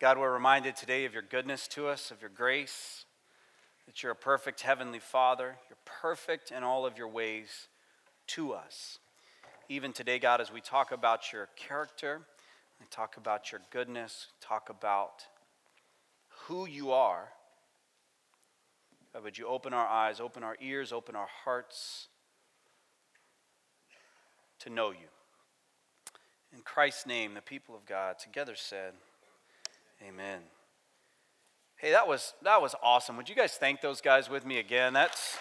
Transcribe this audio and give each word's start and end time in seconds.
God, 0.00 0.16
we're 0.16 0.32
reminded 0.32 0.76
today 0.76 1.06
of 1.06 1.12
your 1.12 1.24
goodness 1.24 1.66
to 1.66 1.88
us, 1.88 2.12
of 2.12 2.20
your 2.20 2.30
grace, 2.30 3.04
that 3.86 4.00
you're 4.00 4.12
a 4.12 4.14
perfect 4.16 4.60
heavenly 4.60 5.00
Father. 5.00 5.56
You're 5.68 5.78
perfect 5.84 6.52
in 6.52 6.62
all 6.62 6.86
of 6.86 6.96
your 6.96 7.08
ways 7.08 7.66
to 8.28 8.52
us. 8.52 9.00
Even 9.68 9.92
today, 9.92 10.20
God, 10.20 10.40
as 10.40 10.52
we 10.52 10.60
talk 10.60 10.92
about 10.92 11.32
your 11.32 11.48
character, 11.56 12.20
we 12.78 12.86
talk 12.92 13.16
about 13.16 13.50
your 13.50 13.60
goodness, 13.72 14.28
talk 14.40 14.70
about 14.70 15.24
who 16.46 16.64
you 16.64 16.92
are, 16.92 17.30
God, 19.12 19.24
would 19.24 19.36
you 19.36 19.48
open 19.48 19.74
our 19.74 19.88
eyes, 19.88 20.20
open 20.20 20.44
our 20.44 20.56
ears, 20.60 20.92
open 20.92 21.16
our 21.16 21.28
hearts 21.44 22.06
to 24.60 24.70
know 24.70 24.92
you. 24.92 25.08
In 26.52 26.60
Christ's 26.60 27.04
name, 27.04 27.34
the 27.34 27.40
people 27.40 27.74
of 27.74 27.84
God 27.84 28.20
together 28.20 28.54
said, 28.54 28.92
Amen. 30.06 30.38
Hey, 31.76 31.90
that 31.90 32.06
was 32.06 32.34
that 32.42 32.62
was 32.62 32.76
awesome. 32.82 33.16
Would 33.16 33.28
you 33.28 33.34
guys 33.34 33.54
thank 33.54 33.80
those 33.80 34.00
guys 34.00 34.30
with 34.30 34.46
me 34.46 34.58
again? 34.58 34.92
That's 34.92 35.36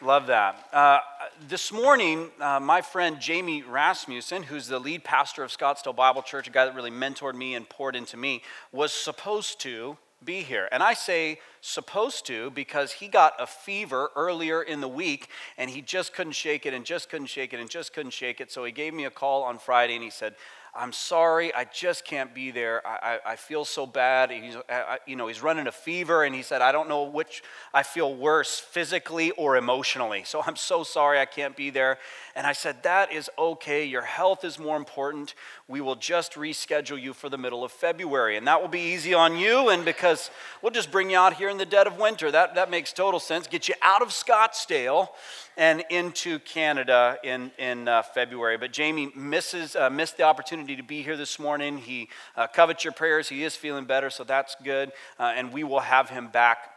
Love 0.00 0.26
that. 0.28 0.68
Uh, 0.72 1.00
this 1.48 1.70
morning, 1.70 2.30
uh, 2.40 2.60
my 2.60 2.80
friend 2.80 3.20
Jamie 3.20 3.62
Rasmussen, 3.62 4.44
who's 4.44 4.68
the 4.68 4.78
lead 4.78 5.04
pastor 5.04 5.42
of 5.42 5.50
Scottsdale 5.50 5.94
Bible 5.94 6.22
Church, 6.22 6.48
a 6.48 6.50
guy 6.50 6.64
that 6.64 6.74
really 6.74 6.90
mentored 6.90 7.34
me 7.34 7.54
and 7.54 7.68
poured 7.68 7.94
into 7.94 8.16
me, 8.16 8.42
was 8.72 8.90
supposed 8.90 9.60
to 9.60 9.98
be 10.24 10.42
here. 10.42 10.68
And 10.72 10.82
I 10.82 10.94
say 10.94 11.40
supposed 11.60 12.26
to 12.26 12.50
because 12.50 12.92
he 12.92 13.08
got 13.08 13.34
a 13.38 13.46
fever 13.46 14.10
earlier 14.16 14.62
in 14.62 14.80
the 14.80 14.88
week 14.88 15.28
and 15.56 15.70
he 15.70 15.80
just 15.80 16.12
couldn't 16.12 16.32
shake 16.32 16.66
it 16.66 16.74
and 16.74 16.84
just 16.84 17.08
couldn't 17.08 17.26
shake 17.26 17.52
it 17.52 17.60
and 17.60 17.70
just 17.70 17.92
couldn't 17.92 18.12
shake 18.12 18.40
it. 18.40 18.50
So 18.50 18.64
he 18.64 18.72
gave 18.72 18.94
me 18.94 19.04
a 19.04 19.10
call 19.10 19.42
on 19.42 19.58
Friday 19.58 19.94
and 19.94 20.04
he 20.04 20.10
said, 20.10 20.34
I'm 20.76 20.92
sorry, 20.92 21.54
I 21.54 21.64
just 21.64 22.04
can't 22.04 22.34
be 22.34 22.50
there. 22.50 22.84
I, 22.84 23.20
I, 23.26 23.32
I 23.32 23.36
feel 23.36 23.64
so 23.64 23.86
bad. 23.86 24.32
He's, 24.32 24.56
I, 24.68 24.98
you 25.06 25.14
know, 25.14 25.28
he's 25.28 25.40
running 25.40 25.68
a 25.68 25.72
fever, 25.72 26.24
and 26.24 26.34
he 26.34 26.42
said, 26.42 26.62
I 26.62 26.72
don't 26.72 26.88
know 26.88 27.04
which 27.04 27.44
I 27.72 27.84
feel 27.84 28.12
worse, 28.12 28.58
physically 28.58 29.30
or 29.32 29.56
emotionally. 29.56 30.24
So 30.24 30.42
I'm 30.44 30.56
so 30.56 30.82
sorry 30.82 31.20
I 31.20 31.26
can't 31.26 31.56
be 31.56 31.70
there. 31.70 31.98
And 32.34 32.44
I 32.44 32.52
said, 32.52 32.82
That 32.82 33.12
is 33.12 33.30
okay. 33.38 33.84
Your 33.84 34.02
health 34.02 34.44
is 34.44 34.58
more 34.58 34.76
important. 34.76 35.34
We 35.68 35.80
will 35.80 35.94
just 35.94 36.32
reschedule 36.32 37.00
you 37.00 37.12
for 37.12 37.28
the 37.28 37.38
middle 37.38 37.62
of 37.62 37.70
February. 37.70 38.36
And 38.36 38.46
that 38.48 38.60
will 38.60 38.68
be 38.68 38.80
easy 38.80 39.14
on 39.14 39.36
you, 39.36 39.68
and 39.68 39.84
because 39.84 40.30
we'll 40.60 40.72
just 40.72 40.90
bring 40.90 41.10
you 41.10 41.18
out 41.18 41.34
here 41.34 41.50
in 41.50 41.56
the 41.56 41.66
dead 41.66 41.86
of 41.86 41.98
winter. 41.98 42.32
That, 42.32 42.56
that 42.56 42.68
makes 42.68 42.92
total 42.92 43.20
sense. 43.20 43.46
Get 43.46 43.68
you 43.68 43.74
out 43.80 44.02
of 44.02 44.08
Scottsdale 44.08 45.10
and 45.56 45.84
into 45.90 46.40
Canada 46.40 47.16
in, 47.22 47.52
in 47.58 47.86
uh, 47.86 48.02
February. 48.02 48.58
But 48.58 48.72
Jamie 48.72 49.12
misses, 49.14 49.76
uh, 49.76 49.88
missed 49.88 50.16
the 50.16 50.24
opportunity 50.24 50.63
to 50.66 50.82
be 50.82 51.02
here 51.02 51.16
this 51.16 51.38
morning. 51.38 51.78
He 51.78 52.08
uh, 52.36 52.46
covets 52.46 52.84
your 52.84 52.92
prayers. 52.92 53.28
He 53.28 53.44
is 53.44 53.56
feeling 53.56 53.84
better, 53.84 54.10
so 54.10 54.24
that's 54.24 54.56
good. 54.62 54.92
Uh, 55.18 55.32
and 55.36 55.52
we 55.52 55.64
will 55.64 55.80
have 55.80 56.10
him 56.10 56.28
back 56.28 56.70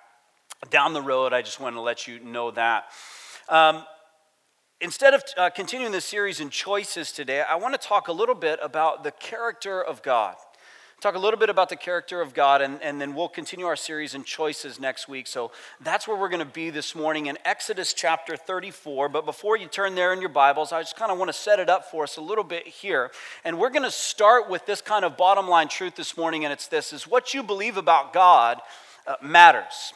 down 0.69 0.93
the 0.93 1.01
road. 1.01 1.33
I 1.33 1.41
just 1.41 1.59
want 1.59 1.75
to 1.75 1.81
let 1.81 2.07
you 2.07 2.19
know 2.19 2.51
that. 2.51 2.85
Um, 3.49 3.83
instead 4.81 5.13
of 5.13 5.23
uh, 5.37 5.49
continuing 5.49 5.91
the 5.91 6.01
series 6.01 6.39
in 6.39 6.49
choices 6.49 7.11
today, 7.11 7.41
I 7.41 7.55
want 7.55 7.79
to 7.79 7.87
talk 7.87 8.07
a 8.07 8.13
little 8.13 8.35
bit 8.35 8.59
about 8.61 9.03
the 9.03 9.11
character 9.11 9.83
of 9.83 10.01
God 10.03 10.35
talk 10.99 11.13
a 11.13 11.19
little 11.19 11.39
bit 11.39 11.51
about 11.51 11.69
the 11.69 11.75
character 11.75 12.21
of 12.21 12.33
God, 12.33 12.59
and, 12.59 12.81
and 12.81 12.99
then 12.99 13.13
we'll 13.13 13.27
continue 13.27 13.67
our 13.67 13.75
series 13.75 14.15
in 14.15 14.23
choices 14.23 14.79
next 14.79 15.07
week. 15.07 15.27
So 15.27 15.51
that's 15.79 16.07
where 16.07 16.17
we're 16.17 16.29
going 16.29 16.39
to 16.39 16.45
be 16.45 16.71
this 16.71 16.95
morning 16.95 17.27
in 17.27 17.37
Exodus 17.45 17.93
chapter 17.93 18.35
34. 18.35 19.07
But 19.09 19.23
before 19.23 19.57
you 19.57 19.67
turn 19.67 19.93
there 19.93 20.11
in 20.11 20.19
your 20.21 20.29
Bibles, 20.29 20.71
I 20.71 20.81
just 20.81 20.95
kind 20.95 21.11
of 21.11 21.19
want 21.19 21.29
to 21.29 21.33
set 21.33 21.59
it 21.59 21.69
up 21.69 21.85
for 21.91 22.01
us 22.01 22.17
a 22.17 22.21
little 22.21 22.43
bit 22.43 22.67
here. 22.67 23.11
And 23.45 23.59
we're 23.59 23.69
going 23.69 23.83
to 23.83 23.91
start 23.91 24.49
with 24.49 24.65
this 24.65 24.81
kind 24.81 25.05
of 25.05 25.17
bottom 25.17 25.47
line 25.47 25.67
truth 25.67 25.95
this 25.95 26.17
morning, 26.17 26.45
and 26.45 26.51
it's 26.51 26.67
this 26.67 26.91
is 26.91 27.07
what 27.07 27.31
you 27.31 27.43
believe 27.43 27.77
about 27.77 28.11
God 28.11 28.59
uh, 29.05 29.15
matters. 29.21 29.93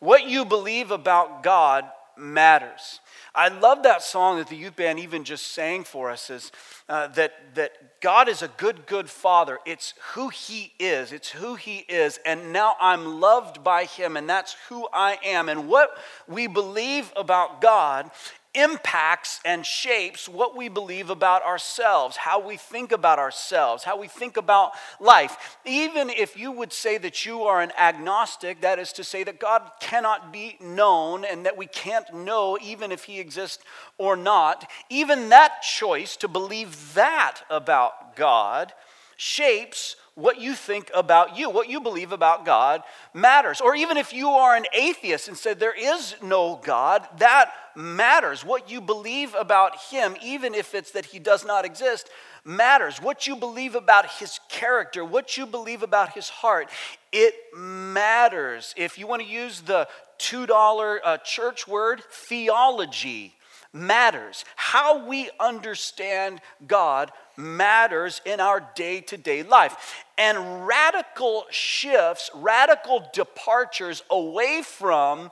What 0.00 0.28
you 0.28 0.44
believe 0.44 0.90
about 0.90 1.42
God 1.42 1.86
matters. 2.18 3.00
I 3.34 3.48
love 3.48 3.84
that 3.84 4.02
song 4.02 4.38
that 4.38 4.48
the 4.48 4.56
youth 4.56 4.76
band 4.76 4.98
even 4.98 5.24
just 5.24 5.52
sang 5.52 5.84
for 5.84 6.10
us 6.10 6.28
is 6.28 6.52
uh, 6.88 7.08
that, 7.08 7.32
that 7.54 8.00
God 8.02 8.28
is 8.28 8.42
a 8.42 8.48
good, 8.48 8.86
good 8.86 9.08
father. 9.08 9.58
It's 9.64 9.94
who 10.12 10.28
he 10.28 10.72
is. 10.78 11.12
It's 11.12 11.30
who 11.30 11.54
he 11.54 11.78
is. 11.88 12.18
And 12.26 12.52
now 12.52 12.76
I'm 12.78 13.20
loved 13.20 13.64
by 13.64 13.84
him, 13.84 14.18
and 14.18 14.28
that's 14.28 14.54
who 14.68 14.86
I 14.92 15.18
am. 15.24 15.48
And 15.48 15.66
what 15.66 15.96
we 16.28 16.46
believe 16.46 17.10
about 17.16 17.62
God 17.62 18.10
impacts 18.54 19.40
and 19.44 19.64
shapes 19.64 20.28
what 20.28 20.56
we 20.56 20.68
believe 20.68 21.08
about 21.08 21.42
ourselves, 21.42 22.16
how 22.16 22.38
we 22.38 22.56
think 22.56 22.92
about 22.92 23.18
ourselves, 23.18 23.84
how 23.84 23.98
we 23.98 24.08
think 24.08 24.36
about 24.36 24.72
life. 25.00 25.58
Even 25.64 26.10
if 26.10 26.36
you 26.36 26.52
would 26.52 26.72
say 26.72 26.98
that 26.98 27.24
you 27.24 27.42
are 27.42 27.62
an 27.62 27.72
agnostic, 27.78 28.60
that 28.60 28.78
is 28.78 28.92
to 28.92 29.04
say 29.04 29.24
that 29.24 29.40
God 29.40 29.62
cannot 29.80 30.32
be 30.32 30.56
known 30.60 31.24
and 31.24 31.46
that 31.46 31.56
we 31.56 31.66
can't 31.66 32.12
know 32.14 32.58
even 32.62 32.92
if 32.92 33.04
He 33.04 33.20
exists 33.20 33.64
or 33.96 34.16
not, 34.16 34.70
even 34.90 35.30
that 35.30 35.62
choice 35.62 36.16
to 36.16 36.28
believe 36.28 36.94
that 36.94 37.40
about 37.48 38.16
God 38.16 38.72
shapes 39.16 39.96
what 40.14 40.40
you 40.40 40.54
think 40.54 40.90
about 40.94 41.38
you, 41.38 41.48
what 41.48 41.68
you 41.68 41.80
believe 41.80 42.12
about 42.12 42.44
God 42.44 42.82
matters. 43.14 43.60
Or 43.60 43.74
even 43.74 43.96
if 43.96 44.12
you 44.12 44.28
are 44.28 44.54
an 44.54 44.66
atheist 44.74 45.28
and 45.28 45.36
said 45.36 45.58
there 45.58 45.74
is 45.78 46.14
no 46.22 46.60
God, 46.62 47.06
that 47.18 47.50
matters. 47.74 48.44
What 48.44 48.70
you 48.70 48.80
believe 48.80 49.34
about 49.34 49.76
Him, 49.90 50.16
even 50.22 50.54
if 50.54 50.74
it's 50.74 50.90
that 50.92 51.06
He 51.06 51.18
does 51.18 51.44
not 51.44 51.64
exist, 51.64 52.10
matters. 52.44 53.00
What 53.00 53.26
you 53.26 53.36
believe 53.36 53.74
about 53.74 54.10
His 54.10 54.38
character, 54.48 55.04
what 55.04 55.36
you 55.36 55.46
believe 55.46 55.82
about 55.82 56.12
His 56.12 56.28
heart, 56.28 56.68
it 57.10 57.34
matters. 57.56 58.74
If 58.76 58.98
you 58.98 59.06
want 59.06 59.22
to 59.22 59.28
use 59.28 59.62
the 59.62 59.88
$2 60.18 60.98
uh, 61.02 61.18
church 61.18 61.66
word, 61.66 62.02
theology 62.10 63.34
matters. 63.72 64.44
How 64.56 65.06
we 65.06 65.30
understand 65.40 66.40
God 66.66 67.10
matters 67.36 68.20
in 68.24 68.40
our 68.40 68.60
day 68.74 69.00
to 69.02 69.16
day 69.16 69.42
life. 69.42 70.04
And 70.18 70.66
radical 70.66 71.46
shifts, 71.50 72.30
radical 72.34 73.08
departures 73.12 74.02
away 74.10 74.62
from 74.62 75.30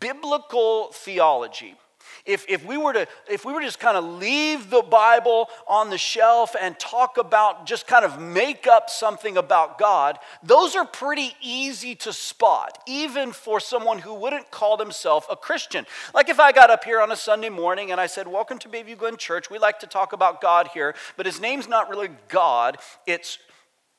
biblical 0.00 0.92
theology 0.92 1.74
if, 2.26 2.44
if 2.48 2.64
we 2.66 2.76
were 2.76 2.92
to 2.92 3.06
if 3.28 3.44
we 3.44 3.52
were 3.52 3.60
just 3.60 3.78
kind 3.78 3.96
of 3.96 4.04
leave 4.04 4.70
the 4.70 4.82
bible 4.82 5.48
on 5.66 5.90
the 5.90 5.98
shelf 5.98 6.54
and 6.60 6.78
talk 6.78 7.16
about 7.18 7.66
just 7.66 7.86
kind 7.86 8.04
of 8.04 8.20
make 8.20 8.66
up 8.66 8.90
something 8.90 9.36
about 9.36 9.78
god 9.78 10.18
those 10.42 10.76
are 10.76 10.84
pretty 10.84 11.34
easy 11.40 11.94
to 11.94 12.12
spot 12.12 12.78
even 12.86 13.32
for 13.32 13.60
someone 13.60 13.98
who 13.98 14.14
wouldn't 14.14 14.50
call 14.50 14.76
themselves 14.76 15.26
a 15.30 15.36
christian. 15.36 15.86
Like 16.14 16.28
if 16.28 16.40
i 16.40 16.52
got 16.52 16.70
up 16.70 16.84
here 16.84 17.00
on 17.00 17.12
a 17.12 17.16
sunday 17.16 17.48
morning 17.48 17.92
and 17.92 18.00
i 18.00 18.06
said 18.06 18.26
welcome 18.26 18.58
to 18.58 18.68
bayview 18.68 18.98
glen 18.98 19.16
church. 19.16 19.50
We 19.50 19.58
like 19.58 19.78
to 19.80 19.86
talk 19.86 20.12
about 20.12 20.40
god 20.40 20.68
here 20.74 20.94
but 21.16 21.26
his 21.26 21.40
name's 21.40 21.68
not 21.68 21.88
really 21.88 22.10
god. 22.28 22.78
It's 23.06 23.38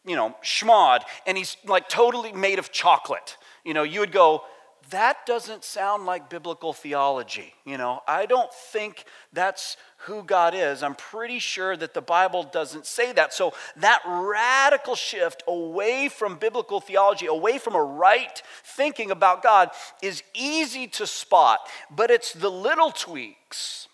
you 0.06 0.16
know 0.16 0.36
schmod 0.44 1.02
and 1.26 1.38
he's 1.38 1.58
like 1.66 1.90
totally 1.90 2.32
made 2.32 2.60
of 2.60 2.72
chocolate. 2.72 3.38
You 3.64 3.74
know 3.74 3.84
you 3.84 4.00
would 4.00 4.12
go 4.12 4.44
that 4.90 5.25
doesn't 5.25 5.64
sound 5.64 6.06
like 6.06 6.30
biblical 6.30 6.72
theology. 6.74 7.53
You 7.66 7.78
know, 7.78 8.02
I 8.08 8.25
don't 8.25 8.53
think 8.53 9.06
that's 9.34 9.75
who 10.06 10.24
God 10.24 10.53
is. 10.56 10.84
I'm 10.84 10.96
pretty 10.96 11.40
sure 11.40 11.75
that 11.75 11.94
the 11.94 12.02
Bible 12.02 12.44
doesn't 12.44 12.86
say 12.86 13.12
that. 13.14 13.34
So, 13.34 13.53
that 13.78 14.02
radical 14.06 14.96
shift 14.96 15.44
away 15.48 16.09
from 16.09 16.38
biblical 16.38 16.80
theology, 16.80 17.25
away 17.25 17.58
from 17.58 17.75
a 17.75 17.84
right 17.84 18.42
thinking 18.64 19.12
about 19.12 19.44
God, 19.44 19.72
is 20.02 20.24
easy 20.34 20.88
to 20.88 21.07
spot, 21.07 21.60
but 21.89 22.10
it's 22.10 22.34
the 22.34 22.51
little 22.51 22.92
tweaks, 22.92 23.88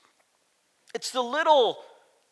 it's 0.93 1.11
the 1.11 1.23
little 1.23 1.77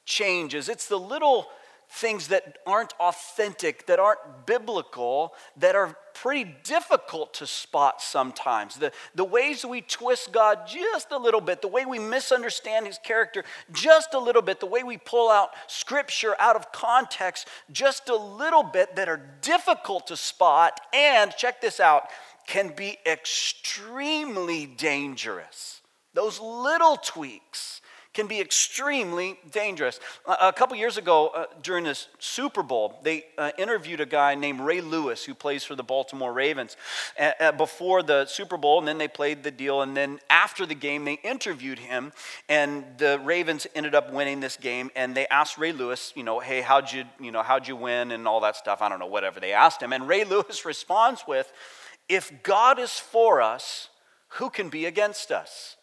changes, 0.06 0.70
it's 0.70 0.88
the 0.88 1.00
little 1.00 1.48
things 1.92 2.30
that 2.30 2.58
aren't 2.66 2.94
authentic, 3.00 3.86
that 3.88 4.00
aren't 4.00 4.46
biblical, 4.46 5.34
that 5.58 5.76
are 5.76 5.98
pretty 6.14 6.56
difficult 6.64 7.34
to 7.34 7.46
spot 7.46 8.02
sometimes. 8.02 8.78
The, 8.78 8.92
the 9.14 9.26
ways 9.26 9.66
we 9.66 9.82
twist 9.82 10.32
God 10.32 10.60
just 10.68 11.12
a 11.12 11.18
little 11.18 11.42
bit, 11.42 11.62
the 11.62 11.68
way 11.68 11.86
we 11.86 12.00
misunderstand 12.00 12.88
his 12.88 12.98
character 12.98 13.44
just 13.74 14.14
a 14.14 14.20
little 14.20 14.42
bit, 14.42 14.60
the 14.60 14.66
way 14.66 14.84
we 14.84 14.98
pull 14.98 15.30
out 15.30 15.50
scripture 15.68 16.36
out 16.40 16.56
of 16.56 16.72
context 16.72 17.48
just 17.72 18.08
a 18.08 18.16
little 18.16 18.64
bit 18.64 18.96
that 18.96 19.10
are 19.10 19.22
difficult 19.42 20.08
to 20.08 20.16
spot, 20.16 20.80
and 20.94 21.36
check 21.36 21.60
this 21.60 21.80
out, 21.80 22.04
can 22.48 22.74
be 22.76 22.98
extremely 23.06 24.66
dangerous. 24.66 25.82
Those 26.14 26.40
little 26.40 26.98
tweaks 26.98 27.82
can 28.14 28.28
be 28.28 28.42
extremely 28.42 29.40
dangerous. 29.52 30.00
A 30.28 30.52
couple 30.52 30.76
years 30.76 30.98
ago, 30.98 31.30
uh, 31.30 31.46
during 31.64 31.86
this 31.86 32.08
Super 32.20 32.62
Bowl, 32.62 33.00
they 33.04 33.24
uh, 33.38 33.52
interviewed 33.58 34.02
a 34.02 34.06
guy 34.06 34.36
named 34.36 34.60
Ray 34.60 34.82
Lewis 34.82 35.24
who 35.24 35.34
plays 35.34 35.64
for 35.64 35.76
the 35.76 35.84
Baltimore 35.84 36.34
Ravens 36.34 36.76
uh, 37.18 37.54
before 37.54 38.04
the 38.04 38.26
Super 38.26 38.58
Bowl, 38.58 38.80
and 38.80 38.88
then 38.88 38.98
they 38.98 39.08
played 39.08 39.44
the 39.44 39.52
deal. 39.52 39.82
And 39.82 39.96
then 39.96 40.20
after 40.30 40.66
the 40.66 40.76
game, 40.76 41.06
they 41.06 41.20
interviewed 41.24 41.80
him, 41.80 42.12
and 42.50 42.84
the 42.98 43.22
Ravens 43.24 43.66
ended 43.76 43.96
up 43.96 44.12
winning 44.12 44.42
this 44.42 44.58
game. 44.58 44.92
And 44.94 45.16
they 45.16 45.28
asked 45.28 45.58
Ray 45.58 45.72
Lewis, 45.72 46.12
you 46.14 46.24
know, 46.24 46.40
hey, 46.40 46.60
how'd 46.60 46.92
you, 46.92 47.06
you 47.20 47.32
know, 47.32 47.44
how'd 47.44 47.66
you 47.66 47.78
win, 47.78 48.12
and 48.12 48.28
all 48.28 48.42
that 48.42 48.58
stuff. 48.58 48.82
I 48.82 48.90
don't 48.90 49.00
know, 49.00 49.06
whatever 49.06 49.40
they 49.40 49.54
asked 49.54 49.82
him. 49.82 49.94
And 49.94 50.06
Ray 50.06 50.24
Lewis 50.32 50.66
responds 50.66 51.24
with, 51.26 51.52
"If 52.10 52.44
God 52.44 52.78
is 52.78 53.00
for 53.00 53.42
us, 53.42 53.88
who 54.36 54.50
can 54.50 54.68
be 54.68 54.86
against 54.86 55.32
us?" 55.32 55.78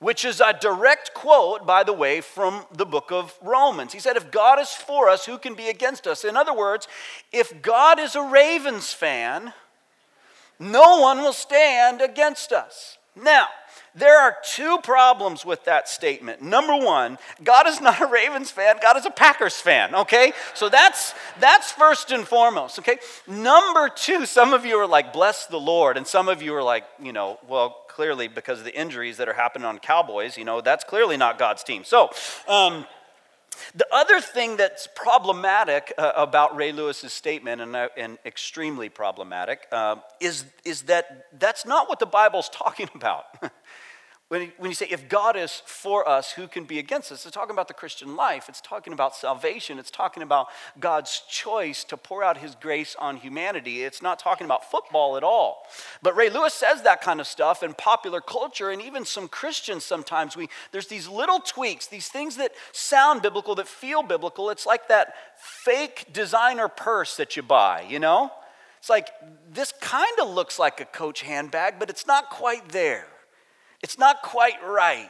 Which 0.00 0.24
is 0.24 0.40
a 0.40 0.54
direct 0.58 1.14
quote, 1.14 1.66
by 1.66 1.84
the 1.84 1.92
way, 1.92 2.20
from 2.20 2.64
the 2.72 2.86
book 2.86 3.12
of 3.12 3.38
Romans. 3.42 3.92
He 3.92 4.00
said, 4.00 4.16
If 4.16 4.30
God 4.30 4.58
is 4.58 4.70
for 4.70 5.08
us, 5.08 5.26
who 5.26 5.38
can 5.38 5.54
be 5.54 5.68
against 5.68 6.06
us? 6.06 6.24
In 6.24 6.36
other 6.36 6.54
words, 6.54 6.88
if 7.32 7.62
God 7.62 8.00
is 8.00 8.16
a 8.16 8.22
Ravens 8.22 8.92
fan, 8.92 9.52
no 10.58 11.00
one 11.00 11.18
will 11.18 11.32
stand 11.32 12.00
against 12.00 12.50
us. 12.50 12.98
Now, 13.14 13.46
there 13.94 14.20
are 14.20 14.36
two 14.44 14.78
problems 14.82 15.44
with 15.44 15.64
that 15.64 15.88
statement. 15.88 16.42
Number 16.42 16.76
one, 16.76 17.18
God 17.42 17.66
is 17.66 17.80
not 17.80 18.00
a 18.00 18.06
Ravens 18.06 18.50
fan, 18.50 18.76
God 18.80 18.96
is 18.96 19.04
a 19.04 19.10
Packers 19.10 19.56
fan, 19.60 19.94
okay? 19.94 20.32
So 20.54 20.68
that's 20.68 21.12
that's 21.40 21.72
first 21.72 22.12
and 22.12 22.26
foremost, 22.26 22.78
okay? 22.78 22.98
Number 23.26 23.88
two, 23.88 24.26
some 24.26 24.54
of 24.54 24.64
you 24.64 24.76
are 24.76 24.86
like, 24.86 25.12
bless 25.12 25.46
the 25.46 25.58
Lord, 25.58 25.96
and 25.96 26.06
some 26.06 26.28
of 26.28 26.40
you 26.40 26.54
are 26.54 26.62
like, 26.62 26.84
you 27.02 27.12
know, 27.12 27.38
well, 27.48 27.79
clearly 27.90 28.28
because 28.28 28.60
of 28.60 28.64
the 28.64 28.78
injuries 28.78 29.16
that 29.18 29.28
are 29.28 29.34
happening 29.34 29.66
on 29.66 29.78
Cowboys, 29.78 30.36
you 30.36 30.44
know, 30.44 30.60
that's 30.60 30.84
clearly 30.84 31.16
not 31.16 31.38
God's 31.38 31.62
team. 31.62 31.84
So, 31.84 32.10
um, 32.48 32.86
the 33.74 33.86
other 33.92 34.20
thing 34.20 34.56
that's 34.56 34.88
problematic 34.94 35.92
uh, 35.98 36.12
about 36.16 36.56
Ray 36.56 36.72
Lewis's 36.72 37.12
statement, 37.12 37.60
and, 37.60 37.76
uh, 37.76 37.88
and 37.96 38.18
extremely 38.24 38.88
problematic, 38.88 39.66
uh, 39.72 39.96
is, 40.20 40.44
is 40.64 40.82
that 40.82 41.26
that's 41.38 41.66
not 41.66 41.88
what 41.88 41.98
the 41.98 42.06
Bible's 42.06 42.48
talking 42.52 42.88
about. 42.94 43.24
When, 44.30 44.52
when 44.58 44.70
you 44.70 44.76
say, 44.76 44.86
if 44.88 45.08
God 45.08 45.36
is 45.36 45.60
for 45.66 46.08
us, 46.08 46.30
who 46.30 46.46
can 46.46 46.62
be 46.62 46.78
against 46.78 47.10
us? 47.10 47.26
It's 47.26 47.34
talking 47.34 47.50
about 47.50 47.66
the 47.66 47.74
Christian 47.74 48.14
life. 48.14 48.48
It's 48.48 48.60
talking 48.60 48.92
about 48.92 49.16
salvation. 49.16 49.76
It's 49.76 49.90
talking 49.90 50.22
about 50.22 50.46
God's 50.78 51.24
choice 51.28 51.82
to 51.82 51.96
pour 51.96 52.22
out 52.22 52.38
his 52.38 52.54
grace 52.54 52.94
on 52.96 53.16
humanity. 53.16 53.82
It's 53.82 54.00
not 54.00 54.20
talking 54.20 54.44
about 54.44 54.70
football 54.70 55.16
at 55.16 55.24
all. 55.24 55.66
But 56.00 56.14
Ray 56.14 56.30
Lewis 56.30 56.54
says 56.54 56.82
that 56.82 57.00
kind 57.00 57.18
of 57.18 57.26
stuff 57.26 57.64
in 57.64 57.74
popular 57.74 58.20
culture, 58.20 58.70
and 58.70 58.80
even 58.80 59.04
some 59.04 59.26
Christians 59.26 59.84
sometimes, 59.84 60.36
we, 60.36 60.48
there's 60.70 60.86
these 60.86 61.08
little 61.08 61.40
tweaks, 61.40 61.88
these 61.88 62.06
things 62.06 62.36
that 62.36 62.52
sound 62.70 63.22
biblical, 63.22 63.56
that 63.56 63.66
feel 63.66 64.04
biblical. 64.04 64.48
It's 64.50 64.64
like 64.64 64.86
that 64.86 65.12
fake 65.38 66.06
designer 66.12 66.68
purse 66.68 67.16
that 67.16 67.36
you 67.36 67.42
buy, 67.42 67.84
you 67.88 67.98
know? 67.98 68.30
It's 68.78 68.88
like, 68.88 69.10
this 69.52 69.72
kind 69.80 70.20
of 70.22 70.28
looks 70.28 70.56
like 70.56 70.80
a 70.80 70.84
coach 70.84 71.22
handbag, 71.22 71.80
but 71.80 71.90
it's 71.90 72.06
not 72.06 72.30
quite 72.30 72.68
there. 72.68 73.08
It's 73.82 73.98
not 73.98 74.22
quite 74.22 74.62
right. 74.64 75.08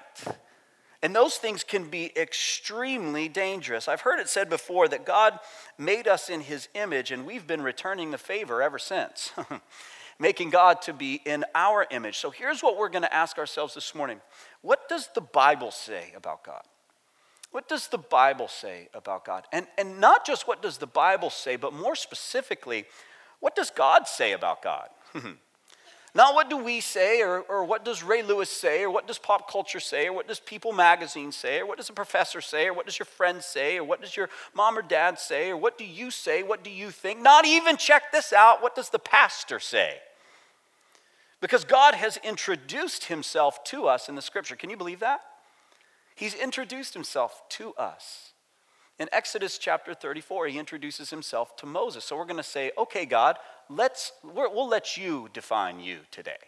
And 1.03 1.17
those 1.17 1.37
things 1.37 1.65
can 1.65 1.89
be 1.89 2.13
extremely 2.17 3.29
dangerous. 3.29 3.89
I've 3.89 4.03
heard 4.03 4.21
it 4.21 4.29
said 4.29 4.51
before 4.51 4.87
that 4.89 5.07
God 5.07 5.39
made 5.79 6.07
us 6.07 6.29
in 6.29 6.41
his 6.41 6.69
image, 6.75 7.11
and 7.11 7.25
we've 7.25 7.47
been 7.47 7.63
returning 7.63 8.11
the 8.11 8.19
favor 8.19 8.61
ever 8.61 8.79
since, 8.79 9.33
making 10.19 10.51
God 10.51 10.83
to 10.83 10.93
be 10.93 11.23
in 11.25 11.45
our 11.55 11.87
image. 11.91 12.19
So 12.19 12.31
here's 12.31 12.63
what 12.63 12.77
we're 12.77 12.91
going 12.91 13.03
to 13.03 13.15
ask 13.15 13.39
ourselves 13.39 13.75
this 13.75 13.95
morning 13.95 14.21
What 14.61 14.89
does 14.89 15.09
the 15.15 15.23
Bible 15.23 15.71
say 15.71 16.13
about 16.15 16.45
God? 16.45 16.63
What 17.51 17.67
does 17.67 17.89
the 17.89 17.99
Bible 17.99 18.47
say 18.47 18.89
about 18.95 19.25
God? 19.25 19.45
And, 19.53 19.67
and 19.77 20.01
not 20.01 20.25
just 20.25 20.47
what 20.47 20.63
does 20.63 20.79
the 20.79 20.87
Bible 20.87 21.31
say, 21.31 21.57
but 21.57 21.73
more 21.73 21.97
specifically, 21.97 22.85
what 23.41 23.57
does 23.57 23.71
God 23.71 24.07
say 24.07 24.33
about 24.33 24.63
God? 24.63 24.89
Not 26.15 26.35
what 26.35 26.51
do 26.51 26.57
we 26.57 26.81
say, 26.81 27.23
or, 27.23 27.41
or 27.43 27.65
what 27.65 27.85
does 27.85 28.03
Ray 28.03 28.23
Lewis 28.23 28.51
say, 28.51 28.83
or 28.83 28.91
what 28.91 29.07
does 29.07 29.19
pop 29.19 29.49
culture 29.51 29.79
say, 29.79 30.09
or 30.09 30.13
what 30.13 30.27
does 30.27 30.41
People 30.41 30.73
magazine 30.73 31.31
say, 31.31 31.61
or 31.61 31.67
what 31.67 31.79
does 31.79 31.89
a 31.89 31.93
professor 31.93 32.41
say, 32.41 32.67
or 32.67 32.75
what 32.75 32.87
does 32.87 32.99
your 32.99 33.07
friend 33.07 33.43
say, 33.43 33.79
or 33.79 33.85
what 33.85 34.01
does 34.01 34.17
your 34.17 34.29
mom 34.53 34.77
or 34.77 34.83
dad 34.83 35.21
say, 35.21 35.51
or 35.51 35.57
what 35.57 35.79
do 35.79 35.85
you 35.85 36.11
say, 36.11 36.43
what 36.43 36.65
do 36.65 36.71
you 36.71 36.91
think? 36.91 37.21
Not 37.21 37.47
even 37.47 37.77
check 37.77 38.11
this 38.11 38.33
out, 38.33 38.61
what 38.61 38.75
does 38.75 38.91
the 38.91 38.99
pastor 38.99 39.61
say? 39.61 39.99
Because 41.41 41.65
God 41.65 41.95
has 41.95 42.19
introduced 42.19 43.05
himself 43.05 43.63
to 43.65 43.87
us 43.87 44.09
in 44.09 44.15
the 44.15 44.23
scripture. 44.23 44.57
Can 44.57 44.69
you 44.69 44.77
believe 44.77 45.01
that? 45.01 45.21
He's 46.17 46.35
introduced 46.35 46.93
himself 46.93 47.43
to 47.51 47.73
us. 47.75 48.33
In 48.99 49.09
Exodus 49.13 49.57
chapter 49.57 49.95
34, 49.95 50.49
he 50.49 50.59
introduces 50.59 51.09
himself 51.09 51.57
to 51.57 51.67
Moses. 51.67 52.05
So 52.05 52.17
we're 52.17 52.27
going 52.27 52.37
to 52.37 52.43
say, 52.43 52.73
okay, 52.77 53.07
God, 53.07 53.39
let's, 53.71 54.13
we'll 54.23 54.69
let 54.69 54.97
you 54.97 55.29
define 55.33 55.81
you 55.81 56.01
today. 56.11 56.39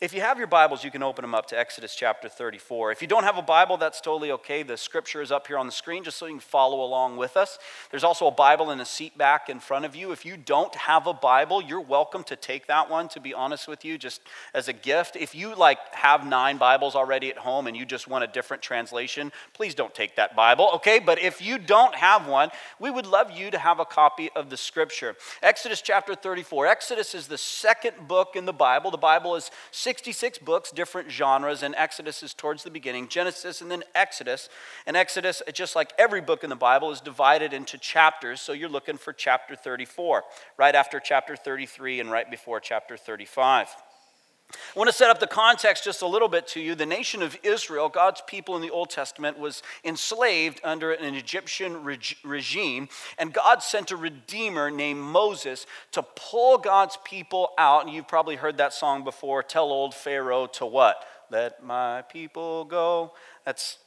If 0.00 0.14
you 0.14 0.22
have 0.22 0.38
your 0.38 0.46
Bibles, 0.46 0.82
you 0.82 0.90
can 0.90 1.02
open 1.02 1.22
them 1.22 1.34
up 1.34 1.44
to 1.48 1.58
Exodus 1.58 1.94
chapter 1.94 2.26
34. 2.26 2.90
If 2.90 3.02
you 3.02 3.06
don't 3.06 3.24
have 3.24 3.36
a 3.36 3.42
Bible, 3.42 3.76
that's 3.76 4.00
totally 4.00 4.30
okay. 4.30 4.62
The 4.62 4.78
scripture 4.78 5.20
is 5.20 5.30
up 5.30 5.46
here 5.46 5.58
on 5.58 5.66
the 5.66 5.72
screen 5.72 6.04
just 6.04 6.16
so 6.16 6.24
you 6.24 6.32
can 6.32 6.40
follow 6.40 6.82
along 6.82 7.18
with 7.18 7.36
us. 7.36 7.58
There's 7.90 8.02
also 8.02 8.26
a 8.26 8.30
Bible 8.30 8.70
in 8.70 8.80
a 8.80 8.86
seat 8.86 9.18
back 9.18 9.50
in 9.50 9.60
front 9.60 9.84
of 9.84 9.94
you. 9.94 10.10
If 10.10 10.24
you 10.24 10.38
don't 10.38 10.74
have 10.74 11.06
a 11.06 11.12
Bible, 11.12 11.60
you're 11.60 11.82
welcome 11.82 12.24
to 12.24 12.36
take 12.36 12.66
that 12.68 12.88
one, 12.88 13.10
to 13.10 13.20
be 13.20 13.34
honest 13.34 13.68
with 13.68 13.84
you, 13.84 13.98
just 13.98 14.22
as 14.54 14.68
a 14.68 14.72
gift. 14.72 15.16
If 15.16 15.34
you 15.34 15.54
like 15.54 15.76
have 15.92 16.26
nine 16.26 16.56
Bibles 16.56 16.94
already 16.94 17.28
at 17.28 17.36
home 17.36 17.66
and 17.66 17.76
you 17.76 17.84
just 17.84 18.08
want 18.08 18.24
a 18.24 18.26
different 18.26 18.62
translation, 18.62 19.30
please 19.52 19.74
don't 19.74 19.94
take 19.94 20.16
that 20.16 20.34
Bible, 20.34 20.70
okay? 20.76 20.98
But 20.98 21.20
if 21.20 21.42
you 21.42 21.58
don't 21.58 21.94
have 21.94 22.26
one, 22.26 22.48
we 22.78 22.90
would 22.90 23.04
love 23.04 23.32
you 23.32 23.50
to 23.50 23.58
have 23.58 23.80
a 23.80 23.84
copy 23.84 24.30
of 24.34 24.48
the 24.48 24.56
scripture. 24.56 25.14
Exodus 25.42 25.82
chapter 25.82 26.14
34. 26.14 26.68
Exodus 26.68 27.14
is 27.14 27.26
the 27.26 27.36
second 27.36 28.08
book 28.08 28.34
in 28.34 28.46
the 28.46 28.54
Bible. 28.54 28.90
The 28.90 28.96
Bible 28.96 29.36
is 29.36 29.50
66 29.90 30.38
books, 30.38 30.70
different 30.70 31.10
genres, 31.10 31.64
and 31.64 31.74
Exodus 31.74 32.22
is 32.22 32.32
towards 32.32 32.62
the 32.62 32.70
beginning. 32.70 33.08
Genesis 33.08 33.60
and 33.60 33.68
then 33.68 33.82
Exodus. 33.92 34.48
And 34.86 34.96
Exodus, 34.96 35.42
just 35.52 35.74
like 35.74 35.92
every 35.98 36.20
book 36.20 36.44
in 36.44 36.48
the 36.48 36.54
Bible, 36.54 36.92
is 36.92 37.00
divided 37.00 37.52
into 37.52 37.76
chapters. 37.76 38.40
So 38.40 38.52
you're 38.52 38.68
looking 38.68 38.98
for 38.98 39.12
chapter 39.12 39.56
34, 39.56 40.22
right 40.56 40.76
after 40.76 41.00
chapter 41.00 41.34
33 41.34 41.98
and 41.98 42.08
right 42.08 42.30
before 42.30 42.60
chapter 42.60 42.96
35. 42.96 43.66
I 44.74 44.78
want 44.78 44.88
to 44.88 44.96
set 44.96 45.10
up 45.10 45.20
the 45.20 45.26
context 45.26 45.84
just 45.84 46.02
a 46.02 46.06
little 46.06 46.28
bit 46.28 46.46
to 46.48 46.60
you. 46.60 46.74
The 46.74 46.86
nation 46.86 47.22
of 47.22 47.36
Israel, 47.42 47.88
God's 47.88 48.22
people 48.26 48.56
in 48.56 48.62
the 48.62 48.70
Old 48.70 48.90
Testament, 48.90 49.38
was 49.38 49.62
enslaved 49.84 50.60
under 50.62 50.92
an 50.92 51.14
Egyptian 51.14 51.82
reg- 51.82 52.16
regime, 52.24 52.88
and 53.18 53.32
God 53.32 53.62
sent 53.62 53.90
a 53.90 53.96
redeemer 53.96 54.70
named 54.70 55.00
Moses 55.00 55.66
to 55.92 56.02
pull 56.02 56.58
God's 56.58 56.98
people 57.04 57.50
out. 57.58 57.84
And 57.84 57.94
you've 57.94 58.08
probably 58.08 58.36
heard 58.36 58.58
that 58.58 58.72
song 58.72 59.04
before 59.04 59.42
Tell 59.42 59.70
old 59.70 59.94
Pharaoh 59.94 60.46
to 60.48 60.66
what? 60.66 61.04
Let 61.30 61.64
my 61.64 62.02
people 62.02 62.64
go. 62.64 63.12
That's 63.44 63.78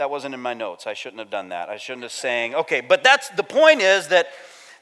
that 0.00 0.10
wasn't 0.10 0.32
in 0.32 0.40
my 0.40 0.54
notes. 0.54 0.86
I 0.86 0.94
shouldn't 0.94 1.18
have 1.18 1.28
done 1.28 1.50
that. 1.50 1.68
I 1.68 1.76
shouldn't 1.76 2.04
have 2.04 2.12
sang. 2.12 2.54
Okay, 2.54 2.80
but 2.80 3.04
that's 3.04 3.28
the 3.30 3.42
point 3.42 3.82
is 3.82 4.08
that 4.08 4.28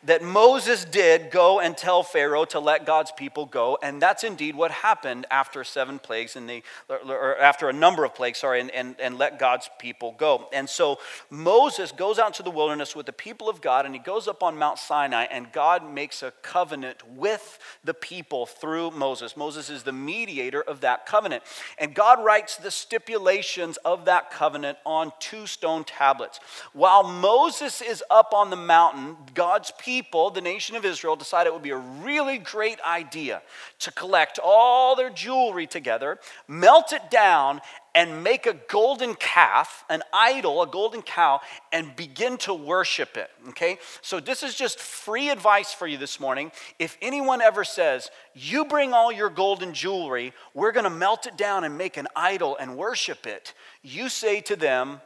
that 0.05 0.23
Moses 0.23 0.85
did 0.85 1.31
go 1.31 1.59
and 1.59 1.76
tell 1.76 2.05
Pharaoh 2.05 2.45
to 2.47 2.61
let 2.61 2.87
God's 2.87 3.11
people 3.11 3.47
go, 3.47 3.78
and 3.83 4.00
that's 4.00 4.23
indeed 4.23 4.55
what 4.55 4.71
happened 4.71 5.26
after 5.31 5.64
seven 5.64 5.99
plagues, 5.99 6.37
and 6.37 6.49
the, 6.49 6.62
or 6.88 7.37
after 7.38 7.69
a 7.69 7.73
number 7.73 8.05
of 8.05 8.14
plagues, 8.14 8.38
sorry, 8.38 8.61
and, 8.61 8.71
and, 8.71 8.95
and 9.00 9.19
let 9.19 9.40
God's 9.40 9.69
people 9.81 10.14
go. 10.17 10.49
And 10.52 10.69
so 10.69 10.99
Moses 11.31 11.90
goes 11.90 12.21
out 12.21 12.35
to 12.35 12.45
the 12.45 12.50
wilderness 12.50 12.95
with 12.95 13.07
the 13.07 13.12
people 13.12 13.49
of 13.49 13.61
God, 13.61 13.87
and 13.87 13.95
he 13.95 14.00
goes 14.00 14.28
up 14.28 14.43
on 14.43 14.57
Mount 14.57 14.78
Sinai, 14.78 15.25
and 15.25 15.50
God 15.52 15.93
makes 15.93 16.23
a 16.23 16.31
covenant 16.43 17.02
with 17.17 17.59
the 17.83 17.95
people 17.95 18.47
through 18.47 18.93
Moses. 18.93 19.37
Moses 19.37 19.69
is 19.69 19.83
the 19.83 19.93
mediator 19.93 20.62
of 20.62 20.83
that 20.83 21.07
covenant, 21.07 21.43
and 21.76 21.93
God 21.93 22.25
writes 22.25 22.57
the 22.57 22.71
stipulations 22.71 23.78
of 23.78 24.05
that 24.05 24.31
covenant 24.31 24.78
on 24.87 25.11
two 25.19 25.49
stone 25.49 25.83
tablets. 25.83 26.38
While 26.73 27.02
Moses 27.02 27.83
is 27.83 28.05
up 28.11 28.33
on 28.33 28.50
the 28.50 28.57
mountain, 28.57 29.17
God's 29.35 29.73
people 29.73 29.88
people, 29.88 30.28
the 30.28 30.42
nation 30.42 30.76
of 30.76 30.85
Israel, 30.85 31.16
decided 31.16 31.49
it 31.49 31.54
would 31.54 31.62
be 31.62 31.71
a 31.71 31.76
really 31.78 32.37
great 32.37 32.78
idea 32.83 33.40
to 33.78 33.90
collect 33.90 34.38
all 34.45 34.95
their 34.95 35.09
jewelry 35.09 35.66
together, 35.66 36.18
melt 36.47 36.92
it 36.92 37.11
down, 37.11 37.62
and 37.95 38.23
make 38.23 38.45
a 38.45 38.52
golden 38.68 39.14
calf, 39.14 39.87
an 39.88 40.02
idol, 40.12 40.61
a 40.61 40.66
golden 40.66 41.00
cow, 41.00 41.40
and 41.73 41.97
begin 41.97 42.37
to 42.37 42.52
worship 42.52 43.16
it. 43.16 43.30
Okay? 43.49 43.78
So, 44.02 44.21
this 44.21 44.42
is 44.42 44.54
just 44.54 44.78
free 44.78 45.30
advice 45.30 45.73
for 45.73 45.87
you 45.87 45.97
this 45.97 46.21
morning. 46.21 46.52
If 46.78 46.99
anyone 47.00 47.40
ever 47.40 47.64
says, 47.64 48.11
You 48.35 48.66
bring 48.66 48.92
all 48.92 49.11
your 49.11 49.30
golden 49.30 49.73
jewelry, 49.73 50.35
we're 50.52 50.73
to 50.85 50.90
melt 50.90 51.26
it 51.26 51.38
down 51.38 51.64
and 51.64 51.78
make 51.78 51.97
an 51.97 52.09
idol 52.14 52.59
and 52.61 52.76
worship 52.76 53.26
it, 53.26 53.54
you 53.83 54.11
say 54.11 54.42
to 54.42 54.54
them, 54.54 55.00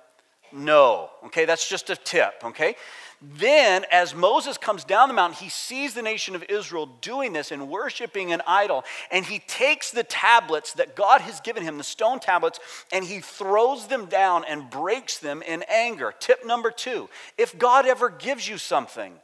No. 0.51 1.11
Okay? 1.27 1.45
That's 1.45 1.69
just 1.69 1.89
a 1.89 1.95
tip. 1.95 2.35
Okay? 2.43 2.75
Then, 3.23 3.85
as 3.93 4.17
Moses 4.17 4.59
comes 4.59 4.83
down 4.83 5.07
the 5.07 5.15
mountain, 5.15 5.39
he 5.41 5.49
sees 5.49 5.95
the 5.95 6.03
nation 6.03 6.35
of 6.35 6.45
Israel 6.49 6.87
doing 7.01 7.33
this 7.33 7.53
and 7.53 7.69
worshiping 7.69 8.33
an 8.33 8.43
idol. 8.49 8.83
And 9.13 9.25
he 9.25 9.39
takes 9.39 9.93
the 9.93 10.03
tablets 10.03 10.73
that 10.73 10.97
God 10.97 11.21
has 11.21 11.41
given 11.41 11.63
him, 11.63 11.79
the 11.79 11.85
stone 11.85 12.19
tablets, 12.19 12.59
and 12.93 13.05
he 13.05 13.21
throws 13.21 13.87
them 13.87 14.07
down 14.07 14.45
and 14.49 14.69
breaks 14.69 15.19
them 15.19 15.41
in 15.43 15.63
anger. 15.69 16.13
Tip 16.19 16.45
number 16.45 16.73
two 16.73 17.09
if 17.39 17.57
God 17.57 17.87
ever 17.87 18.11
gives 18.11 18.49
you 18.49 18.59
something, 18.59 19.15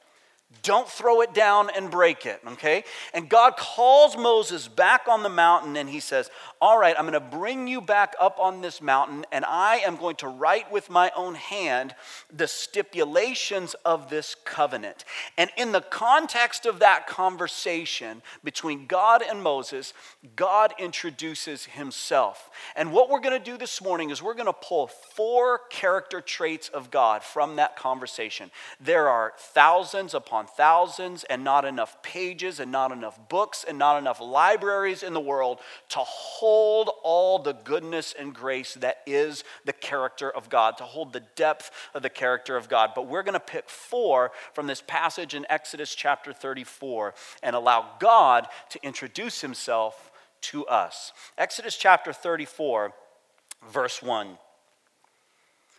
don't 0.62 0.88
throw 0.88 1.20
it 1.20 1.34
down 1.34 1.68
and 1.74 1.90
break 1.90 2.24
it, 2.24 2.40
okay? 2.46 2.84
And 3.12 3.28
God 3.28 3.56
calls 3.56 4.16
Moses 4.16 4.66
back 4.66 5.06
on 5.06 5.22
the 5.22 5.28
mountain 5.28 5.76
and 5.76 5.88
he 5.88 6.00
says, 6.00 6.30
All 6.60 6.78
right, 6.78 6.94
I'm 6.98 7.06
going 7.06 7.12
to 7.12 7.36
bring 7.36 7.68
you 7.68 7.82
back 7.82 8.14
up 8.18 8.38
on 8.40 8.62
this 8.62 8.80
mountain 8.80 9.26
and 9.30 9.44
I 9.44 9.76
am 9.78 9.96
going 9.96 10.16
to 10.16 10.28
write 10.28 10.72
with 10.72 10.88
my 10.88 11.12
own 11.14 11.34
hand 11.34 11.94
the 12.32 12.48
stipulations 12.48 13.74
of 13.84 14.08
this 14.08 14.34
covenant. 14.44 15.04
And 15.36 15.50
in 15.58 15.72
the 15.72 15.82
context 15.82 16.64
of 16.64 16.78
that 16.78 17.06
conversation 17.06 18.22
between 18.42 18.86
God 18.86 19.22
and 19.22 19.42
Moses, 19.42 19.92
God 20.34 20.72
introduces 20.78 21.66
himself. 21.66 22.50
And 22.74 22.92
what 22.92 23.10
we're 23.10 23.20
going 23.20 23.38
to 23.38 23.50
do 23.50 23.58
this 23.58 23.82
morning 23.82 24.08
is 24.08 24.22
we're 24.22 24.32
going 24.32 24.46
to 24.46 24.52
pull 24.52 24.86
four 24.86 25.60
character 25.70 26.22
traits 26.22 26.70
of 26.70 26.90
God 26.90 27.22
from 27.22 27.56
that 27.56 27.76
conversation. 27.76 28.50
There 28.80 29.08
are 29.08 29.34
thousands 29.36 30.14
upon 30.14 30.37
upon 30.38 30.54
thousands 30.54 31.24
and 31.24 31.42
not 31.42 31.64
enough 31.64 32.00
pages 32.02 32.60
and 32.60 32.70
not 32.70 32.92
enough 32.92 33.18
books 33.28 33.64
and 33.66 33.76
not 33.76 33.98
enough 33.98 34.20
libraries 34.20 35.02
in 35.02 35.12
the 35.12 35.20
world 35.20 35.58
to 35.88 35.98
hold 35.98 36.90
all 37.02 37.40
the 37.40 37.52
goodness 37.52 38.14
and 38.16 38.32
grace 38.32 38.74
that 38.74 38.98
is 39.04 39.42
the 39.64 39.72
character 39.72 40.30
of 40.30 40.48
God, 40.48 40.78
to 40.78 40.84
hold 40.84 41.12
the 41.12 41.24
depth 41.34 41.72
of 41.92 42.02
the 42.02 42.10
character 42.10 42.56
of 42.56 42.68
God. 42.68 42.92
But 42.94 43.08
we're 43.08 43.24
going 43.24 43.32
to 43.32 43.40
pick 43.40 43.68
four 43.68 44.30
from 44.52 44.68
this 44.68 44.80
passage 44.86 45.34
in 45.34 45.44
Exodus 45.50 45.92
chapter 45.92 46.32
34 46.32 47.14
and 47.42 47.56
allow 47.56 47.90
God 47.98 48.46
to 48.70 48.84
introduce 48.84 49.40
himself 49.40 50.12
to 50.40 50.66
us. 50.66 51.12
Exodus 51.36 51.76
chapter 51.76 52.12
34, 52.12 52.92
verse 53.72 54.00
1. 54.00 54.38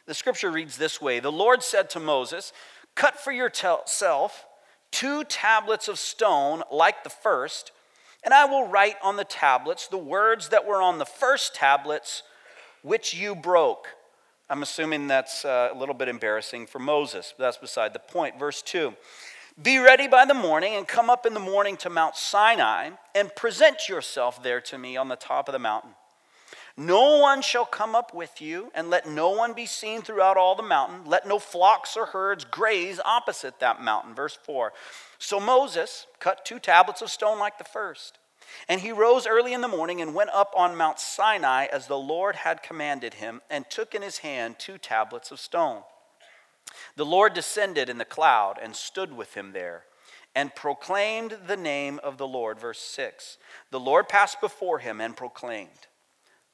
The 0.06 0.14
scripture 0.14 0.52
reads 0.52 0.76
this 0.76 1.00
way 1.00 1.22
The 1.22 1.32
Lord 1.32 1.64
said 1.64 1.90
to 1.92 2.02
Moses, 2.02 2.52
Cut 2.96 3.18
for 3.18 3.32
yourself 3.32 4.46
two 4.92 5.24
tablets 5.24 5.88
of 5.88 6.00
stone 6.00 6.64
like 6.72 7.04
the 7.04 7.10
first, 7.10 7.72
and 8.24 8.34
I 8.34 8.46
will 8.46 8.68
write 8.68 8.96
on 9.04 9.16
the 9.16 9.24
tablets 9.24 9.88
the 9.88 9.98
words 9.98 10.50
that 10.50 10.66
were 10.66 10.82
on 10.82 10.98
the 10.98 11.06
first 11.06 11.56
tablets, 11.56 12.24
which 12.82 13.14
you 13.14 13.36
broke. 13.36 13.88
I'm 14.50 14.64
assuming 14.64 15.08
that's 15.08 15.46
uh, 15.46 15.70
a 15.72 15.78
little 15.78 15.94
bit 15.94 16.08
embarrassing 16.08 16.68
for 16.68 16.80
Moses, 16.80 17.34
that's 17.38 17.58
beside 17.58 17.94
the 17.94 18.00
point. 18.00 18.40
Verse 18.40 18.62
2 18.62 18.96
Be 19.62 19.78
ready 19.78 20.08
by 20.08 20.26
the 20.26 20.34
morning 20.34 20.76
and 20.76 20.88
come 20.88 21.10
up 21.10 21.26
in 21.26 21.34
the 21.34 21.40
morning 21.40 21.78
to 21.78 21.90
Mount 21.90 22.16
Sinai 22.16 22.92
and 23.14 23.34
present 23.36 23.88
yourself 23.88 24.42
there 24.42 24.62
to 24.62 24.78
me 24.78 24.98
on 24.98 25.08
the 25.08 25.16
top 25.16 25.48
of 25.48 25.54
the 25.54 25.60
mountain. 25.60 25.92
No 26.80 27.18
one 27.18 27.42
shall 27.42 27.66
come 27.66 27.94
up 27.94 28.14
with 28.14 28.42
you, 28.42 28.72
and 28.74 28.90
let 28.90 29.06
no 29.06 29.32
one 29.32 29.52
be 29.52 29.66
seen 29.66 30.02
throughout 30.02 30.38
all 30.38 30.56
the 30.56 30.64
mountain. 30.64 31.02
Let 31.04 31.28
no 31.28 31.38
flocks 31.38 31.98
or 31.98 32.06
herds 32.06 32.46
graze 32.46 33.02
opposite 33.04 33.60
that 33.60 33.82
mountain. 33.82 34.16
Verse 34.16 34.40
4. 34.46 34.72
So 35.18 35.42
Moses 35.42 36.08
cut 36.22 36.46
two 36.46 36.58
tablets 36.58 37.02
of 37.02 37.12
stone 37.12 37.38
like 37.38 37.58
the 37.58 37.66
first. 37.66 38.18
And 38.70 38.80
he 38.80 38.94
rose 38.94 39.28
early 39.28 39.52
in 39.52 39.60
the 39.60 39.68
morning 39.68 40.02
and 40.02 40.16
went 40.16 40.30
up 40.30 40.54
on 40.56 40.78
Mount 40.78 41.02
Sinai 41.02 41.66
as 41.66 41.88
the 41.88 41.98
Lord 41.98 42.38
had 42.38 42.64
commanded 42.64 43.16
him, 43.16 43.42
and 43.50 43.70
took 43.70 43.94
in 43.94 44.02
his 44.02 44.20
hand 44.20 44.56
two 44.58 44.78
tablets 44.78 45.32
of 45.32 45.42
stone. 45.42 45.82
The 46.96 47.06
Lord 47.06 47.34
descended 47.34 47.90
in 47.90 47.98
the 47.98 48.06
cloud 48.06 48.58
and 48.62 48.74
stood 48.74 49.12
with 49.12 49.34
him 49.34 49.52
there 49.52 49.84
and 50.34 50.56
proclaimed 50.56 51.40
the 51.46 51.58
name 51.58 52.00
of 52.06 52.18
the 52.18 52.28
Lord. 52.28 52.58
Verse 52.58 52.80
6. 52.80 53.38
The 53.70 53.82
Lord 53.82 54.08
passed 54.08 54.40
before 54.40 54.80
him 54.80 55.02
and 55.02 55.18
proclaimed 55.18 55.88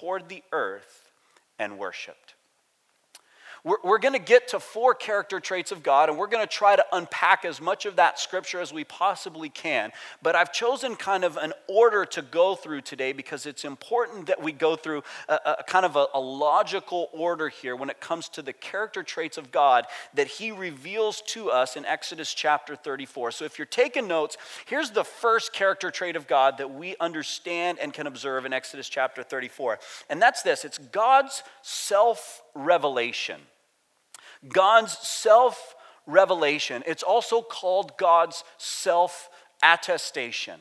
toward 0.00 0.28
the 0.28 0.42
earth 0.52 1.10
and 1.58 1.78
worshiped. 1.78 2.34
We're, 3.64 3.76
we're 3.84 3.98
going 3.98 4.14
to 4.14 4.18
get 4.18 4.48
to 4.48 4.60
four 4.60 4.94
character 4.94 5.40
traits 5.40 5.72
of 5.72 5.82
God, 5.82 6.08
and 6.08 6.18
we're 6.18 6.28
going 6.28 6.46
to 6.46 6.52
try 6.52 6.76
to 6.76 6.84
unpack 6.92 7.44
as 7.44 7.60
much 7.60 7.86
of 7.86 7.96
that 7.96 8.18
scripture 8.18 8.60
as 8.60 8.72
we 8.72 8.84
possibly 8.84 9.48
can. 9.48 9.92
But 10.22 10.34
I've 10.34 10.52
chosen 10.52 10.96
kind 10.96 11.24
of 11.24 11.36
an 11.36 11.52
order 11.68 12.04
to 12.06 12.22
go 12.22 12.54
through 12.54 12.82
today 12.82 13.12
because 13.12 13.46
it's 13.46 13.64
important 13.64 14.26
that 14.26 14.42
we 14.42 14.52
go 14.52 14.76
through 14.76 15.02
a, 15.28 15.38
a 15.58 15.64
kind 15.66 15.84
of 15.84 15.96
a, 15.96 16.06
a 16.14 16.20
logical 16.20 17.10
order 17.12 17.48
here 17.48 17.76
when 17.76 17.90
it 17.90 18.00
comes 18.00 18.28
to 18.30 18.42
the 18.42 18.52
character 18.52 19.02
traits 19.02 19.36
of 19.36 19.50
God 19.50 19.86
that 20.14 20.26
He 20.26 20.50
reveals 20.52 21.22
to 21.28 21.50
us 21.50 21.76
in 21.76 21.84
Exodus 21.84 22.32
chapter 22.32 22.76
34. 22.76 23.32
So 23.32 23.44
if 23.44 23.58
you're 23.58 23.66
taking 23.66 24.08
notes, 24.08 24.36
here's 24.66 24.90
the 24.90 25.04
first 25.04 25.52
character 25.52 25.90
trait 25.90 26.16
of 26.16 26.26
God 26.26 26.58
that 26.58 26.72
we 26.72 26.96
understand 26.98 27.78
and 27.78 27.92
can 27.92 28.06
observe 28.06 28.46
in 28.46 28.52
Exodus 28.52 28.88
chapter 28.88 29.22
34. 29.22 29.78
And 30.08 30.20
that's 30.20 30.42
this 30.42 30.64
it's 30.64 30.78
God's 30.78 31.42
self 31.62 32.42
revelation. 32.54 33.40
God's 34.48 34.96
self 34.98 35.74
revelation. 36.06 36.82
It's 36.86 37.02
also 37.02 37.42
called 37.42 37.96
God's 37.98 38.44
self 38.58 39.28
attestation. 39.62 40.60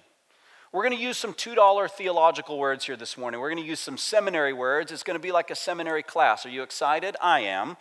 We're 0.72 0.84
going 0.84 0.98
to 0.98 1.03
use 1.03 1.17
some 1.17 1.34
$2 1.34 1.89
theological 1.89 2.60
words 2.60 2.86
here 2.86 2.96
this 2.96 3.17
morning. 3.17 3.39
We're 3.39 3.50
going 3.50 3.63
to 3.63 3.67
use 3.67 3.79
some 3.79 3.98
seminary 3.98 4.53
words. 4.53 4.91
It's 4.91 5.01
going 5.01 5.15
to 5.17 5.22
be 5.22 5.31
like 5.31 5.50
a 5.50 5.55
seminary 5.55 6.03
class. 6.03 6.46
Are 6.46 6.50
you 6.50 6.62
excited? 6.62 7.15
I 7.19 7.39
am. 7.41 7.75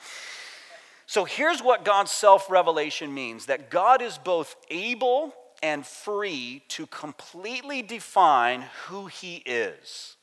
So 1.04 1.24
here's 1.24 1.62
what 1.62 1.84
God's 1.84 2.12
self 2.12 2.50
revelation 2.50 3.12
means 3.12 3.46
that 3.46 3.70
God 3.70 4.02
is 4.02 4.18
both 4.18 4.56
able 4.70 5.34
and 5.62 5.86
free 5.86 6.62
to 6.68 6.86
completely 6.86 7.82
define 7.82 8.66
who 8.86 9.06
he 9.06 9.36
is. 9.44 10.17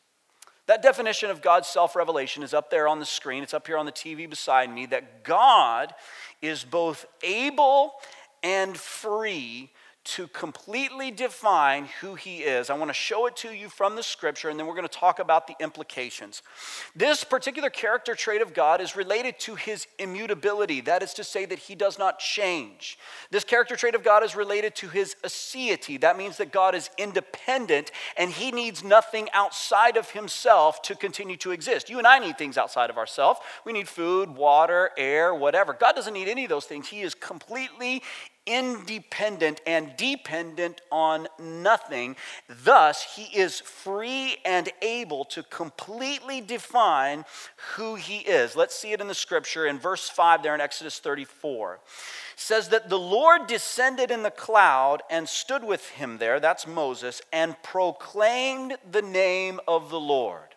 That 0.68 0.82
definition 0.82 1.30
of 1.30 1.42
God's 1.42 1.68
self 1.68 1.96
revelation 1.96 2.42
is 2.42 2.54
up 2.54 2.70
there 2.70 2.88
on 2.88 3.00
the 3.00 3.06
screen. 3.06 3.44
It's 3.44 3.54
up 3.54 3.68
here 3.68 3.78
on 3.78 3.86
the 3.86 3.92
TV 3.92 4.30
beside 4.30 4.74
me 4.74 4.86
that 4.88 5.24
God 5.24 5.94
is 6.42 6.64
both 6.64 7.06
able 7.24 7.94
and 8.42 8.76
free 8.76 9.72
to 10.06 10.28
completely 10.28 11.10
define 11.10 11.86
who 12.00 12.14
he 12.14 12.38
is. 12.38 12.70
I 12.70 12.76
want 12.76 12.90
to 12.90 12.94
show 12.94 13.26
it 13.26 13.36
to 13.38 13.52
you 13.52 13.70
from 13.70 13.96
the 13.96 14.04
scripture, 14.04 14.50
and 14.50 14.60
then 14.60 14.68
we're 14.68 14.76
going 14.76 14.88
to 14.88 15.00
talk 15.00 15.18
about 15.18 15.48
the 15.48 15.56
implications. 15.60 16.44
This 16.96 17.24
particular 17.24 17.72
character 17.72 18.14
trait 18.14 18.42
of 18.42 18.54
God 18.54 18.82
is 18.82 18.96
related 18.96 19.40
to 19.40 19.56
his 19.56 19.88
immutability. 19.98 20.82
That 20.82 21.02
is 21.02 21.14
to 21.16 21.24
say, 21.24 21.46
that 21.46 21.60
he 21.60 21.74
does 21.74 21.98
not 21.98 22.20
change. 22.20 23.00
This 23.32 23.44
character 23.44 23.76
trait 23.76 23.96
of 23.96 24.04
God 24.04 24.24
is 24.24 24.36
related 24.36 24.76
to 24.76 24.90
his 24.90 25.16
aseity. 25.24 26.00
That 26.00 26.18
means 26.18 26.38
that 26.38 26.52
God 26.52 26.76
is 26.76 26.90
independent 26.98 27.92
and 28.16 28.30
he 28.30 28.52
needs 28.52 28.84
nothing 28.84 29.28
outside 29.34 29.98
of 29.98 30.12
himself 30.12 30.82
to 30.84 30.96
continue 30.96 31.38
to 31.38 31.52
exist. 31.52 31.90
You 31.90 31.98
and 31.98 32.08
I 32.08 32.20
need 32.20 32.38
things 32.38 32.58
outside 32.58 32.90
of 32.90 32.98
ourselves. 32.98 33.40
We 33.66 33.74
need 33.74 33.88
food, 33.88 34.30
water, 34.30 34.92
air, 34.98 35.34
whatever. 35.34 35.74
God 35.74 35.96
doesn't 35.96 36.14
need 36.14 36.28
any 36.28 36.46
of 36.46 36.50
those 36.50 36.66
things. 36.66 36.88
He 36.88 37.02
is 37.02 37.16
completely 37.16 38.04
independent 38.46 39.62
and 39.66 39.96
dependent 39.98 40.82
on 40.92 41.28
nothing. 41.40 42.16
Thus, 42.64 43.16
he 43.16 43.24
is 43.38 43.60
free 43.60 44.38
and 44.46 44.70
able 44.82 45.26
to 45.26 45.44
completely 45.44 46.42
define 46.42 47.26
who 47.76 47.96
he 47.96 48.18
is. 48.18 48.56
Let's 48.56 48.76
see 48.76 48.92
it 48.92 49.02
in 49.02 49.08
the 49.08 49.16
scripture 49.16 49.66
in 49.66 49.80
verse 49.80 50.10
5 50.10 50.44
there 50.44 50.56
in 50.56 50.62
Exodus 50.62 51.00
34. 51.00 51.76
It 51.76 51.80
says 52.36 52.70
that 52.70 52.90
the 52.90 53.00
Lord 53.00 53.48
descended 53.48 54.12
in 54.12 54.24
the 54.24 54.32
cloud 54.32 55.02
and 55.10 55.28
stood 55.28 55.64
with 55.64 55.90
him 55.90 56.18
there, 56.18 56.40
that's 56.40 56.68
Moses, 56.68 57.22
and 57.32 57.56
proclaimed 57.64 58.78
the 58.92 59.02
name 59.02 59.60
of 59.68 59.90
the 59.90 60.00
Lord. 60.00 60.56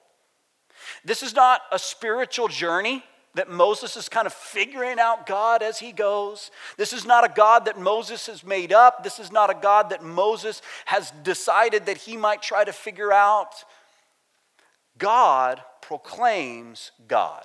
This 1.05 1.23
is 1.23 1.35
not 1.35 1.63
a 1.73 1.79
spiritual 1.79 2.49
journey 2.49 3.05
that 3.35 3.51
Moses 3.51 3.97
is 3.97 4.09
kind 4.09 4.27
of 4.27 4.33
figuring 4.33 4.99
out 4.99 5.27
God 5.27 5.63
as 5.63 5.79
he 5.79 5.93
goes. 5.93 6.51
This 6.77 6.93
is 6.93 7.05
not 7.05 7.25
a 7.25 7.33
God 7.33 7.67
that 7.67 7.79
Moses 7.79 8.27
has 8.27 8.45
made 8.45 8.73
up. 8.73 9.05
This 9.05 9.19
is 9.19 9.31
not 9.31 9.51
a 9.51 9.59
God 9.61 9.91
that 9.91 10.03
Moses 10.03 10.63
has 10.87 11.13
decided 11.23 11.87
that 11.87 11.99
he 11.99 12.17
might 12.17 12.43
try 12.43 12.65
to 12.65 12.73
figure 12.73 13.13
out. 13.13 13.65
God 14.99 15.63
proclaims 15.83 16.91
God. 17.07 17.45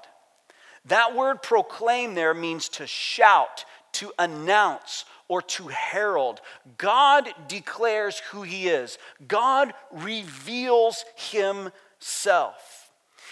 That 0.86 1.16
word 1.16 1.42
proclaim 1.42 2.16
there 2.16 2.34
means 2.34 2.68
to 2.70 2.88
shout, 2.88 3.66
to 3.94 4.12
announce, 4.20 5.06
or 5.28 5.42
to 5.42 5.68
herald. 5.70 6.42
God 6.78 7.30
declares 7.48 8.20
who 8.32 8.42
he 8.42 8.68
is, 8.68 8.98
God 9.28 9.74
reveals 9.92 11.06
himself. 11.16 12.73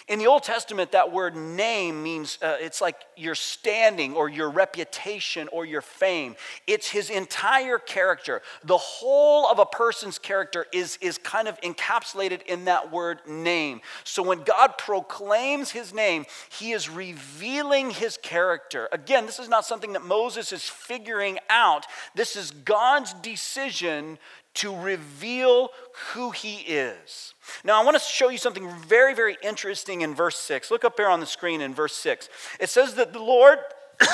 In 0.07 0.19
the 0.19 0.27
Old 0.27 0.43
Testament, 0.43 0.91
that 0.91 1.11
word 1.11 1.35
name 1.35 2.01
means 2.01 2.37
uh, 2.41 2.57
it's 2.59 2.81
like 2.81 2.95
your 3.15 3.35
standing 3.35 4.13
or 4.15 4.29
your 4.29 4.49
reputation 4.49 5.47
or 5.51 5.65
your 5.65 5.81
fame. 5.81 6.35
It's 6.67 6.89
his 6.89 7.09
entire 7.09 7.77
character. 7.77 8.41
The 8.63 8.77
whole 8.77 9.49
of 9.49 9.59
a 9.59 9.65
person's 9.65 10.17
character 10.17 10.65
is, 10.71 10.97
is 11.01 11.17
kind 11.17 11.47
of 11.47 11.59
encapsulated 11.61 12.43
in 12.43 12.65
that 12.65 12.91
word 12.91 13.19
name. 13.27 13.81
So 14.03 14.23
when 14.23 14.43
God 14.43 14.77
proclaims 14.77 15.71
his 15.71 15.93
name, 15.93 16.25
he 16.49 16.71
is 16.71 16.89
revealing 16.89 17.91
his 17.91 18.17
character. 18.17 18.89
Again, 18.91 19.25
this 19.25 19.39
is 19.39 19.49
not 19.49 19.65
something 19.65 19.93
that 19.93 20.03
Moses 20.03 20.51
is 20.51 20.63
figuring 20.63 21.37
out, 21.49 21.85
this 22.15 22.35
is 22.35 22.51
God's 22.51 23.13
decision 23.13 24.17
to 24.53 24.75
reveal 24.75 25.69
who 26.13 26.31
he 26.31 26.55
is. 26.57 27.33
Now, 27.63 27.81
I 27.81 27.85
want 27.85 27.95
to 27.95 28.03
show 28.03 28.29
you 28.29 28.37
something 28.37 28.69
very, 28.87 29.13
very 29.13 29.37
interesting 29.41 30.01
in 30.01 30.13
verse 30.13 30.37
6. 30.37 30.71
Look 30.71 30.83
up 30.83 30.97
here 30.97 31.07
on 31.07 31.19
the 31.19 31.25
screen 31.25 31.61
in 31.61 31.73
verse 31.73 31.95
6. 31.95 32.29
It 32.59 32.69
says 32.69 32.95
that 32.95 33.13
the 33.13 33.21
Lord, 33.21 33.59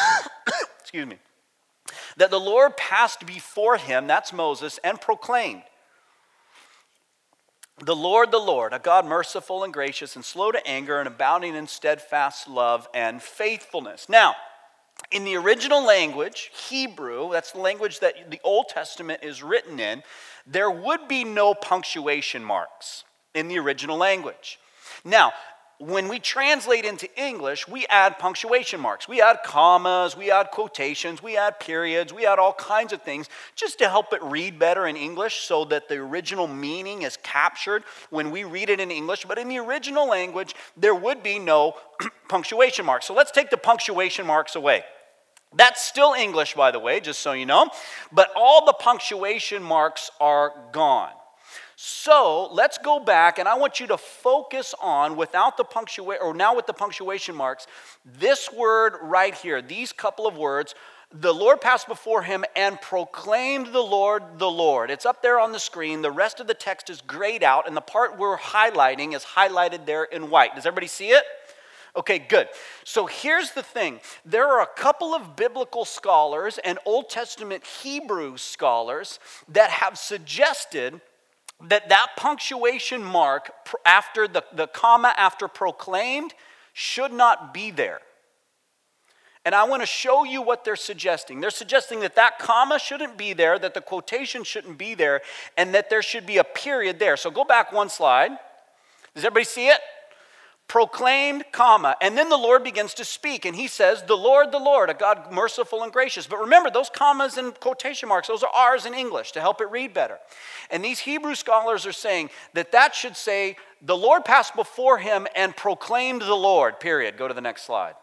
excuse 0.79 1.07
me, 1.07 1.17
that 2.17 2.31
the 2.31 2.39
Lord 2.39 2.77
passed 2.77 3.25
before 3.25 3.77
him, 3.77 4.07
that's 4.07 4.31
Moses, 4.31 4.79
and 4.83 4.99
proclaimed, 5.01 5.63
The 7.83 7.95
Lord, 7.95 8.31
the 8.31 8.37
Lord, 8.37 8.73
a 8.73 8.79
God 8.79 9.05
merciful 9.05 9.63
and 9.63 9.73
gracious 9.73 10.15
and 10.15 10.23
slow 10.23 10.51
to 10.51 10.67
anger 10.67 10.99
and 10.99 11.07
abounding 11.07 11.55
in 11.55 11.67
steadfast 11.67 12.47
love 12.47 12.87
and 12.93 13.21
faithfulness. 13.21 14.07
Now, 14.07 14.35
in 15.11 15.23
the 15.23 15.35
original 15.35 15.85
language, 15.85 16.51
Hebrew, 16.69 17.31
that's 17.31 17.51
the 17.51 17.59
language 17.59 17.99
that 17.99 18.29
the 18.29 18.41
Old 18.43 18.67
Testament 18.69 19.23
is 19.23 19.41
written 19.41 19.79
in, 19.79 20.03
there 20.45 20.71
would 20.71 21.07
be 21.07 21.23
no 21.23 21.53
punctuation 21.53 22.43
marks 22.43 23.03
in 23.33 23.47
the 23.47 23.59
original 23.59 23.97
language. 23.97 24.59
Now, 25.03 25.31
when 25.79 26.07
we 26.07 26.17
translate 26.17 26.85
into 26.85 27.07
English, 27.21 27.67
we 27.67 27.85
add 27.87 28.17
punctuation 28.17 28.79
marks. 28.79 29.07
We 29.07 29.21
add 29.21 29.43
commas, 29.43 30.17
we 30.17 30.31
add 30.31 30.49
quotations, 30.49 31.21
we 31.21 31.37
add 31.37 31.59
periods, 31.59 32.11
we 32.11 32.25
add 32.25 32.39
all 32.39 32.53
kinds 32.53 32.93
of 32.93 33.03
things 33.03 33.29
just 33.55 33.77
to 33.79 33.89
help 33.89 34.11
it 34.11 34.23
read 34.23 34.57
better 34.57 34.87
in 34.87 34.97
English 34.97 35.35
so 35.41 35.65
that 35.65 35.87
the 35.87 35.97
original 35.97 36.47
meaning 36.47 37.03
is 37.03 37.17
captured 37.21 37.83
when 38.09 38.31
we 38.31 38.43
read 38.43 38.71
it 38.71 38.79
in 38.79 38.89
English. 38.89 39.25
But 39.25 39.37
in 39.37 39.49
the 39.49 39.59
original 39.59 40.07
language, 40.07 40.55
there 40.75 40.95
would 40.95 41.21
be 41.21 41.37
no 41.37 41.75
punctuation 42.27 42.83
marks. 42.83 43.05
So 43.05 43.13
let's 43.13 43.31
take 43.31 43.51
the 43.51 43.57
punctuation 43.57 44.25
marks 44.25 44.55
away. 44.55 44.83
That's 45.55 45.81
still 45.83 46.13
English, 46.13 46.55
by 46.55 46.71
the 46.71 46.79
way, 46.79 46.99
just 46.99 47.19
so 47.19 47.33
you 47.33 47.45
know. 47.45 47.69
But 48.11 48.29
all 48.35 48.65
the 48.65 48.73
punctuation 48.73 49.61
marks 49.61 50.09
are 50.19 50.53
gone. 50.71 51.11
So 51.79 52.49
let's 52.51 52.79
go 52.79 52.99
back, 52.99 53.37
and 53.37 53.47
I 53.47 53.55
want 53.55 53.79
you 53.79 53.85
to 53.87 53.99
focus 53.99 54.73
on, 54.81 55.15
without 55.15 55.57
the 55.57 55.63
punctuation, 55.63 56.23
or 56.25 56.33
now 56.33 56.55
with 56.55 56.65
the 56.65 56.73
punctuation 56.73 57.35
marks, 57.35 57.67
this 58.03 58.51
word 58.51 58.95
right 59.03 59.35
here, 59.35 59.61
these 59.61 59.91
couple 59.91 60.25
of 60.25 60.35
words. 60.35 60.73
The 61.11 61.31
Lord 61.31 61.61
passed 61.61 61.87
before 61.87 62.23
him 62.23 62.43
and 62.55 62.81
proclaimed 62.81 63.67
the 63.67 63.79
Lord 63.79 64.23
the 64.39 64.49
Lord. 64.49 64.89
It's 64.89 65.05
up 65.05 65.21
there 65.21 65.39
on 65.39 65.51
the 65.51 65.59
screen. 65.59 66.01
The 66.01 66.09
rest 66.09 66.39
of 66.39 66.47
the 66.47 66.55
text 66.55 66.89
is 66.89 66.99
grayed 66.99 67.43
out, 67.43 67.67
and 67.67 67.77
the 67.77 67.81
part 67.81 68.17
we're 68.17 68.39
highlighting 68.39 69.15
is 69.15 69.23
highlighted 69.23 69.85
there 69.85 70.05
in 70.05 70.31
white. 70.31 70.55
Does 70.55 70.65
everybody 70.65 70.87
see 70.87 71.11
it? 71.11 71.23
Okay, 71.95 72.17
good. 72.17 72.47
So 72.85 73.05
here's 73.05 73.51
the 73.51 73.61
thing 73.61 73.99
there 74.25 74.47
are 74.47 74.61
a 74.61 74.81
couple 74.81 75.13
of 75.13 75.35
biblical 75.35 75.85
scholars 75.85 76.57
and 76.57 76.79
Old 76.85 77.11
Testament 77.11 77.63
Hebrew 77.63 78.35
scholars 78.37 79.19
that 79.49 79.69
have 79.69 79.99
suggested 79.99 81.01
that 81.65 81.89
that 81.89 82.09
punctuation 82.17 83.03
mark 83.03 83.51
after 83.85 84.27
the, 84.27 84.43
the 84.53 84.67
comma 84.67 85.13
after 85.17 85.47
proclaimed 85.47 86.33
should 86.73 87.11
not 87.11 87.53
be 87.53 87.71
there. 87.71 87.99
And 89.43 89.55
I 89.55 89.63
want 89.63 89.81
to 89.81 89.87
show 89.87 90.25
you 90.25 90.41
what 90.41 90.65
they're 90.65 90.75
suggesting. 90.75 91.39
They're 91.39 91.49
suggesting 91.49 92.01
that 92.01 92.15
that 92.15 92.37
comma 92.37 92.77
shouldn't 92.79 93.17
be 93.17 93.33
there, 93.33 93.57
that 93.57 93.73
the 93.73 93.81
quotation 93.81 94.43
shouldn't 94.43 94.77
be 94.77 94.93
there, 94.93 95.21
and 95.55 95.73
that 95.73 95.89
there 95.89 96.01
should 96.01 96.25
be 96.25 96.37
a 96.37 96.43
period 96.43 96.99
there. 96.99 97.15
So 97.15 97.31
go 97.31 97.45
back 97.45 97.71
one 97.71 97.89
slide. 97.89 98.31
Does 99.15 99.23
everybody 99.23 99.45
see 99.45 99.69
it? 99.69 99.79
Proclaimed, 100.67 101.45
comma, 101.53 101.95
and 102.01 102.17
then 102.17 102.27
the 102.27 102.37
Lord 102.37 102.63
begins 102.63 102.93
to 102.95 103.05
speak, 103.05 103.45
and 103.45 103.55
he 103.55 103.67
says, 103.67 104.03
The 104.03 104.17
Lord, 104.17 104.51
the 104.51 104.59
Lord, 104.59 104.89
a 104.89 104.93
God 104.93 105.31
merciful 105.31 105.83
and 105.83 105.93
gracious. 105.93 106.27
But 106.27 106.41
remember, 106.41 106.69
those 106.69 106.89
commas 106.89 107.37
and 107.37 107.57
quotation 107.59 108.09
marks, 108.09 108.27
those 108.27 108.43
are 108.43 108.51
R's 108.53 108.85
in 108.85 108.93
English 108.93 109.31
to 109.33 109.39
help 109.39 109.61
it 109.61 109.71
read 109.71 109.93
better. 109.93 110.17
And 110.69 110.83
these 110.83 110.99
Hebrew 110.99 111.35
scholars 111.35 111.85
are 111.85 111.93
saying 111.93 112.31
that 112.53 112.73
that 112.73 112.93
should 112.93 113.15
say, 113.15 113.55
The 113.81 113.95
Lord 113.95 114.25
passed 114.25 114.55
before 114.55 114.97
him 114.97 115.25
and 115.35 115.55
proclaimed 115.55 116.21
the 116.21 116.35
Lord, 116.35 116.79
period. 116.81 117.17
Go 117.17 117.29
to 117.29 117.33
the 117.33 117.41
next 117.41 117.63
slide. 117.63 117.95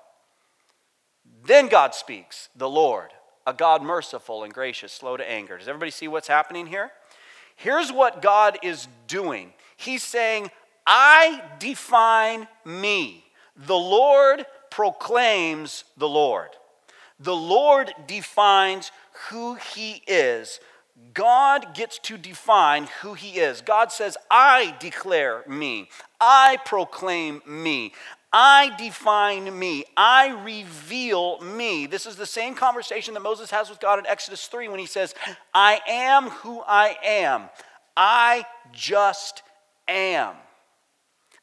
Then 1.45 1.69
God 1.69 1.95
speaks, 1.95 2.49
the 2.57 2.69
Lord, 2.69 3.11
a 3.47 3.53
God 3.53 3.83
merciful 3.83 4.45
and 4.45 4.55
gracious, 4.55 4.93
slow 4.93 5.19
to 5.19 5.31
anger. 5.31 5.59
Does 5.59 5.69
everybody 5.69 5.91
see 5.91 6.09
what's 6.09 6.29
happening 6.29 6.67
here? 6.67 6.91
Here's 7.57 7.93
what 7.93 8.23
God 8.23 8.59
is 8.63 8.89
doing 9.07 9.53
He's 9.77 10.03
saying, 10.03 10.51
I 10.87 11.43
define 11.59 12.49
me. 12.65 13.25
The 13.57 13.77
Lord 13.77 14.47
proclaims 14.71 15.85
the 15.97 16.09
Lord. 16.09 16.51
The 17.21 17.35
Lord 17.35 17.93
defines 18.07 18.91
who 19.29 19.55
he 19.55 20.03
is. 20.07 20.61
God 21.13 21.75
gets 21.75 21.99
to 22.01 22.19
define 22.19 22.89
who 23.01 23.15
he 23.15 23.39
is. 23.39 23.61
God 23.61 23.93
says, 23.93 24.17
I 24.31 24.75
declare 24.81 25.45
me. 25.47 25.89
I 26.21 26.59
proclaim 26.65 27.41
me. 27.47 27.93
I 28.33 28.75
define 28.77 29.57
me. 29.57 29.85
I 29.97 30.31
reveal 30.45 31.41
me. 31.41 31.87
This 31.87 32.05
is 32.05 32.17
the 32.17 32.27
same 32.27 32.55
conversation 32.55 33.15
that 33.15 33.21
Moses 33.21 33.51
has 33.53 33.71
with 33.71 33.79
God 33.79 34.01
in 34.01 34.07
Exodus 34.07 34.47
3 34.47 34.69
when 34.69 34.81
he 34.81 34.87
says, 34.87 35.15
I 35.55 35.81
am 35.87 36.31
who 36.31 36.61
I 36.67 36.97
am. 37.05 37.49
I 37.97 38.45
just 38.73 39.43
am. 39.87 40.35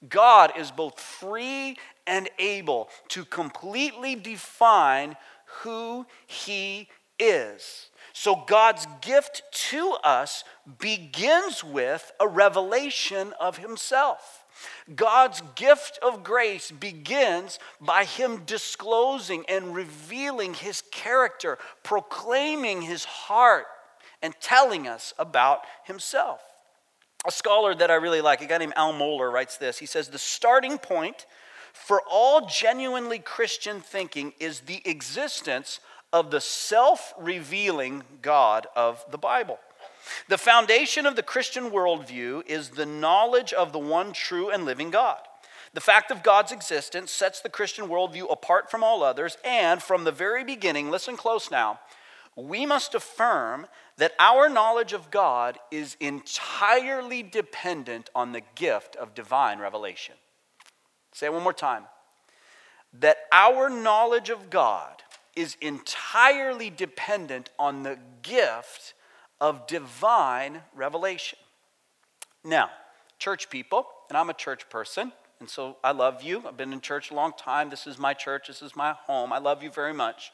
God 0.07 0.53
is 0.57 0.71
both 0.71 0.99
free 0.99 1.77
and 2.07 2.29
able 2.39 2.89
to 3.09 3.23
completely 3.25 4.15
define 4.15 5.15
who 5.61 6.05
He 6.25 6.87
is. 7.19 7.89
So, 8.13 8.43
God's 8.47 8.87
gift 9.01 9.43
to 9.69 9.95
us 10.03 10.43
begins 10.79 11.63
with 11.63 12.11
a 12.19 12.27
revelation 12.27 13.33
of 13.39 13.57
Himself. 13.57 14.45
God's 14.95 15.41
gift 15.55 15.99
of 16.03 16.23
grace 16.23 16.71
begins 16.71 17.59
by 17.79 18.03
Him 18.03 18.43
disclosing 18.45 19.45
and 19.47 19.73
revealing 19.75 20.55
His 20.55 20.83
character, 20.91 21.57
proclaiming 21.83 22.81
His 22.81 23.05
heart, 23.05 23.65
and 24.21 24.33
telling 24.41 24.87
us 24.87 25.13
about 25.17 25.61
Himself 25.85 26.41
a 27.25 27.31
scholar 27.31 27.75
that 27.75 27.91
I 27.91 27.95
really 27.95 28.21
like, 28.21 28.41
a 28.41 28.47
guy 28.47 28.57
named 28.57 28.73
Al 28.75 28.93
Mohler, 28.93 29.31
writes 29.31 29.57
this. 29.57 29.77
He 29.77 29.86
says, 29.86 30.10
The 30.10 30.17
starting 30.17 30.77
point 30.77 31.25
for 31.73 32.01
all 32.10 32.47
genuinely 32.47 33.19
Christian 33.19 33.79
thinking 33.79 34.34
is 34.39 34.62
the 34.62 34.81
existence 34.86 35.79
of 36.12 36.31
the 36.31 36.41
self 36.41 37.13
revealing 37.17 38.03
God 38.21 38.67
of 38.75 39.05
the 39.12 39.17
Bible. 39.17 39.60
The 40.27 40.38
foundation 40.38 41.05
of 41.05 41.15
the 41.15 41.23
Christian 41.23 41.69
worldview 41.69 42.45
is 42.47 42.69
the 42.69 42.86
knowledge 42.86 43.53
of 43.53 43.71
the 43.71 43.79
one 43.79 44.13
true 44.13 44.49
and 44.49 44.65
living 44.65 44.89
God. 44.89 45.19
The 45.73 45.81
fact 45.81 46.12
of 46.12 46.23
God's 46.23 46.51
existence 46.51 47.12
sets 47.12 47.39
the 47.39 47.49
Christian 47.49 47.88
worldview 47.88 48.29
apart 48.29 48.69
from 48.69 48.84
all 48.84 49.03
others, 49.03 49.38
and 49.45 49.81
from 49.81 50.03
the 50.03 50.12
very 50.12 50.43
beginning, 50.43 50.89
listen 50.89 51.15
close 51.15 51.49
now, 51.49 51.79
we 52.36 52.65
must 52.65 52.95
affirm 52.95 53.67
that 54.01 54.13
our 54.17 54.49
knowledge 54.49 54.93
of 54.93 55.11
God 55.11 55.59
is 55.69 55.95
entirely 55.99 57.21
dependent 57.21 58.09
on 58.15 58.31
the 58.31 58.41
gift 58.55 58.95
of 58.95 59.13
divine 59.13 59.59
revelation. 59.59 60.15
Say 61.11 61.27
it 61.27 61.33
one 61.33 61.43
more 61.43 61.53
time. 61.53 61.83
That 62.99 63.17
our 63.31 63.69
knowledge 63.69 64.31
of 64.31 64.49
God 64.49 65.03
is 65.35 65.55
entirely 65.61 66.71
dependent 66.71 67.51
on 67.59 67.83
the 67.83 67.99
gift 68.23 68.95
of 69.39 69.67
divine 69.67 70.63
revelation. 70.75 71.37
Now, 72.43 72.71
church 73.19 73.51
people, 73.51 73.85
and 74.09 74.17
I'm 74.17 74.31
a 74.31 74.33
church 74.33 74.67
person, 74.67 75.11
and 75.39 75.47
so 75.47 75.77
I 75.83 75.91
love 75.91 76.23
you. 76.23 76.43
I've 76.47 76.57
been 76.57 76.73
in 76.73 76.81
church 76.81 77.11
a 77.11 77.13
long 77.13 77.33
time. 77.37 77.69
This 77.69 77.85
is 77.85 77.99
my 77.99 78.15
church, 78.15 78.47
this 78.47 78.63
is 78.63 78.75
my 78.75 78.93
home. 78.93 79.31
I 79.31 79.37
love 79.37 79.61
you 79.61 79.69
very 79.69 79.93
much. 79.93 80.31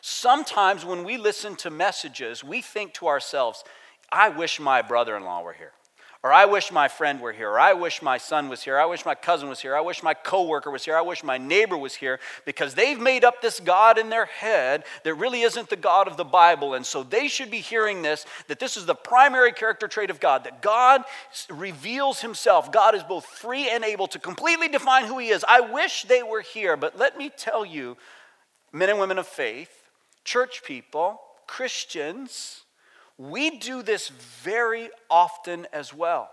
Sometimes 0.00 0.84
when 0.84 1.04
we 1.04 1.16
listen 1.16 1.56
to 1.56 1.70
messages, 1.70 2.42
we 2.42 2.62
think 2.62 2.94
to 2.94 3.06
ourselves, 3.08 3.64
I 4.10 4.28
wish 4.28 4.58
my 4.58 4.82
brother 4.82 5.16
in 5.16 5.24
law 5.24 5.42
were 5.42 5.52
here. 5.52 5.72
Or 6.22 6.34
I 6.34 6.44
wish 6.44 6.70
my 6.70 6.88
friend 6.88 7.18
were 7.18 7.32
here. 7.32 7.48
Or 7.48 7.58
I 7.58 7.72
wish 7.72 8.02
my 8.02 8.18
son 8.18 8.50
was 8.50 8.62
here. 8.62 8.78
I 8.78 8.84
wish 8.84 9.06
my 9.06 9.14
cousin 9.14 9.48
was 9.48 9.60
here. 9.60 9.74
I 9.74 9.80
wish 9.80 10.02
my 10.02 10.12
coworker 10.12 10.70
was 10.70 10.84
here. 10.84 10.94
I 10.94 11.00
wish 11.00 11.24
my 11.24 11.38
neighbor 11.38 11.78
was 11.78 11.94
here 11.94 12.20
because 12.44 12.74
they've 12.74 13.00
made 13.00 13.24
up 13.24 13.40
this 13.40 13.58
God 13.58 13.96
in 13.96 14.10
their 14.10 14.26
head 14.26 14.84
that 15.04 15.14
really 15.14 15.40
isn't 15.40 15.70
the 15.70 15.76
God 15.76 16.08
of 16.08 16.18
the 16.18 16.24
Bible. 16.24 16.74
And 16.74 16.84
so 16.84 17.02
they 17.02 17.26
should 17.26 17.50
be 17.50 17.60
hearing 17.60 18.02
this 18.02 18.26
that 18.48 18.58
this 18.58 18.76
is 18.76 18.84
the 18.84 18.94
primary 18.94 19.52
character 19.52 19.88
trait 19.88 20.10
of 20.10 20.20
God, 20.20 20.44
that 20.44 20.60
God 20.60 21.04
reveals 21.48 22.20
himself. 22.20 22.70
God 22.70 22.94
is 22.94 23.02
both 23.02 23.24
free 23.24 23.70
and 23.70 23.82
able 23.82 24.06
to 24.08 24.18
completely 24.18 24.68
define 24.68 25.06
who 25.06 25.16
he 25.16 25.30
is. 25.30 25.42
I 25.48 25.60
wish 25.60 26.02
they 26.02 26.22
were 26.22 26.42
here, 26.42 26.76
but 26.76 26.98
let 26.98 27.16
me 27.16 27.30
tell 27.34 27.64
you, 27.64 27.96
men 28.74 28.90
and 28.90 28.98
women 28.98 29.16
of 29.16 29.26
faith, 29.26 29.79
church 30.24 30.62
people, 30.64 31.20
Christians, 31.46 32.62
we 33.18 33.58
do 33.58 33.82
this 33.82 34.08
very 34.08 34.90
often 35.10 35.66
as 35.72 35.92
well. 35.92 36.30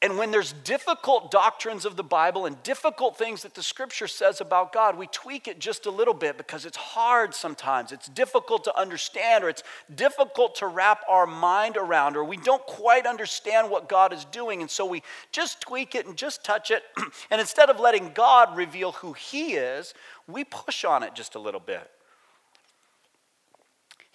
And 0.00 0.16
when 0.16 0.30
there's 0.30 0.52
difficult 0.52 1.32
doctrines 1.32 1.84
of 1.84 1.96
the 1.96 2.04
Bible 2.04 2.46
and 2.46 2.62
difficult 2.62 3.18
things 3.18 3.42
that 3.42 3.54
the 3.54 3.64
scripture 3.64 4.06
says 4.06 4.40
about 4.40 4.72
God, 4.72 4.96
we 4.96 5.08
tweak 5.08 5.48
it 5.48 5.58
just 5.58 5.86
a 5.86 5.90
little 5.90 6.14
bit 6.14 6.38
because 6.38 6.64
it's 6.64 6.76
hard 6.76 7.34
sometimes. 7.34 7.90
It's 7.90 8.08
difficult 8.08 8.62
to 8.64 8.78
understand, 8.78 9.42
or 9.42 9.48
it's 9.48 9.64
difficult 9.92 10.54
to 10.56 10.68
wrap 10.68 11.00
our 11.08 11.26
mind 11.26 11.76
around, 11.76 12.16
or 12.16 12.22
we 12.22 12.36
don't 12.36 12.64
quite 12.64 13.06
understand 13.06 13.68
what 13.68 13.88
God 13.88 14.12
is 14.12 14.24
doing. 14.26 14.60
And 14.60 14.70
so 14.70 14.86
we 14.86 15.02
just 15.32 15.60
tweak 15.60 15.96
it 15.96 16.06
and 16.06 16.16
just 16.16 16.44
touch 16.44 16.70
it. 16.70 16.84
and 17.32 17.40
instead 17.40 17.68
of 17.68 17.80
letting 17.80 18.12
God 18.14 18.56
reveal 18.56 18.92
who 18.92 19.14
He 19.14 19.54
is, 19.54 19.94
we 20.28 20.44
push 20.44 20.84
on 20.84 21.02
it 21.02 21.16
just 21.16 21.34
a 21.34 21.40
little 21.40 21.60
bit. 21.60 21.90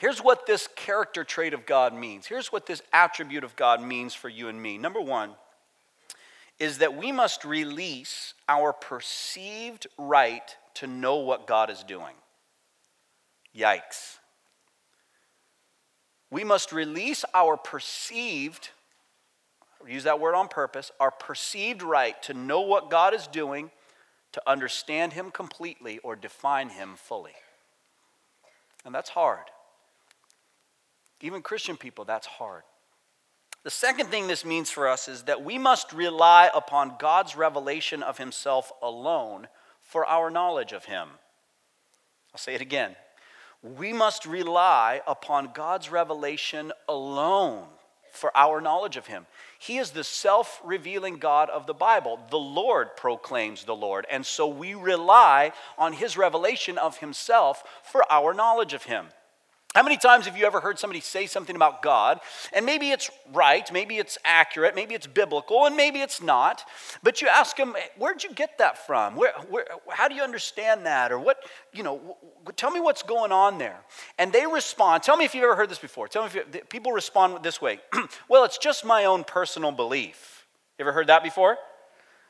Here's 0.03 0.19
what 0.19 0.45
this 0.45 0.67
character 0.75 1.23
trait 1.23 1.53
of 1.53 1.65
God 1.65 1.93
means. 1.93 2.27
Here's 2.27 2.51
what 2.51 2.65
this 2.65 2.81
attribute 2.91 3.45
of 3.45 3.55
God 3.55 3.81
means 3.81 4.13
for 4.13 4.27
you 4.27 4.49
and 4.49 4.61
me. 4.61 4.77
Number 4.77 4.99
one 4.99 5.31
is 6.59 6.79
that 6.79 6.97
we 6.97 7.13
must 7.13 7.45
release 7.45 8.33
our 8.49 8.73
perceived 8.73 9.87
right 9.97 10.57
to 10.73 10.87
know 10.87 11.15
what 11.19 11.47
God 11.47 11.69
is 11.69 11.83
doing. 11.83 12.15
Yikes. 13.57 14.17
We 16.29 16.43
must 16.43 16.73
release 16.73 17.23
our 17.33 17.55
perceived, 17.55 18.71
use 19.87 20.03
that 20.03 20.19
word 20.19 20.35
on 20.35 20.49
purpose, 20.49 20.91
our 20.99 21.11
perceived 21.11 21.81
right 21.81 22.21
to 22.23 22.33
know 22.33 22.59
what 22.59 22.89
God 22.89 23.13
is 23.13 23.25
doing, 23.27 23.71
to 24.33 24.41
understand 24.45 25.13
Him 25.13 25.31
completely, 25.31 25.99
or 25.99 26.17
define 26.17 26.67
Him 26.67 26.95
fully. 26.97 27.35
And 28.83 28.93
that's 28.93 29.11
hard. 29.11 29.45
Even 31.23 31.41
Christian 31.41 31.77
people, 31.77 32.03
that's 32.03 32.27
hard. 32.27 32.63
The 33.63 33.69
second 33.69 34.07
thing 34.07 34.27
this 34.27 34.43
means 34.43 34.69
for 34.69 34.89
us 34.89 35.07
is 35.07 35.23
that 35.23 35.41
we 35.41 35.57
must 35.57 35.93
rely 35.93 36.51
upon 36.53 36.97
God's 36.99 37.37
revelation 37.37 38.03
of 38.03 38.17
Himself 38.17 38.73
alone 38.81 39.47
for 39.79 40.05
our 40.05 40.29
knowledge 40.29 40.73
of 40.73 40.83
Him. 40.83 41.07
I'll 42.33 42.39
say 42.39 42.55
it 42.55 42.61
again. 42.61 42.97
We 43.61 43.93
must 43.93 44.25
rely 44.25 45.01
upon 45.07 45.51
God's 45.53 45.89
revelation 45.89 46.73
alone 46.89 47.67
for 48.11 48.35
our 48.35 48.59
knowledge 48.59 48.97
of 48.97 49.07
Him. 49.07 49.25
He 49.57 49.77
is 49.77 49.91
the 49.91 50.03
self 50.03 50.59
revealing 50.61 51.19
God 51.19 51.49
of 51.49 51.67
the 51.67 51.73
Bible. 51.73 52.19
The 52.31 52.37
Lord 52.37 52.97
proclaims 52.97 53.63
the 53.63 53.75
Lord. 53.75 54.05
And 54.11 54.25
so 54.25 54.45
we 54.45 54.73
rely 54.73 55.53
on 55.77 55.93
His 55.93 56.17
revelation 56.17 56.77
of 56.77 56.97
Himself 56.97 57.63
for 57.81 58.03
our 58.11 58.33
knowledge 58.33 58.73
of 58.73 58.83
Him. 58.83 59.05
How 59.75 59.81
many 59.81 59.97
times 59.97 60.25
have 60.25 60.37
you 60.37 60.45
ever 60.45 60.59
heard 60.59 60.77
somebody 60.77 60.99
say 60.99 61.25
something 61.25 61.55
about 61.55 61.81
God, 61.81 62.19
and 62.53 62.63
maybe 62.63 62.91
it's 62.91 63.09
right, 63.33 63.69
maybe 63.73 63.97
it's 63.97 64.19
accurate, 64.23 64.75
maybe 64.75 64.93
it's 64.93 65.07
biblical, 65.07 65.65
and 65.65 65.75
maybe 65.75 65.99
it's 65.99 66.21
not, 66.21 66.63
but 67.01 67.23
you 67.23 67.27
ask 67.27 67.57
them, 67.57 67.75
where'd 67.97 68.23
you 68.23 68.31
get 68.33 68.59
that 68.59 68.85
from? 68.85 69.15
Where, 69.15 69.31
where, 69.49 69.65
how 69.89 70.07
do 70.07 70.13
you 70.13 70.21
understand 70.21 70.85
that? 70.85 71.11
Or 71.11 71.17
what, 71.17 71.37
you 71.73 71.81
know, 71.81 72.17
tell 72.55 72.69
me 72.69 72.81
what's 72.81 73.01
going 73.01 73.31
on 73.31 73.57
there. 73.57 73.79
And 74.19 74.31
they 74.31 74.45
respond, 74.45 75.01
tell 75.01 75.17
me 75.17 75.25
if 75.25 75.33
you've 75.33 75.43
ever 75.43 75.55
heard 75.55 75.69
this 75.69 75.79
before. 75.79 76.07
Tell 76.07 76.21
me 76.21 76.27
if 76.27 76.35
you, 76.35 76.61
people 76.69 76.91
respond 76.91 77.43
this 77.43 77.59
way 77.59 77.79
well, 78.29 78.43
it's 78.43 78.59
just 78.59 78.85
my 78.85 79.05
own 79.05 79.23
personal 79.23 79.71
belief. 79.71 80.45
You 80.77 80.83
ever 80.83 80.91
heard 80.91 81.07
that 81.07 81.23
before? 81.23 81.57